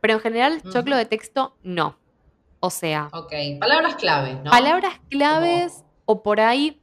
pero 0.00 0.14
en 0.14 0.20
general 0.20 0.62
choclo 0.72 0.96
de 0.96 1.04
texto 1.04 1.54
no. 1.62 1.98
O 2.60 2.70
sea. 2.70 3.10
Ok, 3.12 3.32
palabras 3.60 3.96
claves, 3.96 4.36
¿no? 4.42 4.50
Palabras 4.50 4.94
claves 5.10 5.84
o 6.12 6.22
por 6.22 6.40
ahí 6.40 6.78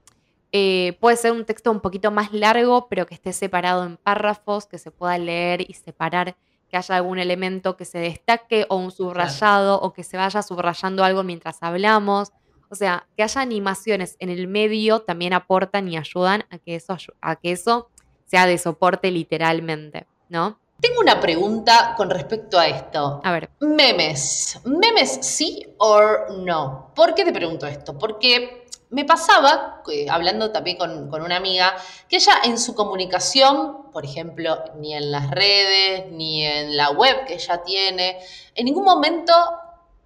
eh, 0.51 0.97
puede 0.99 1.15
ser 1.17 1.31
un 1.31 1.45
texto 1.45 1.69
un 1.69 1.79
poquito 1.79 2.09
más 2.09 2.33
largo, 2.33 2.87
pero 2.89 3.05
que 3.05 3.13
esté 3.13 3.31
separado 3.31 3.85
en 3.85 3.97
párrafos, 3.97 4.65
que 4.65 4.79
se 4.79 4.89
pueda 4.89 5.17
leer 5.19 5.61
y 5.61 5.73
separar 5.73 6.35
que 6.69 6.77
haya 6.77 6.95
algún 6.95 7.19
elemento 7.19 7.77
que 7.77 7.85
se 7.85 7.99
destaque 7.99 8.65
o 8.69 8.77
un 8.77 8.91
subrayado 8.91 9.79
o 9.81 9.93
que 9.93 10.03
se 10.03 10.17
vaya 10.17 10.41
subrayando 10.41 11.03
algo 11.03 11.23
mientras 11.23 11.61
hablamos. 11.61 12.31
O 12.69 12.75
sea, 12.75 13.07
que 13.15 13.23
haya 13.23 13.41
animaciones 13.41 14.15
en 14.19 14.29
el 14.29 14.47
medio 14.47 15.01
también 15.01 15.33
aportan 15.33 15.87
y 15.87 15.97
ayudan 15.97 16.45
a 16.49 16.57
que 16.57 16.75
eso, 16.75 16.97
a 17.21 17.35
que 17.35 17.51
eso 17.51 17.89
sea 18.25 18.47
de 18.47 18.57
soporte 18.57 19.11
literalmente, 19.11 20.07
¿no? 20.29 20.59
Tengo 20.81 21.01
una 21.01 21.19
pregunta 21.19 21.93
con 21.97 22.09
respecto 22.09 22.57
a 22.57 22.67
esto. 22.67 23.19
A 23.23 23.31
ver. 23.31 23.49
Memes. 23.59 24.59
¿Memes 24.63 25.19
sí 25.21 25.75
o 25.77 26.01
no? 26.37 26.91
¿Por 26.95 27.13
qué 27.13 27.25
te 27.25 27.33
pregunto 27.33 27.67
esto? 27.67 27.97
Porque 27.97 28.67
me 28.89 29.05
pasaba, 29.05 29.83
hablando 30.09 30.51
también 30.51 30.77
con, 30.77 31.09
una 31.11 31.35
amiga, 31.35 31.75
que 32.07 32.15
ella 32.15 32.33
en 32.43 32.57
su 32.57 32.73
comunicación, 32.73 33.91
por 33.91 34.05
ejemplo, 34.05 34.63
ni 34.77 34.95
en 34.95 35.11
las 35.11 35.29
redes, 35.29 36.11
ni 36.11 36.45
en 36.45 36.75
la 36.75 36.91
web 36.91 37.25
que 37.25 37.35
ella 37.35 37.61
tiene, 37.63 38.19
en 38.55 38.65
ningún 38.65 38.85
momento 38.85 39.33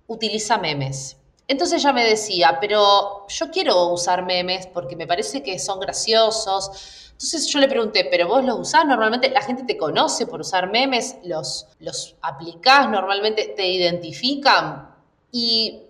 utiliza 0.07 0.57
memes. 0.57 1.17
Entonces 1.47 1.82
ella 1.82 1.93
me 1.93 2.06
decía, 2.06 2.58
pero 2.62 3.27
yo 3.27 3.51
quiero 3.51 3.88
usar 3.88 4.25
memes 4.25 4.67
porque 4.67 4.95
me 4.95 5.08
parece 5.08 5.43
que 5.43 5.60
son 5.60 5.79
graciosos. 5.79 7.12
Entonces 7.12 7.47
yo 7.47 7.60
le 7.60 7.67
pregunté, 7.67 8.06
¿pero 8.10 8.27
vos 8.27 8.43
los 8.43 8.60
usás 8.60 8.86
normalmente? 8.86 9.29
¿La 9.29 9.41
gente 9.41 9.63
te 9.63 9.77
conoce 9.77 10.25
por 10.25 10.41
usar 10.41 10.71
memes? 10.71 11.17
¿Los, 11.23 11.67
los 11.79 12.15
aplicás 12.21 12.89
normalmente? 12.89 13.53
¿Te 13.56 13.67
identifican? 13.67 14.89
Y 15.32 15.84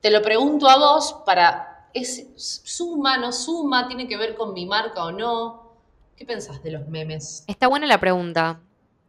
te 0.00 0.10
lo 0.10 0.22
pregunto 0.22 0.68
a 0.68 0.76
vos 0.76 1.16
para 1.24 1.76
¿Es 1.96 2.26
suma, 2.36 3.16
no 3.16 3.32
suma? 3.32 3.88
¿Tiene 3.88 4.06
que 4.06 4.18
ver 4.18 4.34
con 4.34 4.52
mi 4.52 4.66
marca 4.66 5.02
o 5.02 5.12
no? 5.12 5.72
¿Qué 6.14 6.26
pensás 6.26 6.62
de 6.62 6.70
los 6.70 6.86
memes? 6.88 7.42
Está 7.46 7.68
buena 7.68 7.86
la 7.86 7.98
pregunta. 7.98 8.60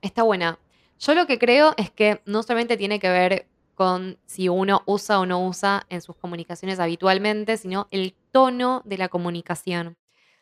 Está 0.02 0.24
buena. 0.24 0.58
Yo 0.98 1.14
lo 1.14 1.28
que 1.28 1.38
creo 1.38 1.74
es 1.76 1.91
que 1.91 2.22
no 2.24 2.43
solamente 2.43 2.78
tiene 2.78 3.02
que 3.02 3.10
ver 3.10 3.45
con 3.78 4.18
si 4.26 4.50
uno 4.50 4.82
usa 4.88 5.20
o 5.20 5.28
no 5.28 5.46
usa 5.48 5.86
en 5.90 6.02
sus 6.02 6.16
comunicaciones 6.16 6.80
habitualmente, 6.80 7.58
sino 7.58 7.88
el 7.92 8.16
tono 8.32 8.82
de 8.86 8.98
la 8.98 9.08
comunicación. 9.08 9.98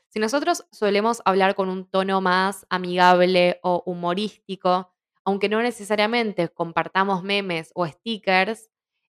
Si 0.07 0.19
nosotros 0.19 0.65
solemos 0.71 1.21
hablar 1.25 1.53
con 1.53 1.67
un 1.67 1.85
tono 1.85 2.21
más 2.21 2.65
amigable 2.69 3.59
o 3.61 3.83
humorístico, 3.85 4.89
aunque 5.25 5.49
no 5.49 5.61
necesariamente 5.61 6.47
compartamos 6.47 7.23
memes 7.23 7.71
o 7.75 7.85
stickers, 7.85 8.69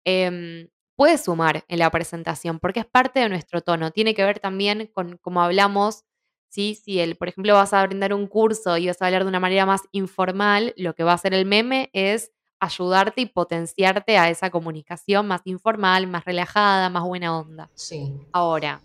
eh, 0.04 0.68
puede 0.96 1.16
sumar 1.16 1.64
en 1.68 1.78
la 1.78 1.88
presentación 1.90 2.58
porque 2.58 2.80
es 2.80 2.86
parte 2.86 3.20
de 3.20 3.30
nuestro 3.30 3.62
tono. 3.62 3.90
Tiene 3.90 4.12
que 4.14 4.22
ver 4.22 4.38
también 4.38 4.90
con 4.92 5.16
cómo 5.16 5.40
hablamos. 5.40 6.04
Si, 6.50 6.76
el, 7.00 7.16
por 7.16 7.28
ejemplo, 7.28 7.54
vas 7.54 7.72
a 7.72 7.86
brindar 7.86 8.12
un 8.12 8.26
curso 8.26 8.76
y 8.76 8.86
vas 8.86 9.00
a 9.00 9.06
hablar 9.06 9.22
de 9.22 9.30
una 9.30 9.40
manera 9.40 9.64
más 9.64 9.80
informal, 9.92 10.74
lo 10.76 10.94
que 10.94 11.04
va 11.04 11.12
a 11.12 11.14
hacer 11.14 11.32
el 11.32 11.46
meme 11.46 11.88
es 11.94 12.32
ayudarte 12.60 13.22
y 13.22 13.26
potenciarte 13.26 14.18
a 14.18 14.28
esa 14.28 14.50
comunicación 14.50 15.26
más 15.26 15.40
informal, 15.44 16.06
más 16.06 16.24
relajada, 16.24 16.90
más 16.90 17.02
buena 17.02 17.36
onda. 17.36 17.70
Sí. 17.74 18.12
Ahora, 18.32 18.80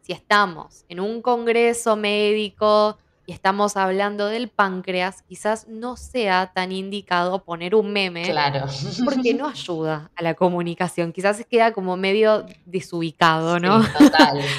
si 0.00 0.12
estamos 0.12 0.84
en 0.88 1.00
un 1.00 1.22
congreso 1.22 1.96
médico 1.96 2.98
y 3.26 3.32
estamos 3.32 3.76
hablando 3.76 4.26
del 4.26 4.48
páncreas, 4.48 5.22
quizás 5.22 5.66
no 5.68 5.96
sea 5.96 6.52
tan 6.54 6.72
indicado 6.72 7.42
poner 7.42 7.74
un 7.74 7.92
meme. 7.92 8.22
Claro. 8.24 8.66
Porque 9.04 9.32
no 9.32 9.48
ayuda 9.48 10.10
a 10.14 10.22
la 10.22 10.34
comunicación. 10.34 11.12
Quizás 11.12 11.44
queda 11.48 11.72
como 11.72 11.96
medio 11.96 12.44
desubicado, 12.66 13.58
¿no? 13.60 13.82
Sí, 13.82 13.90
total. 13.98 14.40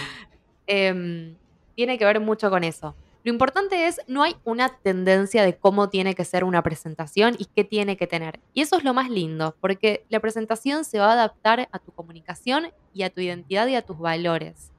Em, 0.67 1.35
tiene 1.75 1.95
que 1.99 2.05
ver 2.05 2.19
mucho 2.19 2.49
con 2.49 2.63
eso. 2.63 2.95
Lo 3.26 3.32
importante 3.32 3.88
es, 3.88 3.99
no 4.07 4.21
hay 4.21 4.36
una 4.43 4.69
tendencia 4.69 5.43
de 5.43 5.57
cómo 5.57 5.89
tiene 5.89 6.13
que 6.13 6.23
ser 6.23 6.43
una 6.43 6.61
presentación 6.61 7.36
y 7.39 7.45
qué 7.45 7.63
tiene 7.63 7.97
que 7.97 8.05
tener. 8.05 8.39
Y 8.53 8.61
eso 8.61 8.78
es 8.78 8.84
lo 8.84 8.93
más 8.93 9.09
lindo, 9.09 9.55
porque 9.61 10.05
la 10.09 10.19
presentación 10.19 10.86
se 10.86 10.99
va 10.99 11.09
a 11.09 11.13
adaptar 11.13 11.67
a 11.71 11.80
tu 11.80 11.91
comunicación 11.91 12.71
y 12.93 13.01
a 13.01 13.09
tu 13.09 13.21
identidad 13.21 13.65
y 13.65 13.73
a 13.73 13.82
tus 13.82 13.97
valores. 13.97 14.71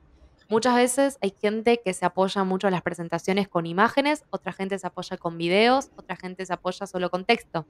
Muchas 0.49 0.77
veces 0.77 1.19
hay 1.23 1.35
gente 1.43 1.81
que 1.85 1.93
se 1.93 2.07
apoya 2.07 2.45
mucho 2.45 2.69
en 2.69 2.75
las 2.75 2.83
presentaciones 2.83 3.49
con 3.49 3.67
imágenes, 3.67 4.25
otra 4.31 4.53
gente 4.53 4.79
se 4.79 4.87
apoya 4.87 5.17
con 5.17 5.37
videos, 5.37 5.91
otra 5.97 6.15
gente 6.15 6.47
se 6.47 6.53
apoya 6.53 6.87
solo 6.87 7.11
con 7.11 7.25
texto. 7.25 7.67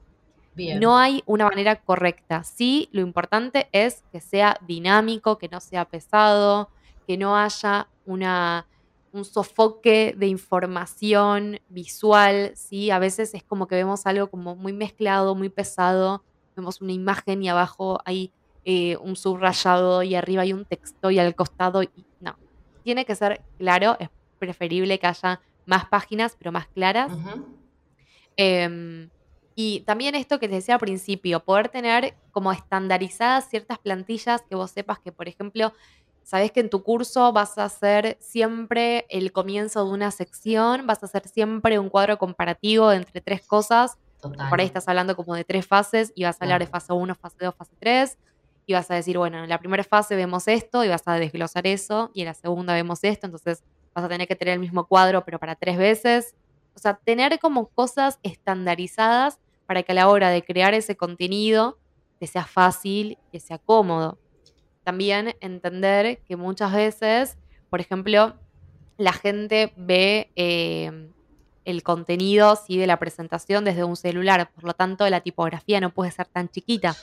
Bien. 0.54 0.78
No 0.78 0.98
hay 0.98 1.22
una 1.24 1.46
manera 1.46 1.76
correcta. 1.76 2.44
Sí, 2.44 2.90
lo 2.92 3.00
importante 3.00 3.70
es 3.72 4.04
que 4.12 4.20
sea 4.20 4.58
dinámico, 4.66 5.38
que 5.38 5.48
no 5.48 5.60
sea 5.60 5.86
pesado, 5.86 6.68
que 7.06 7.16
no 7.16 7.34
haya 7.34 7.88
una, 8.04 8.66
un 9.16 9.24
sofoque 9.24 10.14
de 10.16 10.26
información 10.26 11.58
visual. 11.68 12.52
¿sí? 12.54 12.90
A 12.90 12.98
veces 12.98 13.34
es 13.34 13.42
como 13.42 13.66
que 13.66 13.74
vemos 13.74 14.06
algo 14.06 14.28
como 14.28 14.54
muy 14.54 14.72
mezclado, 14.72 15.34
muy 15.34 15.48
pesado. 15.48 16.22
Vemos 16.54 16.80
una 16.80 16.92
imagen 16.92 17.42
y 17.42 17.48
abajo 17.48 17.98
hay 18.04 18.32
eh, 18.64 18.96
un 18.98 19.16
subrayado 19.16 20.02
y 20.02 20.14
arriba 20.14 20.42
hay 20.42 20.52
un 20.52 20.64
texto 20.64 21.10
y 21.10 21.18
al 21.18 21.34
costado. 21.34 21.82
Y, 21.82 21.90
no, 22.20 22.36
tiene 22.82 23.04
que 23.04 23.14
ser 23.14 23.42
claro. 23.58 23.96
Es 23.98 24.10
preferible 24.38 24.98
que 24.98 25.06
haya 25.06 25.40
más 25.64 25.86
páginas, 25.86 26.36
pero 26.38 26.52
más 26.52 26.66
claras. 26.68 27.12
Em, 28.36 29.08
y 29.54 29.80
también 29.80 30.14
esto 30.14 30.38
que 30.38 30.48
te 30.48 30.56
decía 30.56 30.74
al 30.74 30.80
principio, 30.80 31.40
poder 31.40 31.70
tener 31.70 32.14
como 32.30 32.52
estandarizadas 32.52 33.48
ciertas 33.48 33.78
plantillas 33.78 34.42
que 34.42 34.54
vos 34.54 34.70
sepas 34.70 34.98
que, 34.98 35.12
por 35.12 35.28
ejemplo, 35.28 35.72
sabes 36.26 36.50
que 36.50 36.58
en 36.58 36.68
tu 36.70 36.82
curso 36.82 37.32
vas 37.32 37.56
a 37.56 37.64
hacer 37.66 38.16
siempre 38.20 39.06
el 39.10 39.30
comienzo 39.30 39.84
de 39.84 39.92
una 39.92 40.10
sección, 40.10 40.84
vas 40.84 41.00
a 41.04 41.06
hacer 41.06 41.28
siempre 41.28 41.78
un 41.78 41.88
cuadro 41.88 42.18
comparativo 42.18 42.90
entre 42.90 43.20
tres 43.20 43.46
cosas. 43.46 43.96
Total. 44.20 44.48
Por 44.48 44.58
ahí 44.58 44.66
estás 44.66 44.88
hablando 44.88 45.14
como 45.14 45.36
de 45.36 45.44
tres 45.44 45.68
fases 45.68 46.12
y 46.16 46.24
vas 46.24 46.42
a 46.42 46.44
hablar 46.44 46.60
de 46.60 46.66
fase 46.66 46.92
1, 46.92 47.14
fase 47.14 47.36
2, 47.38 47.54
fase 47.54 47.76
3. 47.78 48.18
Y 48.66 48.72
vas 48.72 48.90
a 48.90 48.94
decir, 48.94 49.16
bueno, 49.16 49.44
en 49.44 49.48
la 49.48 49.60
primera 49.60 49.84
fase 49.84 50.16
vemos 50.16 50.48
esto 50.48 50.84
y 50.84 50.88
vas 50.88 51.06
a 51.06 51.14
desglosar 51.14 51.64
eso. 51.68 52.10
Y 52.12 52.22
en 52.22 52.26
la 52.26 52.34
segunda 52.34 52.74
vemos 52.74 53.04
esto. 53.04 53.26
Entonces 53.26 53.62
vas 53.94 54.04
a 54.04 54.08
tener 54.08 54.26
que 54.26 54.34
tener 54.34 54.54
el 54.54 54.60
mismo 54.60 54.84
cuadro, 54.88 55.24
pero 55.24 55.38
para 55.38 55.54
tres 55.54 55.78
veces. 55.78 56.34
O 56.74 56.80
sea, 56.80 56.94
tener 56.94 57.38
como 57.38 57.68
cosas 57.68 58.18
estandarizadas 58.24 59.38
para 59.66 59.84
que 59.84 59.92
a 59.92 59.94
la 59.94 60.08
hora 60.08 60.30
de 60.30 60.42
crear 60.42 60.74
ese 60.74 60.96
contenido 60.96 61.78
te 62.18 62.26
sea 62.26 62.44
fácil, 62.44 63.16
que 63.30 63.38
sea 63.38 63.58
cómodo. 63.58 64.18
También 64.86 65.34
entender 65.40 66.20
que 66.28 66.36
muchas 66.36 66.72
veces, 66.72 67.36
por 67.70 67.80
ejemplo, 67.80 68.36
la 68.98 69.12
gente 69.12 69.72
ve 69.76 70.30
eh, 70.36 71.08
el 71.64 71.82
contenido 71.82 72.54
¿sí? 72.54 72.78
de 72.78 72.86
la 72.86 72.96
presentación 72.96 73.64
desde 73.64 73.82
un 73.82 73.96
celular, 73.96 74.48
por 74.54 74.62
lo 74.62 74.74
tanto 74.74 75.10
la 75.10 75.22
tipografía 75.22 75.80
no 75.80 75.90
puede 75.90 76.12
ser 76.12 76.28
tan 76.28 76.48
chiquita, 76.48 76.94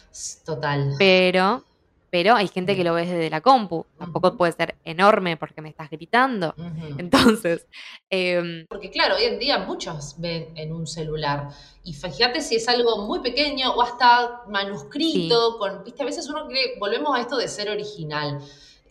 Total. 0.46 0.94
pero, 0.98 1.66
pero 2.14 2.36
hay 2.36 2.48
gente 2.48 2.76
que 2.76 2.84
lo 2.84 2.94
ve 2.94 3.08
desde 3.08 3.28
la 3.32 3.42
compu, 3.42 3.88
tampoco 3.98 4.38
puede 4.38 4.52
ser 4.52 4.76
enorme 4.84 5.36
porque 5.36 5.64
me 5.64 5.70
estás 5.70 5.90
gritando. 5.90 6.54
Entonces, 7.00 7.66
em, 8.08 8.68
Porque 8.70 8.92
claro, 8.92 9.16
hoy 9.16 9.24
en 9.24 9.40
día 9.40 9.58
muchos 9.58 10.14
ven 10.20 10.50
en 10.56 10.72
un 10.74 10.86
celular. 10.86 11.48
Y 11.84 11.94
fíjate 11.94 12.42
si 12.42 12.58
es 12.58 12.68
algo 12.70 13.08
muy 13.08 13.20
pequeño 13.22 13.72
o 13.74 13.82
hasta 13.82 14.44
manuscrito, 14.48 15.58
con, 15.58 15.84
viste, 15.84 16.04
a 16.04 16.06
veces 16.06 16.30
uno 16.30 16.48
cree, 16.48 16.78
volvemos 16.80 17.18
a 17.18 17.22
esto 17.22 17.36
de 17.36 17.48
ser 17.48 17.68
original. 17.72 18.40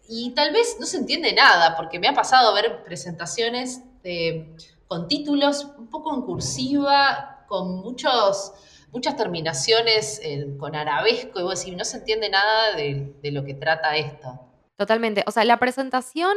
Y 0.08 0.32
tal 0.34 0.52
vez 0.52 0.78
no 0.80 0.86
se 0.86 0.96
entiende 0.96 1.32
nada, 1.32 1.76
porque 1.76 2.00
me 2.00 2.08
ha 2.08 2.14
pasado 2.14 2.52
ver 2.54 2.82
presentaciones 2.82 3.82
de- 4.02 4.52
con 4.88 5.06
títulos 5.06 5.68
un 5.78 5.86
poco 5.86 6.12
en 6.12 6.22
cursiva, 6.22 7.44
con 7.46 7.76
muchos, 7.76 8.52
muchas 8.92 9.16
terminaciones 9.16 10.20
eh, 10.22 10.46
con 10.58 10.76
arabesco, 10.76 11.40
y 11.40 11.42
vos 11.42 11.58
decís, 11.58 11.76
no 11.76 11.84
se 11.84 11.96
entiende 11.96 12.28
nada 12.28 12.76
de, 12.76 13.14
lo 13.32 13.44
que 13.44 13.54
trata 13.54 13.96
esto. 13.96 14.40
Totalmente. 14.76 15.24
O 15.26 15.30
sea, 15.30 15.44
la 15.44 15.58
presentación 15.58 16.36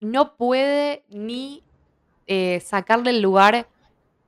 no 0.00 0.36
puede 0.36 1.04
ni 1.08 1.64
eh, 2.26 2.60
sacarle 2.60 3.10
el 3.10 3.22
lugar 3.22 3.66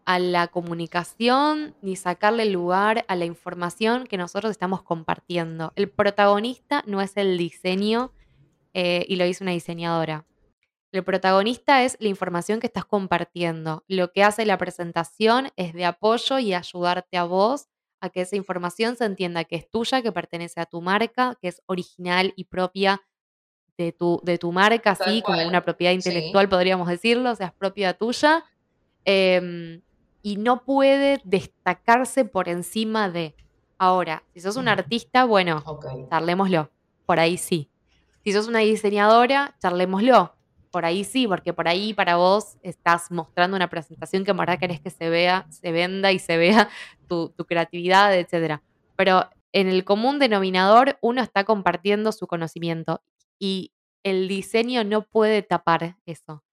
a 0.07 0.19
la 0.19 0.49
comunicación, 0.49 1.75
ni 1.83 1.97
sacarle 1.97 2.45
el 2.45 2.53
lugar 2.53 3.05
a 3.09 3.17
la 3.17 3.25
información 3.25 4.07
que 4.07 4.17
nosotros 4.17 4.51
estamos 4.51 4.83
compartiendo. 4.83 5.73
El 5.77 5.91
protagonista 5.91 6.83
no 6.87 7.03
es 7.03 7.17
el 7.17 7.37
diseño 7.37 8.13
eh, 8.73 9.05
y 9.09 9.17
lo 9.17 9.27
hizo 9.27 9.45
una 9.45 9.53
diseñadora. 9.53 10.25
El 10.97 11.05
protagonista 11.05 11.85
es 11.85 11.99
la 12.01 12.09
información 12.09 12.59
que 12.59 12.69
estás 12.69 12.87
compartiendo. 12.87 13.85
Lo 13.87 14.13
que 14.13 14.23
hace 14.23 14.47
la 14.47 14.57
presentación 14.57 15.51
es 15.57 15.75
de 15.75 15.85
apoyo 15.85 16.39
y 16.39 16.55
ayudarte 16.55 17.19
a 17.19 17.25
vos 17.25 17.67
a 18.01 18.09
que 18.09 18.23
esa 18.23 18.35
información 18.35 18.97
se 18.97 19.05
entienda 19.05 19.45
que 19.45 19.57
es 19.57 19.71
tuya, 19.71 20.01
que 20.01 20.11
pertenece 20.11 20.59
a 20.59 20.65
tu 20.65 20.81
marca, 20.81 21.37
que 21.43 21.49
es 21.49 21.61
original 21.67 22.33
y 22.35 22.45
propia 22.45 23.03
de 23.77 23.93
tu, 23.93 24.21
de 24.25 24.39
tu 24.39 24.53
marca, 24.53 24.93
así 24.93 25.21
como 25.21 25.47
una 25.47 25.63
propiedad 25.63 25.93
sí. 25.93 25.97
intelectual, 25.97 26.49
podríamos 26.49 26.89
decirlo, 26.89 27.33
o 27.33 27.35
sea, 27.35 27.49
es 27.49 27.53
propia 27.53 27.93
tuya. 27.93 28.45
em, 29.05 29.83
y 30.23 30.37
no 30.39 30.65
puede 30.65 31.21
destacarse 31.25 32.25
por 32.25 32.49
encima 32.49 33.11
de. 33.11 33.35
Ahora, 33.79 34.25
si 34.33 34.41
sos 34.41 34.57
un 34.57 34.67
artista, 34.69 35.27
bueno, 35.27 35.63
Ok. 35.67 36.09
charlémoslo. 36.09 36.71
Por 37.05 37.21
ahí 37.21 37.37
sí. 37.37 37.71
Si 38.25 38.33
sos 38.33 38.49
una 38.49 38.61
diseñadora, 38.61 39.55
charlémoslo. 39.61 40.36
Por 40.77 40.85
ahí 40.85 41.05
sí, 41.05 41.27
porque 41.27 41.55
por 41.55 41.69
ahí 41.69 41.95
para 41.95 42.17
vos 42.17 42.59
estás 42.61 43.11
mostrando 43.11 43.57
una 43.57 43.71
presentación 43.71 44.27
que 44.27 44.33
en 44.33 44.37
verdad 44.37 44.59
querés 44.59 44.79
que 44.79 44.91
se 44.91 45.09
vea, 45.09 45.47
se 45.49 45.73
venda 45.73 46.13
y 46.13 46.19
se 46.19 46.37
vea 46.37 46.69
tu, 47.09 47.33
creatividad, 47.49 48.15
etc. 48.15 48.61
Pero 48.95 49.27
en 49.53 49.69
el 49.69 49.85
común 49.85 50.19
denominador, 50.19 50.99
uno 51.01 51.23
está 51.23 51.45
compartiendo 51.45 52.13
su 52.13 52.27
conocimiento 52.27 53.01
y 53.39 53.73
el 54.03 54.29
diseño 54.29 54.85
no 54.85 55.01
puede 55.01 55.41
tapar 55.41 55.97
eso. 56.05 56.45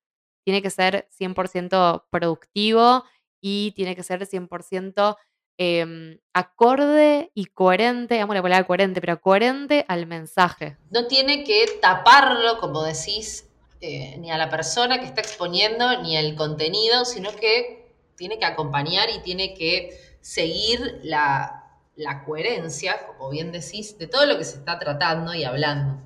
Tiene 0.45 0.61
que 0.61 0.69
ser 0.69 1.09
100% 1.19 2.05
productivo 2.09 3.03
y 3.41 3.73
tiene 3.75 3.93
que 3.93 4.03
ser 4.03 4.25
100% 4.25 5.17
em, 5.57 6.17
acorde 6.33 7.29
y 7.35 7.47
coherente, 7.47 8.21
amo 8.21 8.33
la 8.33 8.41
palabra 8.41 8.65
coherente, 8.65 9.01
pero 9.01 9.19
coherente 9.19 9.83
al 9.89 10.07
mensaje. 10.07 10.77
no 10.91 11.07
tiene 11.07 11.43
que 11.43 11.65
taparlo, 11.81 12.57
como 12.59 12.83
decís, 12.83 13.49
eh, 13.83 14.15
ni 14.17 14.31
a 14.31 14.37
la 14.37 14.49
persona 14.49 14.97
que 14.99 15.05
está 15.05 15.19
exponiendo, 15.19 16.01
ni 16.01 16.15
el 16.15 16.35
contenido, 16.35 17.03
sino 17.03 17.35
que 17.35 17.91
tiene 18.15 18.39
que 18.39 18.45
acompañar 18.45 19.09
y 19.09 19.19
tiene 19.19 19.53
que 19.53 19.99
seguir 20.21 21.01
la, 21.03 21.65
la 21.97 22.23
coherencia, 22.23 23.05
como 23.05 23.29
bien 23.29 23.51
decís, 23.51 23.97
de 23.97 24.07
todo 24.07 24.25
lo 24.25 24.37
que 24.37 24.45
se 24.45 24.57
está 24.57 24.79
tratando 24.79 25.33
y 25.33 25.43
hablando. 25.43 26.01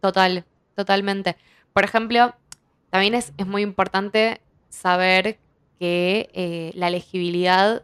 Total, 0.00 0.44
totalmente. 0.76 1.36
Por 1.72 1.82
ejemplo, 1.82 2.36
también 2.90 3.14
es, 3.14 3.32
es 3.36 3.48
muy 3.48 3.62
importante 3.62 4.40
saber 4.68 5.38
que 5.80 6.30
eh, 6.34 6.70
la 6.76 6.88
legibilidad 6.88 7.82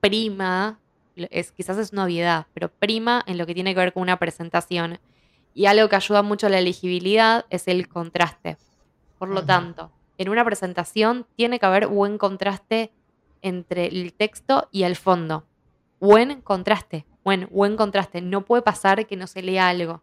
prima, 0.00 0.80
es, 1.14 1.52
quizás 1.52 1.76
es 1.76 1.92
una 1.92 2.04
obviedad, 2.04 2.46
pero 2.54 2.70
prima 2.70 3.22
en 3.26 3.36
lo 3.36 3.44
que 3.44 3.52
tiene 3.52 3.74
que 3.74 3.80
ver 3.80 3.92
con 3.92 4.02
una 4.02 4.18
presentación. 4.18 4.98
Y 5.56 5.64
algo 5.64 5.88
que 5.88 5.96
ayuda 5.96 6.20
mucho 6.20 6.48
a 6.48 6.50
la 6.50 6.60
legibilidad 6.60 7.46
es 7.48 7.66
el 7.66 7.88
contraste. 7.88 8.58
Por 9.18 9.30
lo 9.30 9.42
tanto, 9.46 9.90
en 10.18 10.28
una 10.28 10.44
presentación 10.44 11.26
tiene 11.34 11.58
que 11.58 11.64
haber 11.64 11.86
buen 11.86 12.18
contraste 12.18 12.92
entre 13.40 13.86
el 13.86 14.12
texto 14.12 14.68
y 14.70 14.82
el 14.82 14.96
fondo. 14.96 15.46
Buen 15.98 16.42
contraste, 16.42 17.06
buen, 17.24 17.48
buen 17.50 17.74
contraste. 17.76 18.20
No 18.20 18.44
puede 18.44 18.60
pasar 18.60 19.06
que 19.06 19.16
no 19.16 19.26
se 19.26 19.40
lea 19.40 19.66
algo. 19.68 20.02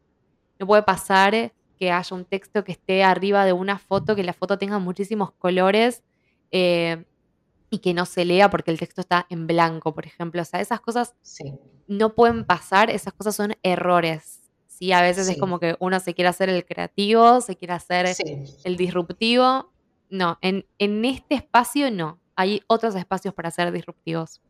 No 0.58 0.66
puede 0.66 0.82
pasar 0.82 1.54
que 1.78 1.92
haya 1.92 2.16
un 2.16 2.26
texto 2.26 2.64
que 2.64 2.72
esté 2.72 3.04
arriba 3.04 3.46
de 3.46 3.54
una 3.54 3.78
foto, 3.78 4.16
que 4.16 4.24
la 4.24 4.34
foto 4.34 4.58
tenga 4.58 4.80
muchísimos 4.80 5.34
colores 5.34 6.02
eh, 6.50 7.06
y 7.70 7.78
que 7.78 7.94
no 7.94 8.06
se 8.08 8.26
lea 8.26 8.50
porque 8.50 8.72
el 8.72 8.80
texto 8.80 9.02
está 9.02 9.28
en 9.30 9.46
blanco, 9.46 9.94
por 9.94 10.08
ejemplo. 10.08 10.42
O 10.42 10.46
sea, 10.46 10.62
esas 10.62 10.82
cosas 10.82 11.14
Sí. 11.22 11.54
no 11.88 12.16
pueden 12.16 12.44
pasar, 12.44 12.90
esas 12.90 13.14
cosas 13.14 13.36
son 13.36 13.54
errores. 13.62 14.40
Sí, 14.78 14.92
a 14.92 15.02
veces 15.02 15.28
es 15.30 15.38
como 15.38 15.60
que 15.60 15.76
uno 15.80 16.00
se 16.00 16.14
quiere 16.14 16.30
hacer 16.30 16.50
el 16.50 16.66
creativo, 16.66 17.42
se 17.42 17.56
quiere 17.56 17.74
hacer 17.74 18.14
Sí. 18.16 18.44
el 18.64 18.76
disruptivo. 18.76 19.72
No, 20.10 20.38
en, 20.42 20.66
en 20.80 21.06
este 21.06 21.36
espacio 21.36 21.90
no. 21.92 22.20
Hay 22.36 22.62
otros 22.68 22.96
espacios 22.96 23.34
para 23.34 23.52
ser 23.52 23.72
disruptivos. 23.72 24.42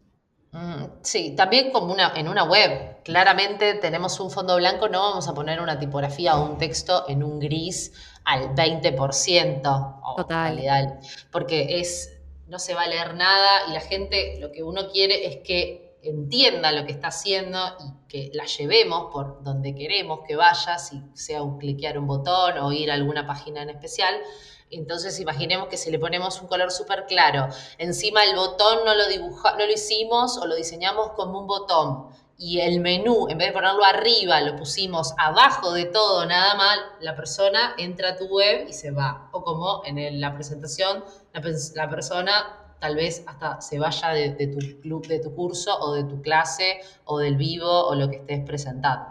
Mm, 0.51 0.85
Sí, 1.01 1.35
también 1.35 1.71
como 1.71 1.91
una, 1.91 2.13
en 2.15 2.27
una 2.29 2.43
web. 2.45 3.01
Claramente 3.03 3.73
tenemos 3.75 4.19
un 4.19 4.29
fondo 4.31 4.55
blanco, 4.55 4.87
no 4.87 4.99
vamos 5.01 5.27
a 5.27 5.33
poner 5.33 5.59
una 5.59 5.77
tipografía 5.79 6.37
o 6.37 6.45
un 6.49 6.57
texto 6.57 7.05
en 7.09 7.23
un 7.23 7.39
gris 7.39 7.91
al 8.23 8.55
20% 8.55 9.99
o 10.03 10.15
Total. 10.15 10.99
porque 11.31 11.79
es, 11.79 12.13
no 12.47 12.59
se 12.59 12.73
va 12.73 12.83
a 12.83 12.87
leer 12.87 13.15
nada 13.15 13.67
y 13.69 13.73
la 13.73 13.81
gente 13.81 14.37
lo 14.39 14.51
que 14.51 14.63
uno 14.63 14.89
quiere 14.91 15.25
es 15.27 15.37
que 15.45 15.82
entienda 16.03 16.71
lo 16.71 16.85
que 16.85 16.91
está 16.91 17.07
haciendo 17.07 17.59
y 17.79 18.07
que 18.07 18.31
la 18.33 18.45
llevemos 18.45 19.11
por 19.11 19.43
donde 19.43 19.73
queremos 19.73 20.19
que 20.27 20.35
vaya, 20.35 20.77
si 20.77 21.01
sea 21.13 21.41
un 21.41 21.57
cliquear 21.57 21.97
un 21.97 22.07
botón 22.07 22.57
o 22.57 22.71
ir 22.71 22.91
a 22.91 22.95
alguna 22.95 23.25
página 23.25 23.61
en 23.61 23.69
especial. 23.69 24.15
Entonces 24.69 25.19
imaginemos 25.19 25.67
que 25.67 25.77
si 25.77 25.91
le 25.91 25.99
ponemos 25.99 26.41
un 26.41 26.47
color 26.47 26.71
súper 26.71 27.05
claro, 27.05 27.47
encima 27.77 28.23
el 28.23 28.35
botón 28.35 28.79
no 28.85 28.95
lo, 28.95 29.07
dibuja, 29.07 29.51
no 29.51 29.65
lo 29.65 29.71
hicimos 29.71 30.37
o 30.37 30.47
lo 30.47 30.55
diseñamos 30.55 31.11
como 31.11 31.39
un 31.39 31.47
botón 31.47 32.07
y 32.37 32.59
el 32.61 32.79
menú, 32.79 33.27
en 33.29 33.37
vez 33.37 33.49
de 33.49 33.53
ponerlo 33.53 33.85
arriba, 33.85 34.41
lo 34.41 34.55
pusimos 34.55 35.13
abajo 35.17 35.71
de 35.71 35.85
todo, 35.85 36.25
nada 36.25 36.55
mal, 36.55 36.79
la 36.99 37.15
persona 37.15 37.75
entra 37.77 38.09
a 38.09 38.15
tu 38.17 38.25
web 38.25 38.67
y 38.67 38.73
se 38.73 38.91
va. 38.91 39.29
O 39.31 39.43
como 39.43 39.81
en 39.85 40.19
la 40.19 40.33
presentación, 40.33 41.03
la, 41.31 41.41
la 41.75 41.89
persona 41.89 42.62
tal 42.83 42.97
vez 42.97 43.23
hasta 43.27 43.61
se 43.61 43.79
vaya 43.79 44.09
de, 44.09 44.47
tu 44.47 44.59
club, 44.81 45.07
de 45.07 45.19
tu 45.19 45.33
curso 45.33 45.73
o 45.79 45.93
de 45.93 46.03
tu 46.03 46.21
clase 46.21 46.81
o 47.05 47.17
del 47.17 47.37
vivo 47.37 47.87
o 47.87 47.95
lo 47.95 48.09
que 48.09 48.17
estés 48.17 48.41
presentando. 48.41 49.05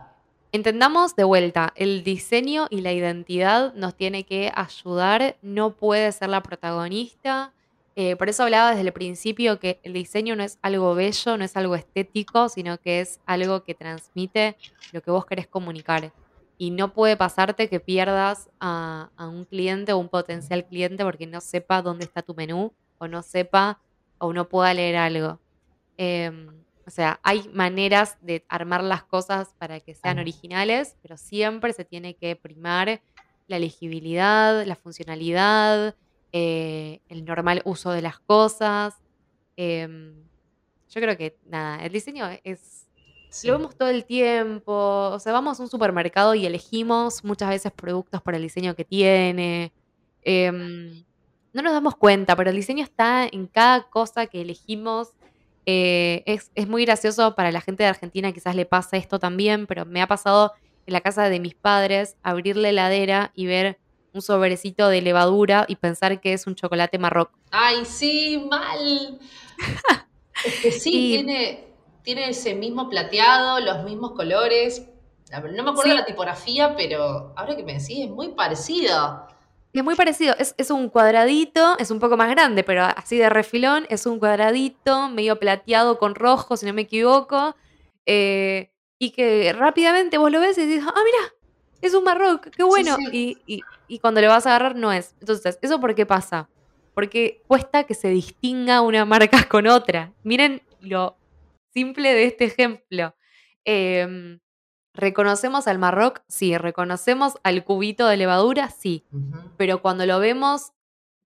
Entendamos 0.53 1.17
de 1.17 1.25
vuelta, 1.25 1.73
el 1.75 2.05
diseño 2.05 2.67
y 2.69 2.83
la 2.83 2.93
identidad 2.93 3.73
nos 3.73 3.95
tiene 3.95 4.25
que 4.25 4.53
ayudar, 4.55 5.39
no 5.41 5.75
puede 5.75 6.13
ser 6.13 6.29
la 6.29 6.43
protagonista. 6.43 7.55
Eh, 7.97 8.15
por 8.17 8.29
eso 8.29 8.43
hablaba 8.43 8.73
desde 8.73 8.83
el 8.83 8.93
principio 8.93 9.59
que 9.59 9.81
el 9.85 9.95
diseño 9.95 10.37
no 10.37 10.43
es 10.43 10.59
algo 10.61 10.95
bello, 10.95 11.39
no 11.39 11.45
es 11.45 11.57
algo 11.57 11.75
estético, 11.75 12.51
sino 12.51 12.77
que 12.77 13.01
es 13.01 13.21
algo 13.25 13.65
que 13.65 13.75
transmite 13.75 14.59
lo 14.93 15.01
que 15.01 15.11
vos 15.11 15.25
querés 15.25 15.47
comunicar. 15.47 16.13
Y 16.59 16.73
no 16.73 16.93
puede 16.93 17.17
pasarte 17.17 17.71
que 17.71 17.81
pierdas 17.81 18.51
a, 18.61 19.09
a 19.17 19.29
un 19.29 19.47
cliente 19.47 19.95
o 19.95 19.99
un 19.99 20.11
potencial 20.11 20.67
cliente 20.67 21.05
porque 21.05 21.27
no 21.27 21.41
sepa 21.41 21.81
dónde 21.81 22.05
está 22.05 22.21
tu 22.21 22.35
menú 22.35 22.75
o 23.03 23.09
no 23.09 23.23
sepa 23.23 23.81
o 24.19 24.33
no 24.33 24.49
pueda 24.49 24.73
leer 24.73 24.97
algo. 24.97 25.41
Em, 25.97 26.49
o 26.87 26.91
sea, 26.91 27.19
hay 27.25 27.49
maneras 27.53 28.17
de 28.21 28.45
armar 28.49 28.85
las 28.85 29.03
cosas 29.03 29.55
para 29.59 29.81
que 29.81 29.95
sean 29.95 30.21
originales, 30.21 30.97
pero 31.03 31.17
siempre 31.17 31.73
se 31.73 31.85
tiene 31.85 32.15
que 32.15 32.37
primar 32.37 33.03
la 33.49 33.59
legibilidad, 33.59 34.65
la 34.65 34.77
funcionalidad, 34.77 35.97
eh, 36.33 37.01
el 37.09 37.25
normal 37.25 37.63
uso 37.65 37.91
de 37.91 38.03
las 38.03 38.21
cosas. 38.21 38.95
Em, 39.57 40.15
yo 40.89 41.01
creo 41.01 41.17
que 41.17 41.37
nada, 41.47 41.85
el 41.85 41.93
diseño 41.93 42.27
es... 42.45 42.87
Lo 43.45 43.55
vemos 43.55 43.77
todo 43.77 43.89
el 43.89 44.05
tiempo, 44.05 44.73
o 45.11 45.19
sea, 45.19 45.33
vamos 45.33 45.59
a 45.59 45.63
un 45.63 45.71
supermercado 45.71 46.35
y 46.35 46.45
elegimos 46.45 47.25
muchas 47.25 47.49
veces 47.49 47.73
productos 47.73 48.21
por 48.21 48.35
el 48.35 48.43
diseño 48.43 48.77
que 48.77 48.85
tiene. 48.85 49.73
Em, 50.21 51.03
no 51.53 51.63
nos 51.63 51.73
damos 51.73 51.97
cuenta, 51.97 52.37
pero 52.37 52.51
el 52.51 52.57
diseño 52.57 52.83
está 52.83 53.27
en 53.27 53.47
cada 53.47 53.85
cosa 53.85 54.27
que 54.27 54.41
elegimos. 54.41 55.11
Eh, 55.67 56.23
es, 56.27 56.69
muy 56.69 56.85
gracioso 56.85 57.35
para 57.35 57.53
la 57.53 57.61
gente 57.61 57.85
de 57.85 57.89
Argentina, 57.89 58.33
quizás 58.33 58.57
le 58.57 58.67
pasa 58.67 58.97
esto 58.97 59.19
también, 59.19 59.67
pero 59.67 59.85
me 59.85 60.03
ha 60.03 60.09
pasado 60.09 60.53
en 60.87 60.93
la 60.93 61.01
casa 61.01 61.29
de 61.29 61.39
mis 61.39 61.55
padres 61.55 62.17
abrir 62.23 62.57
la 62.57 62.71
heladera 62.71 63.31
y 63.35 63.47
ver 63.47 63.79
un 64.13 64.23
sobrecito 64.23 64.89
de 64.89 65.03
levadura 65.03 65.65
y 65.69 65.77
pensar 65.77 66.21
que 66.21 66.33
es 66.33 66.47
un 66.47 66.55
chocolate 66.55 66.99
marroco. 66.99 67.39
Ay, 67.51 67.85
sí, 67.85 68.45
mal. 68.51 69.21
es 70.45 70.61
que 70.61 70.73
sí, 70.73 71.13
tiene, 71.17 71.69
tiene 72.03 72.29
ese 72.31 72.55
mismo 72.55 72.89
plateado, 72.89 73.61
los 73.61 73.85
mismos 73.85 74.13
colores. 74.13 74.89
No 75.31 75.63
me 75.63 75.71
acuerdo 75.71 75.91
de 75.91 76.01
la 76.01 76.05
tipografía, 76.05 76.75
pero 76.77 77.33
ahora 77.37 77.57
que 77.57 77.63
me 77.63 77.73
decís, 77.75 78.01
es 78.01 78.11
muy 78.11 78.31
parecido. 78.31 79.27
Es 79.73 79.83
muy 79.83 79.95
parecido, 79.95 80.35
es, 80.39 80.71
un 80.71 80.91
cuadradito, 80.91 81.79
es 81.79 81.91
un 81.91 81.99
poco 81.99 82.19
más 82.19 82.29
grande, 82.31 82.63
pero 82.63 82.83
así 82.85 83.17
de 83.17 83.31
refilón, 83.31 83.87
es 83.89 84.05
un 84.05 84.19
cuadradito 84.19 85.09
medio 85.09 85.39
plateado 85.39 85.99
con 85.99 86.15
rojo, 86.15 86.59
si 86.59 86.67
no 86.67 86.75
me 86.75 86.83
equivoco, 86.83 87.57
eh, 88.05 88.71
y 88.99 89.13
que 89.13 89.51
rápidamente 89.55 90.19
vos 90.19 90.31
lo 90.31 90.41
ves 90.41 90.59
y 90.59 90.67
dices, 90.67 90.85
ah, 90.87 91.03
mira, 91.03 91.35
es 91.81 91.95
un 91.95 92.05
Marroc, 92.05 92.51
qué 92.51 92.63
bueno, 92.63 92.97
Y, 93.13 93.39
y, 93.47 93.99
cuando 93.99 94.21
le 94.21 94.29
vas 94.29 94.47
a 94.47 94.51
agarrar 94.51 94.77
no 94.77 94.93
es. 94.93 95.15
Entonces, 95.21 95.59
¿eso 95.63 95.81
por 95.81 95.95
qué 95.95 96.05
pasa? 96.05 96.49
Porque 96.95 97.43
cuesta 97.47 97.85
que 97.85 97.95
se 97.95 98.09
distinga 98.09 98.83
una 98.83 99.05
marca 99.07 99.43
con 99.49 99.67
otra. 99.67 100.13
Miren 100.23 100.63
lo 100.81 101.17
simple 101.73 102.13
de 102.13 102.25
este 102.25 102.45
ejemplo. 102.45 103.15
Eh, 103.65 104.39
¿Reconocemos 104.95 105.67
al 105.69 105.79
Marroc? 105.79 106.23
Sí. 106.29 106.57
¿Reconocemos 106.57 107.35
al 107.43 107.65
cubito 107.65 108.07
de 108.07 108.17
levadura? 108.17 108.71
Sí. 108.71 109.05
Pero 109.57 109.81
cuando 109.81 110.07
lo 110.07 110.19
vemos 110.19 110.73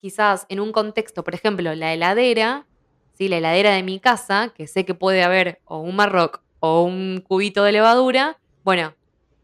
quizás 0.01 0.45
en 0.49 0.60
un 0.60 0.72
contexto, 0.72 1.24
por 1.24 1.36
ejemplo, 1.36 1.76
la 1.76 1.93
heladera, 1.93 2.66
¿sí? 3.14 3.28
la 3.28 3.38
heladera 3.38 3.72
de 3.72 3.84
mi 3.84 3.99
casa, 3.99 4.53
que 4.55 4.68
sé 4.68 4.86
que 4.86 4.93
puede 4.93 5.24
haber 5.24 5.60
o 5.66 5.80
un 5.80 5.95
Marroc 5.95 6.41
o 6.62 6.84
un 6.84 7.24
cubito 7.28 7.64
de 7.64 7.74
levadura, 7.74 8.39
bueno, 8.64 8.93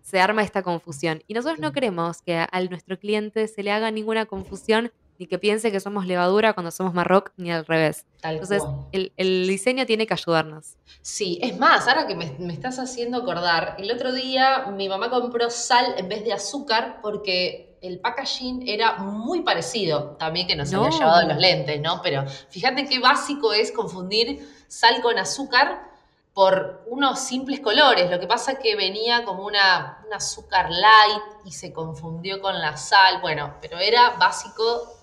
se 0.01 0.21
arma 0.21 0.43
esta 0.43 0.63
confusión. 0.63 1.23
Y 1.27 1.33
nosotros 1.33 1.59
no 1.59 1.73
queremos 1.73 2.21
que 2.21 2.37
a 2.37 2.61
nuestro 2.69 2.99
cliente 2.99 3.47
se 3.47 3.63
le 3.63 3.71
haga 3.71 3.91
ninguna 3.91 4.25
confusión 4.25 4.91
ni 5.17 5.27
que 5.27 5.39
piense 5.39 5.71
que 5.71 5.79
somos 5.79 6.05
levadura 6.05 6.53
cuando 6.53 6.71
somos 6.71 6.93
marroc, 6.93 7.31
ni 7.37 7.51
al 7.51 7.65
revés. 7.65 8.05
Entonces, 8.23 8.63
el, 8.91 9.47
diseño 9.47 9.85
tiene 9.85 10.07
que 10.07 10.13
ayudarnos. 10.13 10.75
Sí, 11.01 11.39
es 11.41 11.57
más, 11.57 11.87
ahora 11.87 12.07
que 12.07 12.15
me, 12.15 12.53
estás 12.53 12.79
haciendo 12.79 13.19
acordar, 13.19 13.75
el 13.77 13.91
otro 13.91 14.11
día 14.11 14.65
mi 14.75 14.89
mamá 14.89 15.09
compró 15.09 15.49
sal 15.49 15.95
en 15.97 16.09
vez 16.09 16.23
de 16.23 16.33
azúcar 16.33 16.99
porque 17.01 17.77
el 17.81 17.99
packaging 17.99 18.67
era 18.67 18.97
muy 18.97 19.41
parecido, 19.41 20.15
también 20.17 20.47
que 20.47 20.55
nos 20.55 20.73
había 20.73 20.89
llevado 20.89 21.27
los 21.27 21.37
lentes, 21.37 21.79
¿no? 21.81 22.01
Pero 22.01 22.25
fíjate 22.49 22.85
qué 22.85 22.99
básico 22.99 23.53
es 23.53 23.71
confundir 23.71 24.47
sal 24.67 25.01
con 25.01 25.19
azúcar 25.19 25.95
por 26.33 26.83
unos 26.87 27.19
simples 27.19 27.61
colores. 27.61 28.11
Lo 28.11 28.19
que 28.19 28.27
pasa 28.27 28.53
es 28.53 28.59
que 28.59 28.75
venía 28.75 29.23
como 29.23 29.45
una, 29.45 30.03
un 30.05 30.13
azúcar 30.13 30.69
light 30.69 31.23
y 31.45 31.51
se 31.53 31.71
confundió 31.71 32.41
con 32.41 32.59
la 32.59 32.75
sal. 32.75 33.21
Bueno, 33.21 33.55
pero 33.61 33.77
era 33.77 34.11
básico 34.11 34.95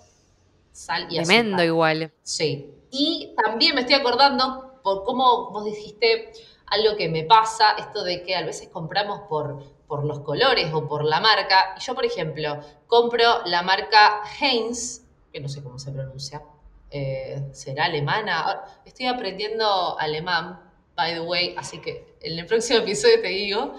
sal 0.73 1.07
y 1.11 1.17
Tremendo 1.17 1.63
igual. 1.63 2.13
Sí. 2.23 2.75
Y 2.91 3.35
también 3.43 3.75
me 3.75 3.83
estoy 3.83 3.97
acordando 3.97 4.81
por 4.83 5.05
cómo 5.05 5.51
vos 5.51 5.65
dijiste 5.65 6.33
algo 6.67 6.97
que 6.97 7.09
me 7.09 7.25
pasa, 7.25 7.73
esto 7.79 8.03
de 8.03 8.23
que 8.23 8.35
a 8.35 8.45
veces 8.45 8.69
compramos 8.69 9.21
por, 9.29 9.63
por 9.87 10.05
los 10.05 10.21
colores 10.21 10.73
o 10.73 10.89
por 10.89 11.05
la 11.05 11.21
marca. 11.21 11.75
Y 11.77 11.81
yo, 11.81 11.95
por 11.95 12.05
ejemplo, 12.05 12.61
compro 12.87 13.45
la 13.45 13.63
marca 13.63 14.23
Heinz, 14.41 15.03
que 15.33 15.41
no 15.41 15.49
sé 15.49 15.63
cómo 15.63 15.79
se 15.79 15.93
pronuncia, 15.93 16.43
eh, 16.91 17.43
será 17.53 17.87
alemana. 17.87 18.65
Estoy 18.85 19.07
aprendiendo 19.07 19.99
alemán, 19.99 20.61
by 20.95 21.15
the 21.15 21.21
way, 21.21 21.55
así 21.57 21.79
que 21.79 22.17
en 22.21 22.39
el 22.39 22.47
próximo 22.47 22.81
episodio 22.81 23.21
te 23.21 23.29
digo. 23.29 23.75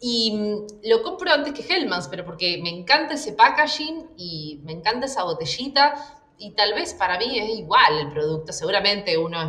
Y 0.00 0.32
mm, 0.32 0.88
lo 0.88 1.02
compro 1.02 1.30
antes 1.30 1.52
que 1.52 1.62
Hellmann's, 1.62 2.08
pero 2.08 2.24
porque 2.24 2.58
me 2.62 2.70
encanta 2.70 3.14
ese 3.14 3.32
packaging 3.32 4.10
y 4.16 4.60
me 4.64 4.72
encanta 4.72 5.06
esa 5.06 5.24
botellita. 5.24 5.94
Y 6.38 6.52
tal 6.52 6.74
vez 6.74 6.94
para 6.94 7.18
mí 7.18 7.38
es 7.38 7.58
igual 7.58 7.98
el 7.98 8.10
producto. 8.10 8.52
Seguramente 8.52 9.18
uno 9.18 9.42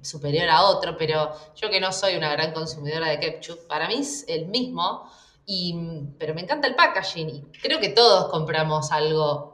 es 0.00 0.08
superior 0.08 0.48
a 0.48 0.62
otro, 0.62 0.96
pero 0.96 1.32
yo 1.56 1.68
que 1.68 1.80
no 1.80 1.92
soy 1.92 2.16
una 2.16 2.30
gran 2.30 2.52
consumidora 2.52 3.08
de 3.08 3.18
ketchup, 3.18 3.66
para 3.66 3.88
mí 3.88 3.96
es 3.96 4.24
el 4.28 4.46
mismo. 4.46 5.10
Y, 5.46 5.74
mm, 5.74 6.14
pero 6.18 6.34
me 6.34 6.42
encanta 6.42 6.68
el 6.68 6.74
packaging 6.74 7.28
y 7.28 7.42
creo 7.60 7.80
que 7.80 7.90
todos 7.90 8.30
compramos 8.30 8.90
algo, 8.92 9.52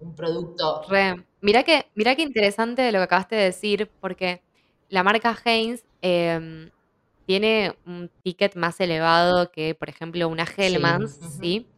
un 0.00 0.14
producto. 0.14 0.82
Re. 0.88 1.24
Mirá 1.42 1.62
que, 1.62 1.86
mira 1.94 2.14
qué 2.16 2.22
interesante 2.22 2.92
lo 2.92 2.98
que 2.98 3.04
acabaste 3.04 3.36
de 3.36 3.44
decir, 3.44 3.90
porque 4.00 4.42
la 4.90 5.02
marca 5.02 5.36
Heinz 5.44 5.82
em, 6.02 6.70
tiene 7.30 7.76
un 7.86 8.10
ticket 8.24 8.56
más 8.56 8.80
elevado 8.80 9.52
que, 9.52 9.76
por 9.76 9.88
ejemplo, 9.88 10.28
una 10.28 10.42
Hellmann's, 10.44 11.16
sí, 11.40 11.68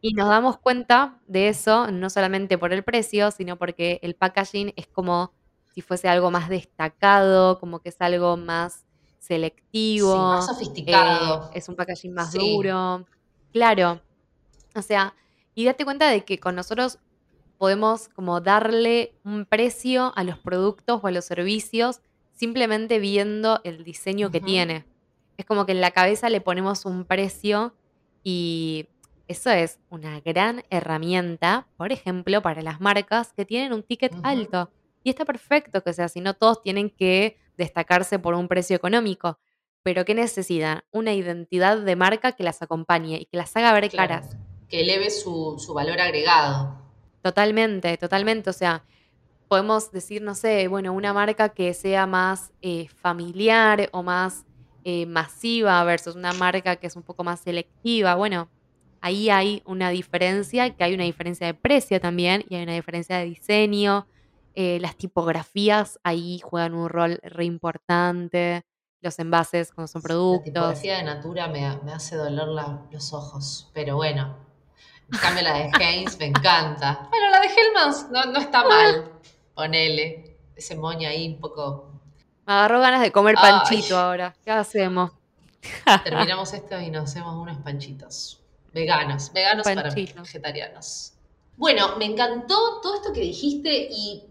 Y 0.00 0.12
nos 0.14 0.28
damos 0.28 0.58
cuenta 0.58 1.20
de 1.28 1.46
eso 1.46 1.92
no 1.92 2.10
solamente 2.10 2.58
por 2.58 2.72
el 2.72 2.82
precio, 2.82 3.30
sino 3.30 3.56
porque 3.56 4.00
el 4.02 4.16
packaging 4.16 4.72
es 4.74 4.88
como 4.88 5.32
si 5.72 5.82
fuese 5.82 6.08
algo 6.08 6.32
más 6.32 6.48
destacado, 6.48 7.60
como 7.60 7.78
que 7.78 7.90
es 7.90 7.96
algo 8.00 8.36
más 8.36 8.86
selectivo. 9.20 10.16
más 10.16 10.46
sofisticado. 10.46 11.44
Eh, 11.44 11.58
es 11.58 11.68
un 11.68 11.76
packaging 11.76 12.12
más 12.12 12.32
duro. 12.32 13.06
Claro. 13.52 14.02
O 14.74 14.82
sea, 14.82 15.14
y 15.54 15.64
date 15.64 15.84
cuenta 15.84 16.08
de 16.08 16.24
que 16.24 16.40
con 16.40 16.56
nosotros 16.56 16.98
podemos 17.56 18.08
como 18.08 18.40
darle 18.40 19.14
un 19.22 19.44
precio 19.44 20.12
a 20.16 20.24
los 20.24 20.38
productos 20.40 20.98
o 21.04 21.06
a 21.06 21.12
los 21.12 21.24
servicios 21.24 22.00
simplemente 22.38 23.00
viendo 23.00 23.60
el 23.64 23.82
diseño 23.82 24.30
que 24.30 24.40
tiene. 24.40 24.84
Es 25.36 25.44
como 25.44 25.66
que 25.66 25.72
en 25.72 25.80
la 25.80 25.90
cabeza 25.90 26.30
le 26.30 26.40
ponemos 26.40 26.84
un 26.84 27.04
precio 27.04 27.74
y 28.22 28.86
eso 29.26 29.50
es 29.50 29.80
una 29.90 30.20
gran 30.20 30.62
herramienta, 30.70 31.66
por 31.76 31.90
ejemplo, 31.90 32.40
para 32.40 32.62
las 32.62 32.80
marcas 32.80 33.32
que 33.32 33.44
tienen 33.44 33.72
un 33.72 33.82
ticket 33.82 34.14
alto. 34.22 34.70
Y 35.02 35.10
está 35.10 35.24
perfecto 35.24 35.82
que 35.82 35.92
sea 35.92 36.04
así, 36.04 36.20
no 36.20 36.34
todos 36.34 36.62
tienen 36.62 36.90
que 36.90 37.38
destacarse 37.56 38.20
por 38.20 38.34
un 38.34 38.46
precio 38.46 38.76
económico, 38.76 39.40
pero 39.82 40.04
que 40.04 40.14
necesitan 40.14 40.84
una 40.92 41.14
identidad 41.14 41.78
de 41.78 41.96
marca 41.96 42.32
que 42.32 42.44
las 42.44 42.62
acompañe 42.62 43.18
y 43.20 43.26
que 43.26 43.36
las 43.36 43.56
haga 43.56 43.72
ver 43.72 43.90
caras. 43.90 44.36
que 44.68 44.82
eleve 44.82 45.10
su, 45.10 45.56
su 45.58 45.74
valor 45.74 46.00
agregado. 46.00 46.78
Totalmente, 47.22 47.96
totalmente. 47.96 48.50
O 48.50 48.52
sea, 48.52 48.84
podemos 49.48 49.90
decir, 49.90 50.22
no 50.22 50.34
sé, 50.34 50.68
bueno, 50.68 50.92
una 50.92 51.12
marca 51.12 51.48
que 51.48 51.74
sea 51.74 52.06
más 52.06 52.52
eh, 52.60 52.88
familiar 52.88 53.88
o 53.92 54.02
más 54.02 54.44
eh, 54.84 55.06
masiva 55.06 55.82
versus 55.84 56.14
una 56.14 56.32
marca 56.32 56.76
que 56.76 56.86
es 56.86 56.96
un 56.96 57.02
poco 57.02 57.24
más 57.24 57.40
selectiva. 57.40 58.14
Bueno, 58.14 58.48
ahí 59.00 59.30
hay 59.30 59.62
una 59.64 59.90
diferencia, 59.90 60.70
que 60.70 60.84
hay 60.84 60.94
una 60.94 61.04
diferencia 61.04 61.46
de 61.46 61.54
precio 61.54 62.00
también 62.00 62.44
y 62.48 62.56
hay 62.56 62.62
una 62.62 62.74
diferencia 62.74 63.18
de 63.18 63.24
diseño. 63.24 64.06
Eh, 64.54 64.78
las 64.80 64.96
tipografías 64.96 65.98
ahí 66.02 66.40
juegan 66.40 66.74
un 66.74 66.88
rol 66.88 67.18
re 67.22 67.44
importante. 67.44 68.64
Los 69.00 69.18
envases 69.20 69.70
cuando 69.72 69.86
son 69.86 70.02
productos. 70.02 70.48
La 70.48 70.52
tipografía 70.52 70.96
de 70.96 71.04
Natura 71.04 71.46
me, 71.48 71.64
hace 71.92 72.16
doler 72.16 72.48
los 72.90 73.12
ojos, 73.12 73.70
pero 73.72 73.96
bueno. 73.96 74.36
En 75.12 75.18
cambio 75.18 75.42
la 75.42 75.54
de 75.54 75.70
Heinz 75.80 76.18
me 76.18 76.26
encanta. 76.26 77.06
Bueno, 77.08 77.30
la 77.30 77.40
de 77.40 77.46
Hellmans 77.46 78.10
no, 78.10 78.24
no 78.32 78.38
está 78.38 78.64
mal. 78.68 79.12
Ponele. 79.58 80.36
Ese 80.54 80.76
moño 80.76 81.08
ahí 81.08 81.26
un 81.26 81.40
poco. 81.40 81.90
Me 82.46 82.52
agarró 82.52 82.78
ganas 82.78 83.00
de 83.00 83.10
comer 83.10 83.34
panchito 83.34 83.98
ahora. 83.98 84.36
¿Qué 84.44 84.52
hacemos? 84.52 85.10
Terminamos 86.04 86.52
esto 86.52 86.80
y 86.80 86.90
nos 86.90 87.10
hacemos 87.10 87.34
unos 87.34 87.58
panchitos. 87.58 88.40
Veganos, 88.72 89.32
veganos 89.32 89.64
para 89.64 89.90
vegetarianos. 89.90 91.14
Bueno, 91.56 91.96
me 91.96 92.04
encantó 92.04 92.80
todo 92.80 92.94
esto 92.94 93.12
que 93.12 93.20
dijiste 93.20 93.88
y 93.90 94.22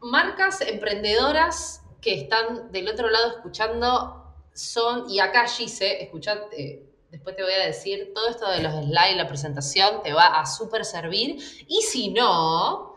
marcas 0.00 0.60
emprendedoras 0.62 1.82
que 2.00 2.22
están 2.22 2.72
del 2.72 2.88
otro 2.88 3.08
lado 3.08 3.28
escuchando 3.36 4.34
son, 4.52 5.08
y 5.08 5.20
acá 5.20 5.46
Gise, 5.46 6.02
escuchate, 6.02 6.82
después 7.12 7.36
te 7.36 7.44
voy 7.44 7.52
a 7.52 7.66
decir, 7.66 8.10
todo 8.12 8.28
esto 8.28 8.50
de 8.50 8.64
los 8.64 8.72
slides, 8.72 9.16
la 9.16 9.28
presentación, 9.28 10.02
te 10.02 10.12
va 10.12 10.40
a 10.40 10.44
súper 10.44 10.84
servir. 10.84 11.36
Y 11.68 11.82
si 11.82 12.10
no, 12.10 12.95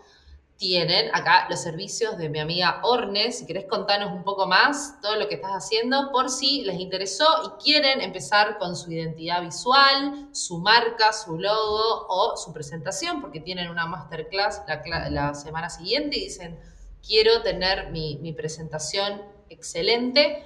tienen 0.59 1.09
acá 1.15 1.47
los 1.49 1.61
servicios 1.61 2.17
de 2.17 2.27
mi 2.27 2.37
amiga 2.37 2.81
Orne. 2.83 3.31
Si 3.31 3.47
querés 3.47 3.65
contarnos 3.65 4.11
un 4.11 4.25
poco 4.25 4.45
más 4.45 4.99
todo 5.01 5.15
lo 5.15 5.29
que 5.29 5.35
estás 5.35 5.51
haciendo, 5.51 6.11
por 6.11 6.29
si 6.29 6.63
les 6.63 6.81
interesó 6.81 7.25
y 7.45 7.63
quieren 7.63 8.01
empezar 8.01 8.57
con 8.57 8.75
su 8.75 8.91
identidad 8.91 9.41
visual, 9.41 10.27
su 10.33 10.59
marca, 10.59 11.13
su 11.13 11.39
logo 11.39 12.05
o 12.09 12.35
su 12.35 12.51
presentación, 12.51 13.21
porque 13.21 13.39
tienen 13.39 13.69
una 13.69 13.85
masterclass 13.85 14.63
la, 15.09 15.33
semana 15.33 15.69
siguiente 15.69 16.17
y 16.17 16.25
dicen, 16.25 16.59
quiero 17.07 17.41
tener 17.41 17.91
mi, 17.91 18.17
mi 18.17 18.33
presentación 18.33 19.21
excelente, 19.47 20.45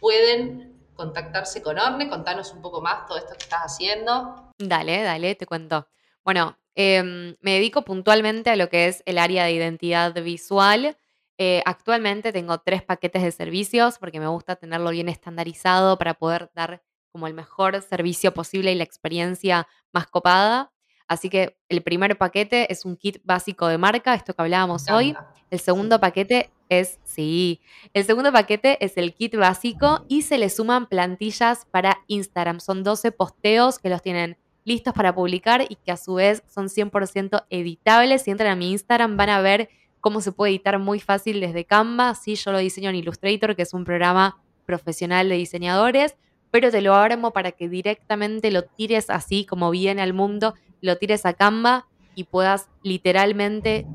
pueden 0.00 0.76
contactarse 0.94 1.62
con 1.62 1.78
Orne, 1.78 2.08
contanos 2.08 2.52
un 2.52 2.62
poco 2.62 2.80
más 2.80 3.06
todo 3.06 3.16
esto 3.16 3.34
que 3.34 3.44
estás 3.44 3.62
haciendo. 3.62 4.50
Dale, 4.58 5.02
dale, 5.04 5.36
te 5.36 5.46
cuento. 5.46 5.86
Bueno, 6.24 6.56
Em, 6.74 7.36
me 7.40 7.54
dedico 7.54 7.82
puntualmente 7.82 8.50
a 8.50 8.56
lo 8.56 8.68
que 8.68 8.86
es 8.86 9.02
el 9.06 9.18
área 9.18 9.44
de 9.44 9.52
identidad 9.52 10.14
visual. 10.22 10.96
Eh, 11.38 11.62
actualmente 11.64 12.32
tengo 12.32 12.58
tres 12.58 12.82
paquetes 12.82 13.22
de 13.22 13.32
servicios 13.32 13.98
porque 13.98 14.20
me 14.20 14.28
gusta 14.28 14.56
tenerlo 14.56 14.90
bien 14.90 15.08
estandarizado 15.08 15.98
para 15.98 16.14
poder 16.14 16.50
dar 16.54 16.82
como 17.10 17.26
el 17.26 17.34
mejor 17.34 17.80
servicio 17.82 18.32
posible 18.32 18.72
y 18.72 18.74
la 18.74 18.84
experiencia 18.84 19.66
más 19.92 20.06
copada. 20.06 20.72
Así 21.08 21.28
que 21.28 21.58
el 21.68 21.82
primer 21.82 22.16
paquete 22.16 22.72
es 22.72 22.86
un 22.86 22.96
kit 22.96 23.18
básico 23.22 23.66
de 23.66 23.76
marca, 23.76 24.14
esto 24.14 24.34
que 24.34 24.42
hablábamos 24.42 24.88
hoy. 24.88 25.14
El 25.50 25.60
segundo 25.60 26.00
paquete 26.00 26.50
es, 26.70 27.00
sí, 27.04 27.60
el 27.92 28.04
segundo 28.04 28.32
paquete 28.32 28.82
es 28.82 28.96
el 28.96 29.12
kit 29.12 29.36
básico 29.36 30.06
y 30.08 30.22
se 30.22 30.38
le 30.38 30.48
suman 30.48 30.86
plantillas 30.86 31.66
para 31.70 31.98
Instagram. 32.06 32.60
Son 32.60 32.82
12 32.82 33.12
posteos 33.12 33.78
que 33.78 33.90
los 33.90 34.00
tienen 34.00 34.38
listos 34.64 34.94
para 34.94 35.14
publicar 35.14 35.64
y 35.68 35.76
que 35.76 35.92
a 35.92 35.96
su 35.96 36.14
vez 36.14 36.42
son 36.46 36.68
100% 36.68 37.44
editables. 37.50 38.22
Si 38.22 38.30
entran 38.30 38.52
a 38.52 38.56
mi 38.56 38.70
Instagram 38.72 39.16
van 39.16 39.30
a 39.30 39.40
ver 39.40 39.68
cómo 40.00 40.20
se 40.20 40.32
puede 40.32 40.52
editar 40.52 40.78
muy 40.78 41.00
fácil 41.00 41.40
desde 41.40 41.64
Canva. 41.64 42.14
Sí, 42.14 42.34
yo 42.34 42.52
lo 42.52 42.58
diseño 42.58 42.90
en 42.90 42.96
Illustrator, 42.96 43.56
que 43.56 43.62
es 43.62 43.72
un 43.72 43.84
programa 43.84 44.42
profesional 44.66 45.28
de 45.28 45.36
diseñadores, 45.36 46.16
pero 46.50 46.70
te 46.70 46.82
lo 46.82 46.94
armo 46.94 47.32
para 47.32 47.52
que 47.52 47.68
directamente 47.68 48.50
lo 48.50 48.62
tires 48.62 49.10
así 49.10 49.44
como 49.44 49.70
viene 49.70 50.02
al 50.02 50.12
mundo, 50.12 50.54
lo 50.80 50.96
tires 50.96 51.24
a 51.24 51.32
Canva 51.34 51.86
y 52.14 52.24
puedas 52.24 52.68
literalmente 52.82 53.86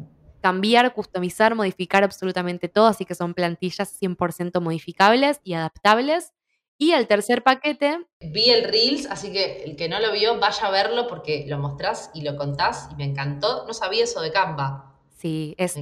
cambiar, 0.41 0.93
customizar, 0.93 1.55
modificar 1.55 2.03
absolutamente 2.03 2.69
todo, 2.69 2.87
así 2.87 3.05
que 3.05 3.15
son 3.15 3.33
plantillas 3.33 4.01
100% 4.01 4.61
modificables 4.61 5.41
y 5.43 5.53
adaptables. 5.53 6.33
Y 6.77 6.91
el 6.91 7.07
tercer 7.07 7.43
paquete. 7.43 8.05
Vi 8.19 8.51
el 8.51 8.63
Reels, 8.63 9.07
así 9.07 9.31
que 9.31 9.63
el 9.63 9.75
que 9.75 9.89
no 9.89 9.99
lo 9.99 10.11
vio, 10.11 10.39
vaya 10.39 10.67
a 10.67 10.69
verlo 10.69 11.07
porque 11.07 11.45
lo 11.47 11.57
mostrás 11.57 12.11
y 12.13 12.21
lo 12.21 12.35
contás 12.35 12.89
y 12.91 12.95
me 12.95 13.05
encantó. 13.05 13.65
No 13.65 13.73
sabía 13.73 14.03
eso 14.03 14.21
de 14.21 14.31
Canva. 14.31 14.93
Sí, 15.17 15.55
es, 15.57 15.75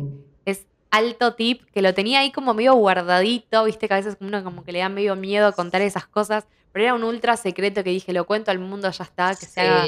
es 0.45 0.65
alto 0.91 1.33
tip, 1.35 1.63
que 1.73 1.81
lo 1.81 1.93
tenía 1.93 2.19
ahí 2.19 2.31
como 2.31 2.53
medio 2.53 2.73
guardadito, 2.75 3.65
viste 3.65 3.87
que 3.89 3.93
a 3.93 3.97
veces 3.97 4.15
uno 4.21 4.43
como 4.43 4.63
que 4.63 4.71
le 4.71 4.79
da 4.79 4.87
medio 4.87 5.17
miedo 5.17 5.51
contar 5.51 5.81
esas 5.81 6.07
cosas, 6.07 6.45
pero 6.71 6.85
era 6.85 6.93
un 6.93 7.03
ultra 7.03 7.35
secreto 7.35 7.83
que 7.83 7.89
dije, 7.89 8.13
lo 8.13 8.25
cuento 8.25 8.51
al 8.51 8.59
mundo, 8.59 8.89
ya 8.89 9.03
está, 9.03 9.35
que, 9.35 9.45
sea, 9.45 9.85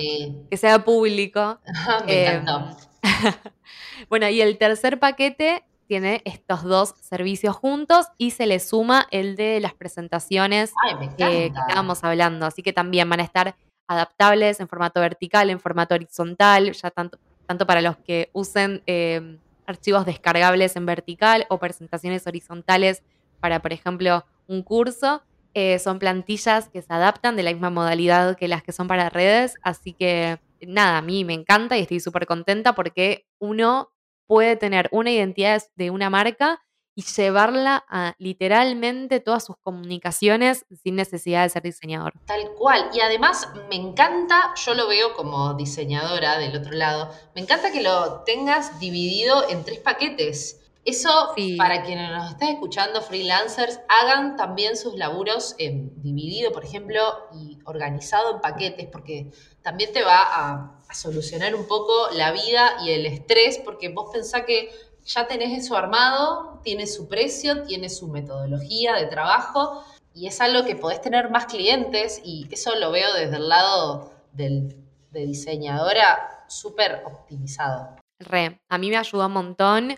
que 0.50 0.58
sea 0.58 0.84
público. 0.84 1.60
me 2.06 2.26
encantó. 2.26 2.78
Em, 3.04 3.34
bueno, 4.10 4.28
y 4.28 4.42
el 4.42 4.58
tercer 4.58 5.00
paquete 5.00 5.64
tiene 5.88 6.22
estos 6.26 6.64
dos 6.64 6.94
servicios 7.02 7.56
juntos 7.56 8.08
y 8.18 8.32
se 8.32 8.46
le 8.46 8.60
suma 8.60 9.08
el 9.12 9.36
de 9.36 9.60
las 9.60 9.74
presentaciones 9.74 10.74
que 11.18 11.48
estábamos 11.48 12.04
hablando. 12.04 12.46
Así 12.46 12.62
que 12.62 12.74
también 12.74 13.10
van 13.10 13.22
a 13.22 13.24
estar 13.24 13.56
adaptables 13.88 14.60
en 14.60 14.68
formato 14.68 15.00
vertical, 15.00 15.50
en 15.50 15.60
formato 15.60 15.96
horizontal, 15.96 16.74
ya 16.74 16.92
tanto, 16.92 17.18
tanto 17.46 17.66
para 17.66 17.82
los 17.82 17.98
que 17.98 18.30
usen 18.34 18.84
eh, 18.86 19.40
archivos 19.66 20.06
descargables 20.06 20.76
en 20.76 20.86
vertical 20.86 21.46
o 21.50 21.58
presentaciones 21.58 22.28
horizontales 22.28 23.04
para, 23.40 23.62
por 23.62 23.74
ejemplo, 23.74 24.26
un 24.48 24.62
curso. 24.62 25.24
Eh, 25.54 25.80
son 25.80 25.98
plantillas 25.98 26.70
que 26.70 26.82
se 26.82 26.94
adaptan 26.94 27.36
de 27.36 27.44
la 27.44 27.52
misma 27.52 27.70
modalidad 27.70 28.38
que 28.38 28.48
las 28.48 28.62
que 28.62 28.72
son 28.72 28.88
para 28.88 29.10
redes. 29.10 29.56
Así 29.64 29.94
que 29.94 30.40
nada, 30.62 30.98
a 30.98 31.02
mí 31.02 31.24
me 31.26 31.34
encanta 31.34 31.78
y 31.78 31.82
estoy 31.82 32.00
súper 32.00 32.26
contenta 32.26 32.76
porque 32.76 33.26
uno 33.40 33.92
puede 34.28 34.56
tener 34.56 34.90
una 34.92 35.12
identidad 35.12 35.64
de 35.76 35.90
una 35.90 36.10
marca 36.10 36.62
y 36.98 37.04
llevarla 37.04 37.86
a 37.90 38.16
literalmente 38.18 39.20
todas 39.20 39.46
sus 39.46 39.56
comunicaciones 39.62 40.66
sin 40.84 40.96
necesidad 40.96 41.44
de 41.44 41.50
ser 41.50 41.62
diseñador. 41.62 42.14
Tal 42.26 42.50
cual. 42.58 42.90
Y 42.92 43.02
además 43.02 43.50
me 43.70 43.76
encanta, 43.76 44.54
yo 44.56 44.74
lo 44.74 44.88
veo 44.88 45.14
como 45.14 45.54
diseñadora 45.54 46.40
del 46.40 46.58
otro 46.58 46.72
lado, 46.72 47.14
me 47.36 47.42
encanta 47.42 47.72
que 47.72 47.84
lo 47.84 48.24
tengas 48.24 48.80
dividido 48.80 49.48
en 49.48 49.64
tres 49.64 49.78
paquetes. 49.80 50.67
Eso, 50.88 51.34
para 51.58 51.84
quienes 51.84 52.10
nos 52.12 52.32
están 52.32 52.48
escuchando, 52.48 53.02
freelancers, 53.02 53.82
hagan 53.90 54.38
también 54.38 54.78
sus 54.78 54.96
laburos 54.96 55.54
en 55.58 56.02
dividido, 56.02 56.54
por 56.54 56.64
ejemplo, 56.64 57.02
y 57.34 57.60
organizado 57.66 58.36
en 58.36 58.40
paquetes, 58.40 58.88
porque 58.90 59.30
también 59.62 59.92
te 59.92 60.02
va 60.02 60.22
a, 60.22 60.80
solucionar 60.94 61.54
un 61.56 61.68
poco 61.68 61.92
la 62.14 62.32
vida 62.32 62.78
y 62.86 62.92
el 62.92 63.06
estrés, 63.06 63.58
porque 63.58 63.90
vos 63.90 64.12
pensás 64.14 64.44
que 64.44 64.70
ya 65.06 65.28
tenés 65.28 65.62
eso 65.62 65.76
armado, 65.76 66.62
tiene 66.64 66.88
su 66.88 67.10
precio, 67.10 67.64
tiene 67.64 67.90
su 67.90 68.08
metodología 68.08 68.94
de 68.94 69.08
trabajo, 69.08 69.84
y 70.14 70.28
es 70.28 70.40
algo 70.40 70.64
que 70.66 70.78
podés 70.78 71.02
tener 71.02 71.30
más 71.30 71.48
clientes, 71.48 72.22
y 72.24 72.48
eso 72.50 72.74
lo 72.80 72.92
veo 72.92 73.14
desde 73.14 73.36
el 73.36 73.50
lado 73.50 74.14
del, 74.32 74.74
de 75.12 75.26
diseñadora 75.26 76.46
súper 76.48 77.04
optimizado. 77.06 77.98
Re, 78.20 78.62
a 78.70 78.78
mí 78.78 78.90
me 78.90 78.96
ayudó 78.96 79.26
un 79.26 79.34
montón 79.34 79.98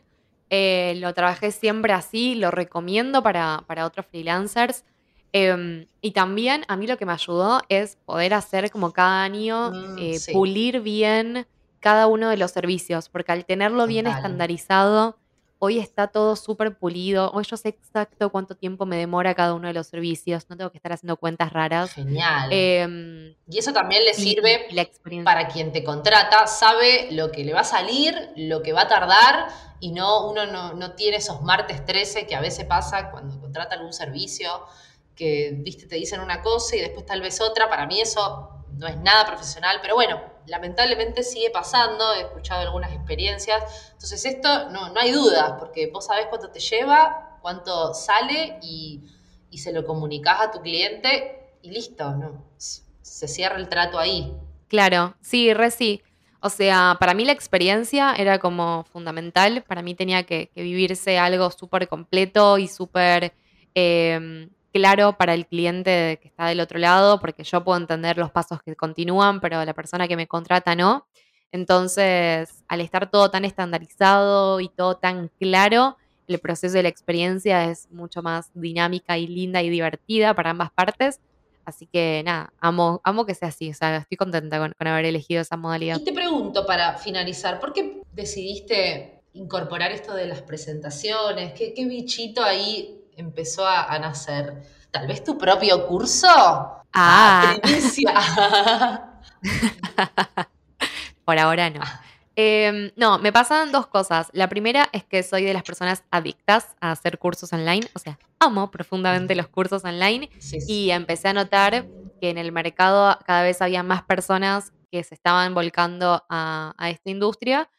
eh, 0.49 0.95
lo 0.97 1.13
trabajé 1.13 1.51
siempre 1.51 1.93
así, 1.93 2.35
lo 2.35 2.51
recomiendo 2.51 3.21
para, 3.21 3.63
otros 3.85 4.05
freelancers. 4.07 4.83
Em, 5.31 5.85
y 6.01 6.11
también 6.11 6.63
a 6.67 6.75
mí 6.75 6.87
lo 6.87 6.97
que 6.97 7.05
me 7.05 7.11
ayudó 7.11 7.61
es 7.69 7.97
poder 8.05 8.33
hacer 8.33 8.71
como 8.71 8.91
cada 8.91 9.21
año, 9.23 9.71
mm, 9.71 9.97
eh, 9.99 10.19
pulir 10.33 10.81
bien 10.81 11.45
cada 11.79 12.07
uno 12.07 12.29
de 12.29 12.37
los 12.37 12.51
servicios, 12.51 13.09
porque 13.09 13.31
al 13.31 13.45
tenerlo 13.45 13.85
bien 13.85 14.07
estandarizado, 14.07 15.17
Hoy 15.61 15.77
está 15.77 16.07
todo 16.07 16.37
súper 16.37 16.77
pulido. 16.77 17.31
Hoy 17.31 17.43
yo 17.43 17.57
sé 17.57 17.67
exacto 17.67 18.29
cuánto 18.29 18.55
tiempo 18.55 18.85
me 18.85 18.95
demora 18.95 19.35
cada 19.35 19.53
uno 19.53 19.67
de 19.67 19.73
los 19.73 19.87
servicios. 19.87 20.45
No 20.49 20.55
tengo 20.55 20.71
que 20.71 20.77
estar 20.77 20.93
haciendo 20.93 21.17
cuentas 21.17 21.51
raras. 21.51 21.91
Genial. 21.91 22.49
Em, 22.49 23.35
y 23.45 23.57
eso 23.57 23.73
también 23.73 24.05
le 24.05 24.13
sirve 24.13 24.67
para 25.25 25.49
quien 25.49 25.73
te 25.73 25.83
contrata. 25.83 26.47
Sabe 26.47 27.09
lo 27.11 27.29
que 27.33 27.43
le 27.43 27.53
va 27.53 27.59
a 27.59 27.65
salir, 27.65 28.15
lo 28.37 28.63
que 28.63 28.71
va 28.71 28.83
a 28.83 28.87
tardar 28.87 29.49
y 29.81 29.91
no 29.91 30.29
uno 30.29 30.45
no, 30.45 30.73
no 30.73 30.93
tiene 30.93 31.17
esos 31.17 31.41
martes 31.41 31.83
13 31.83 32.25
que 32.25 32.35
a 32.35 32.41
veces 32.41 32.65
pasa 32.65 33.11
cuando 33.11 33.37
contrata 33.39 33.75
algún 33.75 33.91
servicio 33.91 34.49
que 35.19 35.51
viste 35.53 35.85
te 35.85 35.97
dicen 35.97 36.21
una 36.21 36.41
cosa 36.41 36.77
y 36.77 36.79
después 36.79 37.05
tal 37.05 37.21
vez 37.21 37.41
otra. 37.41 37.69
Para 37.69 37.85
mí 37.85 37.99
eso 37.99 38.63
no 38.77 38.87
es 38.87 38.95
nada 38.97 39.25
profesional, 39.25 39.79
pero 39.81 39.95
bueno, 39.95 40.21
lamentablemente 40.47 41.23
sigue 41.23 41.49
pasando, 41.49 42.13
he 42.13 42.21
escuchado 42.21 42.61
algunas 42.61 42.93
experiencias. 42.93 43.91
Entonces 43.91 44.23
esto 44.23 44.69
no, 44.69 44.93
no 44.93 44.99
hay 44.99 45.11
duda, 45.11 45.57
porque 45.59 45.87
vos 45.91 46.05
sabés 46.05 46.27
cuánto 46.27 46.49
te 46.49 46.61
lleva, 46.61 47.37
cuánto 47.41 47.93
sale 47.93 48.59
y, 48.63 49.03
se 49.57 49.73
lo 49.73 49.83
comunicás 49.83 50.39
a 50.39 50.51
tu 50.51 50.61
cliente 50.61 51.57
y 51.61 51.71
listo, 51.71 52.11
¿no? 52.11 52.45
Se 52.57 53.27
cierra 53.27 53.57
el 53.57 53.67
trato 53.67 53.99
ahí. 53.99 54.33
Claro, 54.69 55.15
sí, 55.19 55.53
re 55.53 55.69
sí. 55.69 56.01
O 56.39 56.49
sea, 56.49 56.95
para 56.97 57.13
mí 57.13 57.25
la 57.25 57.33
experiencia 57.33 58.13
era 58.13 58.39
como 58.39 58.85
fundamental. 58.85 59.63
Para 59.63 59.81
mí 59.81 59.95
tenía 59.95 60.23
que, 60.23 60.49
vivirse 60.55 61.19
algo 61.19 61.51
súper 61.51 61.89
completo 61.89 62.57
y 62.57 62.69
súper 62.69 63.33
em, 63.73 64.49
claro 64.71 65.13
para 65.17 65.33
el 65.33 65.45
cliente 65.47 66.19
que 66.21 66.27
está 66.27 66.47
del 66.47 66.59
otro 66.59 66.79
lado, 66.79 67.19
porque 67.19 67.43
yo 67.43 67.63
puedo 67.63 67.77
entender 67.77 68.17
los 68.17 68.31
pasos 68.31 68.61
que 68.61 68.75
continúan, 68.75 69.39
pero 69.39 69.63
la 69.63 69.73
persona 69.73 70.07
que 70.07 70.15
me 70.15 70.27
contrata 70.27 70.75
no. 70.75 71.07
Entonces, 71.51 72.63
al 72.67 72.81
estar 72.81 73.09
todo 73.09 73.31
tan 73.31 73.45
estandarizado 73.45 74.59
y 74.59 74.69
todo 74.69 74.97
tan 74.97 75.29
claro, 75.39 75.97
el 76.27 76.39
proceso 76.39 76.75
de 76.75 76.83
la 76.83 76.89
experiencia 76.89 77.65
es 77.65 77.89
mucho 77.91 78.21
más 78.21 78.51
dinámica 78.53 79.17
y 79.17 79.27
linda 79.27 79.61
y 79.63 79.69
divertida 79.69 80.33
para 80.35 80.51
ambas 80.51 80.71
partes. 80.71 81.19
Así 81.65 81.85
que 81.85 82.21
nada, 82.25 82.51
amo, 82.59 83.01
amo 83.03 83.25
que 83.25 83.35
sea 83.35 83.49
así, 83.49 83.69
o 83.69 83.73
sea, 83.73 83.97
estoy 83.97 84.17
contenta 84.17 84.57
con, 84.57 84.73
haber 84.87 85.05
elegido 85.05 85.41
esa 85.41 85.55
modalidad. 85.57 85.99
Y 85.99 86.03
te 86.03 86.13
pregunto 86.13 86.65
para 86.65 86.97
finalizar, 86.97 87.59
¿por 87.59 87.73
qué 87.73 88.01
decidiste 88.11 89.21
incorporar 89.33 89.91
esto 89.91 90.15
de 90.15 90.25
las 90.25 90.41
presentaciones? 90.41 91.53
¿Qué, 91.53 91.73
bichito 91.85 92.43
ahí 92.43 92.98
empezó 93.21 93.65
a, 93.65 93.97
nacer? 93.99 94.63
¿Tal 94.91 95.07
vez 95.07 95.23
tu 95.23 95.37
propio 95.37 95.87
curso? 95.87 96.27
Ah. 96.93 97.55
Por 101.25 101.37
ahora 101.37 101.69
no. 101.69 101.81
Em, 102.35 102.91
no, 102.95 103.19
me 103.19 103.33
pasan 103.33 103.71
dos 103.71 103.87
cosas. 103.87 104.29
La 104.33 104.47
primera 104.47 104.87
es 104.93 105.03
que 105.03 105.23
soy 105.23 105.43
de 105.43 105.53
las 105.53 105.63
personas 105.63 106.03
adictas 106.09 106.75
a 106.79 106.91
hacer 106.91 107.19
cursos 107.19 107.51
online. 107.51 107.87
O 107.93 107.99
sea, 107.99 108.17
amo 108.39 108.71
profundamente 108.71 109.35
los 109.35 109.47
cursos 109.47 109.83
online. 109.83 110.29
Y 110.67 110.91
empecé 110.91 111.27
a 111.27 111.33
notar 111.33 111.85
que 112.21 112.29
en 112.29 112.37
el 112.37 112.51
mercado 112.51 113.19
cada 113.25 113.43
vez 113.43 113.61
había 113.61 113.83
más 113.83 114.03
personas 114.03 114.71
que 114.91 115.03
se 115.03 115.15
estaban 115.15 115.53
volcando 115.53 116.23
a, 116.29 116.73
esta 116.89 117.09
industria, 117.09 117.69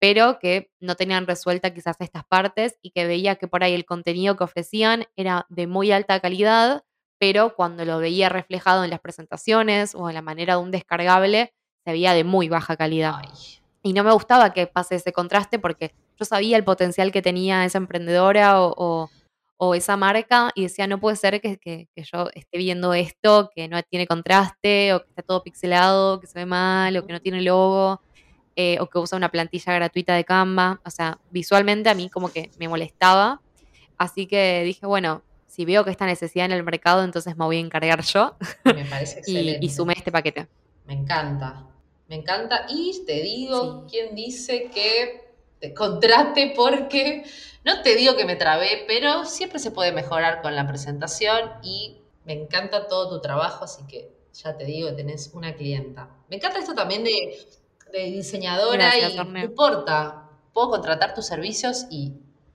pero 0.00 0.38
que 0.38 0.70
no 0.80 0.96
tenían 0.96 1.26
resuelta 1.26 1.72
quizás 1.72 1.96
estas 2.00 2.24
partes 2.24 2.78
y 2.82 2.90
que 2.90 3.06
veía 3.06 3.36
que 3.36 3.46
por 3.46 3.62
ahí 3.62 3.74
el 3.74 3.84
contenido 3.84 4.34
que 4.34 4.44
ofrecían 4.44 5.04
era 5.14 5.46
de 5.50 5.66
muy 5.66 5.92
alta 5.92 6.18
calidad, 6.20 6.84
pero 7.18 7.54
cuando 7.54 7.84
lo 7.84 7.98
veía 7.98 8.30
reflejado 8.30 8.82
en 8.82 8.90
las 8.90 9.00
presentaciones 9.00 9.94
o 9.94 10.08
en 10.08 10.14
la 10.14 10.22
manera 10.22 10.54
de 10.54 10.62
un 10.62 10.70
descargable, 10.70 11.52
se 11.84 11.92
veía 11.92 12.14
de 12.14 12.24
muy 12.24 12.48
baja 12.48 12.76
calidad. 12.76 13.16
Y 13.82 13.92
no 13.92 14.02
me 14.02 14.12
gustaba 14.12 14.54
que 14.54 14.66
pase 14.66 14.94
ese 14.94 15.12
contraste 15.12 15.58
porque 15.58 15.94
yo 16.18 16.24
sabía 16.24 16.56
el 16.56 16.64
potencial 16.64 17.12
que 17.12 17.20
tenía 17.20 17.66
esa 17.66 17.78
emprendedora 17.78 18.62
o, 18.62 19.10
esa 19.74 19.98
marca 19.98 20.50
y 20.54 20.62
decía, 20.62 20.86
no 20.86 20.98
puede 20.98 21.16
ser 21.16 21.42
que, 21.42 21.88
yo 21.94 22.30
esté 22.32 22.56
viendo 22.56 22.94
esto, 22.94 23.50
que 23.54 23.68
no 23.68 23.82
tiene 23.82 24.06
contraste 24.06 24.94
o 24.94 25.02
que 25.02 25.10
está 25.10 25.22
todo 25.22 25.42
pixelado, 25.42 26.18
que 26.18 26.26
se 26.26 26.38
ve 26.38 26.46
mal 26.46 26.96
o 26.96 27.06
que 27.06 27.12
no 27.12 27.20
tiene 27.20 27.42
logo 27.42 28.00
eh, 28.56 28.78
o 28.80 28.86
que 28.88 28.98
usa 28.98 29.16
una 29.16 29.30
plantilla 29.30 29.74
gratuita 29.74 30.14
de 30.14 30.24
Canva. 30.24 30.80
O 30.84 30.90
sea, 30.90 31.18
visualmente 31.30 31.88
a 31.88 31.94
mí 31.94 32.10
como 32.10 32.32
que 32.32 32.50
me 32.58 32.68
molestaba. 32.68 33.40
Así 33.98 34.26
que 34.26 34.62
dije, 34.64 34.86
bueno, 34.86 35.22
si 35.46 35.64
veo 35.64 35.84
que 35.84 35.90
esta 35.90 36.06
necesidad 36.06 36.46
en 36.46 36.52
el 36.52 36.62
mercado, 36.62 37.04
entonces 37.04 37.36
me 37.36 37.44
voy 37.44 37.56
a 37.56 37.60
encargar 37.60 38.02
yo. 38.02 38.36
Me 38.64 38.84
parece 38.84 39.18
excelente. 39.20 39.58
y, 39.62 39.66
y 39.66 39.70
sumé 39.70 39.94
este 39.96 40.12
paquete. 40.12 40.48
Me 40.86 40.94
encanta. 40.94 41.66
Me 42.08 42.16
encanta. 42.16 42.66
Y 42.68 43.04
te 43.06 43.20
digo, 43.22 43.86
¿quién 43.88 44.14
dice 44.14 44.70
que 44.72 45.32
te 45.60 45.72
contrate? 45.74 46.52
Porque 46.56 47.24
no 47.64 47.82
te 47.82 47.94
digo 47.94 48.16
que 48.16 48.24
me 48.24 48.36
trabé, 48.36 48.84
pero 48.86 49.24
siempre 49.26 49.58
se 49.58 49.70
puede 49.70 49.92
mejorar 49.92 50.42
con 50.42 50.56
la 50.56 50.66
presentación 50.66 51.50
y 51.62 51.98
me 52.24 52.32
encanta 52.32 52.88
todo 52.88 53.08
tu 53.10 53.20
trabajo, 53.20 53.64
así 53.64 53.86
que 53.86 54.10
ya 54.32 54.56
te 54.56 54.64
digo, 54.64 54.94
tenés 54.94 55.30
una 55.34 55.54
clienta. 55.54 56.08
Me 56.28 56.36
encanta 56.36 56.58
esto 56.58 56.74
también 56.74 57.04
de, 57.04 57.46
diseñadora 57.98 58.98
y 58.98 59.16
no 59.16 59.38
importa, 59.38 60.28
puedo 60.52 60.70
contratar 60.70 61.14
tus 61.14 61.26
servicios 61.26 61.86
y 61.90 62.14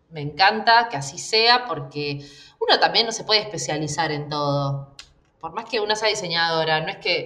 me 0.09 0.21
encanta 0.21 0.87
que 0.89 0.97
así 0.97 1.17
sea 1.17 1.65
porque 1.65 2.25
uno 2.59 2.79
también 2.79 3.05
no 3.05 3.11
se 3.11 3.23
puede 3.23 3.41
especializar 3.41 4.11
en 4.11 4.29
todo. 4.29 4.95
Por 5.39 5.53
más 5.53 5.65
que 5.65 5.79
uno 5.79 5.95
sea 5.95 6.09
diseñadora, 6.09 6.81
no 6.81 6.87
es 6.87 6.97
que 6.97 7.25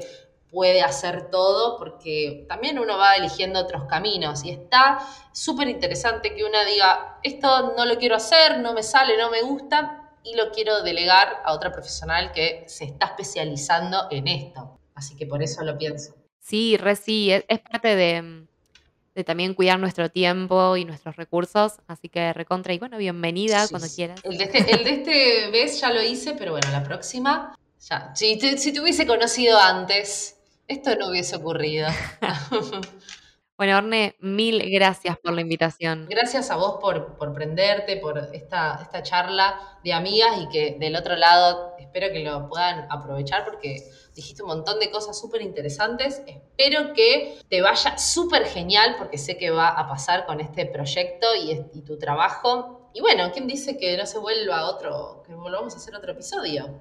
puede 0.52 0.82
hacer 0.82 1.30
todo 1.30 1.78
porque 1.78 2.46
también 2.50 2.80
uno 2.80 2.98
va 2.98 3.16
eligiendo 3.16 3.60
otros 3.60 3.86
caminos 3.86 4.44
y 4.44 4.50
está 4.50 5.00
súper 5.32 5.70
interesante 5.70 6.34
que 6.34 6.44
uno 6.44 6.58
diga, 6.66 7.20
esto 7.24 7.74
no 7.78 7.86
lo 7.86 7.98
quiero 7.98 8.16
hacer, 8.16 8.60
no 8.60 8.74
me 8.74 8.84
sale, 8.84 9.18
no 9.18 9.30
me 9.30 9.42
gusta 9.44 10.10
y 10.24 10.36
lo 10.36 10.52
quiero 10.52 10.82
delegar 10.82 11.42
a 11.46 11.54
otra 11.54 11.72
profesional 11.72 12.32
que 12.32 12.64
se 12.68 12.86
está 12.86 13.08
especializando 13.08 14.08
en 14.10 14.28
esto. 14.28 14.80
Así 14.96 15.16
que 15.16 15.26
por 15.26 15.42
eso 15.44 15.64
lo 15.64 15.78
pienso. 15.78 16.19
Sí, 16.50 16.78
re 16.78 16.96
sí, 16.96 17.32
es, 17.32 17.60
parte 17.60 17.96
de, 17.96 19.24
también 19.24 19.54
cuidar 19.54 19.80
nuestro 19.80 20.10
tiempo 20.10 20.76
y 20.78 20.84
nuestros 20.84 21.16
recursos, 21.16 21.74
así 21.86 22.10
que 22.10 22.34
recontra 22.34 22.74
y 22.74 22.80
bueno, 22.80 22.98
bienvenida 22.98 23.68
cuando 23.68 23.88
quieras. 23.88 24.20
El 24.24 24.40
de, 24.40 24.46
este, 24.46 24.72
el 24.72 24.84
de 24.84 24.90
este 24.90 25.52
vez 25.52 25.80
ya 25.80 25.94
lo 25.94 26.02
hice, 26.02 26.34
pero 26.34 26.54
bueno, 26.54 26.68
la 26.72 26.84
próxima 26.84 27.56
ya. 27.88 28.12
Si 28.16 28.40
si 28.40 28.74
te 28.74 28.82
hubiese 28.82 29.06
conocido 29.06 29.60
antes, 29.60 30.38
esto 30.68 30.96
no 30.96 31.10
hubiese 31.10 31.36
ocurrido. 31.36 31.88
bueno, 33.60 33.78
Orne, 33.78 34.16
mil 34.22 34.72
gracias 34.72 35.18
por 35.18 35.34
la 35.34 35.42
invitación. 35.42 36.08
Gracias 36.10 36.50
a 36.50 36.56
vos 36.56 36.78
por, 36.80 37.18
por 37.18 37.34
prenderte, 37.34 37.98
por 37.98 38.18
esta, 38.32 38.80
esta 38.82 39.04
charla 39.04 39.60
de 39.84 39.92
amigas 39.92 40.30
y 40.40 40.48
que 40.48 40.78
del 40.80 40.96
otro 40.96 41.18
lado 41.18 41.74
espero 41.78 42.08
que 42.14 42.24
lo 42.24 42.48
puedan 42.48 42.88
aprovechar 42.90 43.44
porque 43.44 43.84
dijiste 44.16 44.44
un 44.44 44.48
montón 44.48 44.80
de 44.80 44.90
cosas 44.90 45.20
súper 45.20 45.42
interesantes. 45.42 46.22
Espero 46.26 46.94
que 46.94 47.38
te 47.50 47.62
vaya 47.62 47.98
súper 47.98 48.46
genial 48.46 48.96
porque 48.98 49.18
sé 49.18 49.38
que 49.38 49.52
va 49.52 49.68
a 49.68 49.90
pasar 49.90 50.26
con 50.26 50.40
este 50.40 50.66
proyecto 50.66 51.28
y, 51.36 51.52
y, 51.74 51.82
tu 51.82 52.00
trabajo. 52.00 52.90
Y 52.94 53.02
bueno, 53.02 53.30
¿quién 53.34 53.46
dice 53.46 53.78
que 53.78 53.98
no 53.98 54.06
se 54.06 54.20
vuelva 54.20 54.68
otro, 54.68 55.22
que 55.28 55.36
volvamos 55.36 55.74
a 55.74 55.80
hacer 55.80 55.94
otro 55.98 56.14
episodio? 56.14 56.80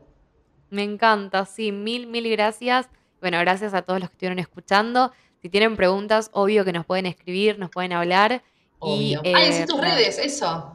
Me 0.70 0.84
encanta, 0.84 1.44
sí, 1.44 1.72
mil, 1.72 2.06
mil 2.06 2.30
gracias. 2.30 2.88
Bueno, 3.20 3.40
gracias 3.40 3.74
a 3.74 3.82
todos 3.82 3.98
los 3.98 4.10
que 4.10 4.14
estuvieron 4.14 4.38
escuchando. 4.38 5.10
Si 5.40 5.48
tienen 5.48 5.76
preguntas, 5.76 6.30
obvio 6.32 6.64
que 6.64 6.72
nos 6.72 6.84
pueden 6.84 7.06
escribir, 7.06 7.58
nos 7.58 7.70
pueden 7.70 7.92
hablar. 7.92 8.42
Obvio. 8.78 9.20
Y, 9.24 9.32
ah, 9.34 9.66
tus 9.66 9.80
redes, 9.80 10.18
eso. 10.18 10.74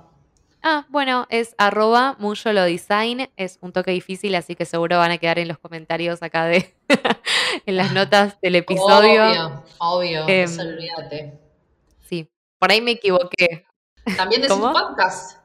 Ah, 0.61 0.85
bueno, 0.87 1.27
es 1.29 1.55
arroba 1.57 2.17
design. 2.65 3.29
Es 3.35 3.57
un 3.61 3.73
toque 3.73 3.91
difícil, 3.91 4.33
así 4.35 4.55
que 4.55 4.65
seguro 4.65 4.97
van 4.97 5.11
a 5.11 5.17
quedar 5.17 5.37
en 5.39 5.49
los 5.49 5.57
comentarios 5.57 6.23
acá 6.23 6.45
de 6.45 6.73
en 7.65 7.75
las 7.75 7.91
notas 7.91 8.39
del 8.41 8.55
episodio. 8.55 9.25
Obvio, 9.27 9.63
obvio, 9.79 10.27
eh, 10.29 10.45
olvídate. 10.57 11.39
Sí, 11.99 12.29
por 12.57 12.71
ahí 12.71 12.81
me 12.81 12.91
equivoqué. 12.91 13.65
También 14.15 14.41
decís 14.41 14.55
podcast. 14.55 15.43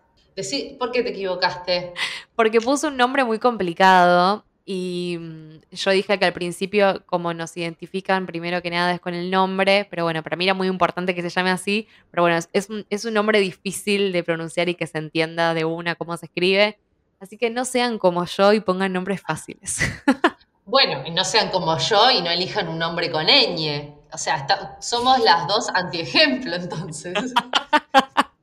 ¿Por 0.78 0.92
qué 0.92 1.02
te 1.02 1.10
equivocaste? 1.10 1.94
Porque 2.36 2.60
puse 2.60 2.86
un 2.86 2.96
nombre 2.96 3.24
muy 3.24 3.40
complicado 3.40 4.44
y 4.70 5.16
mm, 5.18 5.60
yo 5.72 5.90
dije 5.92 6.18
que 6.18 6.26
al 6.26 6.34
principio, 6.34 7.02
como 7.06 7.32
nos 7.32 7.56
identifican, 7.56 8.26
primero 8.26 8.60
que 8.60 8.68
nada 8.68 8.92
es 8.92 9.00
con 9.00 9.14
el 9.14 9.30
nombre, 9.30 9.86
pero 9.88 10.04
bueno, 10.04 10.22
para 10.22 10.36
mí 10.36 10.44
era 10.44 10.52
muy 10.52 10.68
importante 10.68 11.14
que 11.14 11.22
se 11.22 11.30
llame 11.30 11.50
así, 11.50 11.88
pero 12.10 12.22
bueno, 12.24 12.38
es 12.52 12.68
un, 12.68 12.84
es 12.90 13.06
un 13.06 13.14
nombre 13.14 13.40
difícil 13.40 14.12
de 14.12 14.22
pronunciar 14.22 14.68
y 14.68 14.74
que 14.74 14.86
se 14.86 14.98
entienda 14.98 15.54
de 15.54 15.64
una 15.64 15.94
cómo 15.94 16.14
se 16.18 16.26
escribe. 16.26 16.78
Así 17.18 17.38
que 17.38 17.48
no 17.48 17.64
sean 17.64 17.98
como 17.98 18.26
yo 18.26 18.52
y 18.52 18.60
pongan 18.60 18.92
nombres 18.92 19.22
fáciles. 19.22 19.78
Bueno, 20.70 21.02
y 21.06 21.12
no 21.12 21.24
sean 21.24 21.48
como 21.48 21.78
yo 21.78 22.10
y 22.10 22.20
no 22.20 22.28
elijan 22.28 22.68
un 22.68 22.78
nombre 22.78 23.10
con 23.10 23.24
ñ. 23.24 23.90
O 24.12 24.18
sea, 24.18 24.46
somos 24.80 25.18
las 25.20 25.46
dos 25.48 25.70
antiejemplo 25.70 26.54
entonces. 26.56 27.32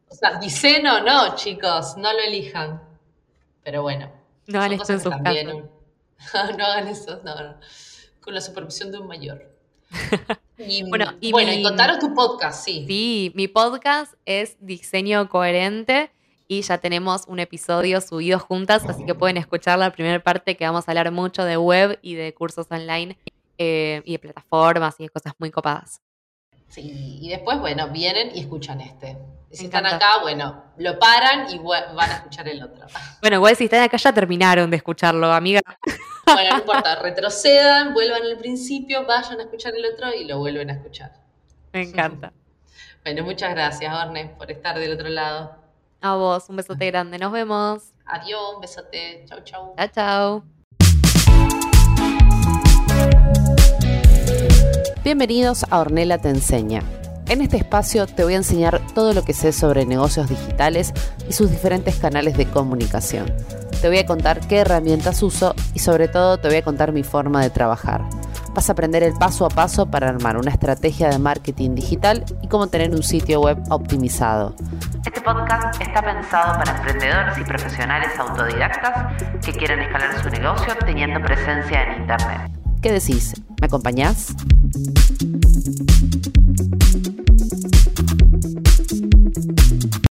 o 0.09 0.15
sea, 0.15 0.39
dicen 0.39 0.87
o 0.87 1.01
no, 1.01 1.35
chicos, 1.35 1.95
no 1.97 2.11
lo 2.11 2.19
elijan. 2.21 2.81
Pero 3.63 3.83
bueno. 3.83 4.09
No 4.47 4.63
en 4.63 4.83
sus 4.83 5.03
no 6.57 6.65
hagan 6.65 6.87
eso, 6.87 7.21
no, 7.23 7.35
no. 7.35 7.55
Con 8.21 8.33
la 8.33 8.41
supervisión 8.41 8.91
de 8.91 8.99
un 8.99 9.07
mayor. 9.07 9.51
Y, 10.57 10.83
bueno, 10.83 11.13
y, 11.19 11.33
bueno 11.33 11.51
y 11.51 11.61
contaros 11.61 11.99
tu 11.99 12.13
podcast, 12.13 12.63
sí. 12.63 12.85
Sí, 12.87 13.33
mi 13.35 13.49
podcast 13.49 14.13
es 14.23 14.55
Diseño 14.61 15.27
Coherente 15.27 16.11
y 16.47 16.61
ya 16.61 16.77
tenemos 16.77 17.25
un 17.27 17.39
episodio 17.39 17.99
subido 17.99 18.39
juntas, 18.39 18.85
así 18.87 19.05
que 19.05 19.15
pueden 19.15 19.35
escuchar 19.35 19.77
la 19.77 19.91
primera 19.91 20.23
parte 20.23 20.55
que 20.55 20.65
vamos 20.65 20.87
a 20.87 20.91
hablar 20.91 21.11
mucho 21.11 21.43
de 21.43 21.57
web 21.57 21.99
y 22.01 22.15
de 22.15 22.33
cursos 22.33 22.67
online 22.69 23.17
eh, 23.57 24.01
y 24.05 24.13
de 24.13 24.19
plataformas 24.19 24.95
y 24.99 25.03
de 25.03 25.09
cosas 25.09 25.33
muy 25.39 25.51
copadas. 25.51 26.01
Sí, 26.67 27.19
y 27.21 27.29
después, 27.29 27.59
bueno, 27.59 27.89
vienen 27.89 28.35
y 28.35 28.41
escuchan 28.41 28.81
este. 28.81 29.17
Si 29.51 29.65
están 29.65 29.85
acá, 29.85 30.19
bueno, 30.21 30.63
lo 30.77 30.99
paran 30.99 31.49
y 31.49 31.57
van 31.59 32.11
a 32.11 32.15
escuchar 32.15 32.47
el 32.47 32.61
otro. 32.61 32.85
Bueno, 33.21 33.37
igual 33.37 33.55
si 33.55 33.63
están 33.63 33.81
acá 33.81 33.97
ya 33.97 34.13
terminaron 34.13 34.69
de 34.69 34.77
escucharlo, 34.77 35.31
amiga. 35.31 35.61
Bueno, 36.25 36.51
no 36.51 36.57
importa, 36.57 36.95
retrocedan, 37.01 37.93
vuelvan 37.93 38.21
al 38.23 38.37
principio, 38.37 39.05
vayan 39.05 39.39
a 39.39 39.43
escuchar 39.43 39.73
el 39.75 39.85
otro 39.85 40.13
y 40.13 40.25
lo 40.25 40.37
vuelven 40.39 40.69
a 40.69 40.73
escuchar. 40.73 41.11
Me 41.71 41.83
encanta. 41.83 42.33
Bueno, 43.03 43.23
muchas 43.23 43.51
gracias, 43.51 43.93
Orne, 43.93 44.35
por 44.37 44.51
estar 44.51 44.77
del 44.77 44.93
otro 44.93 45.09
lado. 45.09 45.55
A 46.01 46.15
vos, 46.15 46.49
un 46.49 46.57
besote 46.57 46.87
grande, 46.87 47.17
nos 47.17 47.31
vemos. 47.31 47.93
Adiós, 48.05 48.55
un 48.55 48.61
besote. 48.61 49.25
Chau, 49.27 49.41
chau. 49.43 49.75
Chao, 49.77 49.87
chau. 49.87 50.54
Bienvenidos 55.05 55.67
a 55.69 55.81
Ornella 55.81 56.17
Te 56.17 56.29
Enseña. 56.29 56.81
En 57.27 57.43
este 57.43 57.57
espacio 57.57 58.07
te 58.07 58.23
voy 58.23 58.33
a 58.33 58.37
enseñar 58.37 58.81
todo 58.95 59.13
lo 59.13 59.23
que 59.23 59.33
sé 59.33 59.51
sobre 59.51 59.85
negocios 59.85 60.27
digitales 60.27 60.95
y 61.29 61.33
sus 61.33 61.51
diferentes 61.51 61.97
canales 61.97 62.35
de 62.37 62.47
comunicación. 62.47 63.31
Te 63.81 63.87
voy 63.87 63.99
a 63.99 64.07
contar 64.07 64.39
qué 64.47 64.61
herramientas 64.61 65.21
uso 65.21 65.53
y 65.75 65.79
sobre 65.79 66.07
todo 66.07 66.39
te 66.39 66.47
voy 66.47 66.57
a 66.57 66.63
contar 66.63 66.91
mi 66.91 67.03
forma 67.03 67.43
de 67.43 67.51
trabajar. 67.51 68.01
Vas 68.55 68.67
a 68.67 68.71
aprender 68.71 69.03
el 69.03 69.13
paso 69.13 69.45
a 69.45 69.49
paso 69.49 69.85
para 69.85 70.09
armar 70.09 70.37
una 70.37 70.49
estrategia 70.49 71.09
de 71.09 71.19
marketing 71.19 71.75
digital 71.75 72.25
y 72.41 72.47
cómo 72.47 72.65
tener 72.65 72.89
un 72.89 73.03
sitio 73.03 73.41
web 73.41 73.59
optimizado. 73.69 74.55
Este 75.05 75.21
podcast 75.21 75.79
está 75.79 76.01
pensado 76.01 76.57
para 76.57 76.77
emprendedores 76.77 77.37
y 77.37 77.43
profesionales 77.43 78.09
autodidactas 78.17 79.21
que 79.45 79.51
quieren 79.51 79.81
escalar 79.81 80.19
su 80.23 80.31
negocio 80.31 80.73
teniendo 80.83 81.21
presencia 81.21 81.83
en 81.83 82.01
Internet. 82.01 82.64
¿Qué 82.85 82.91
decís? 82.91 83.33
¿Me 83.59 83.65
acompañás? 83.65 84.35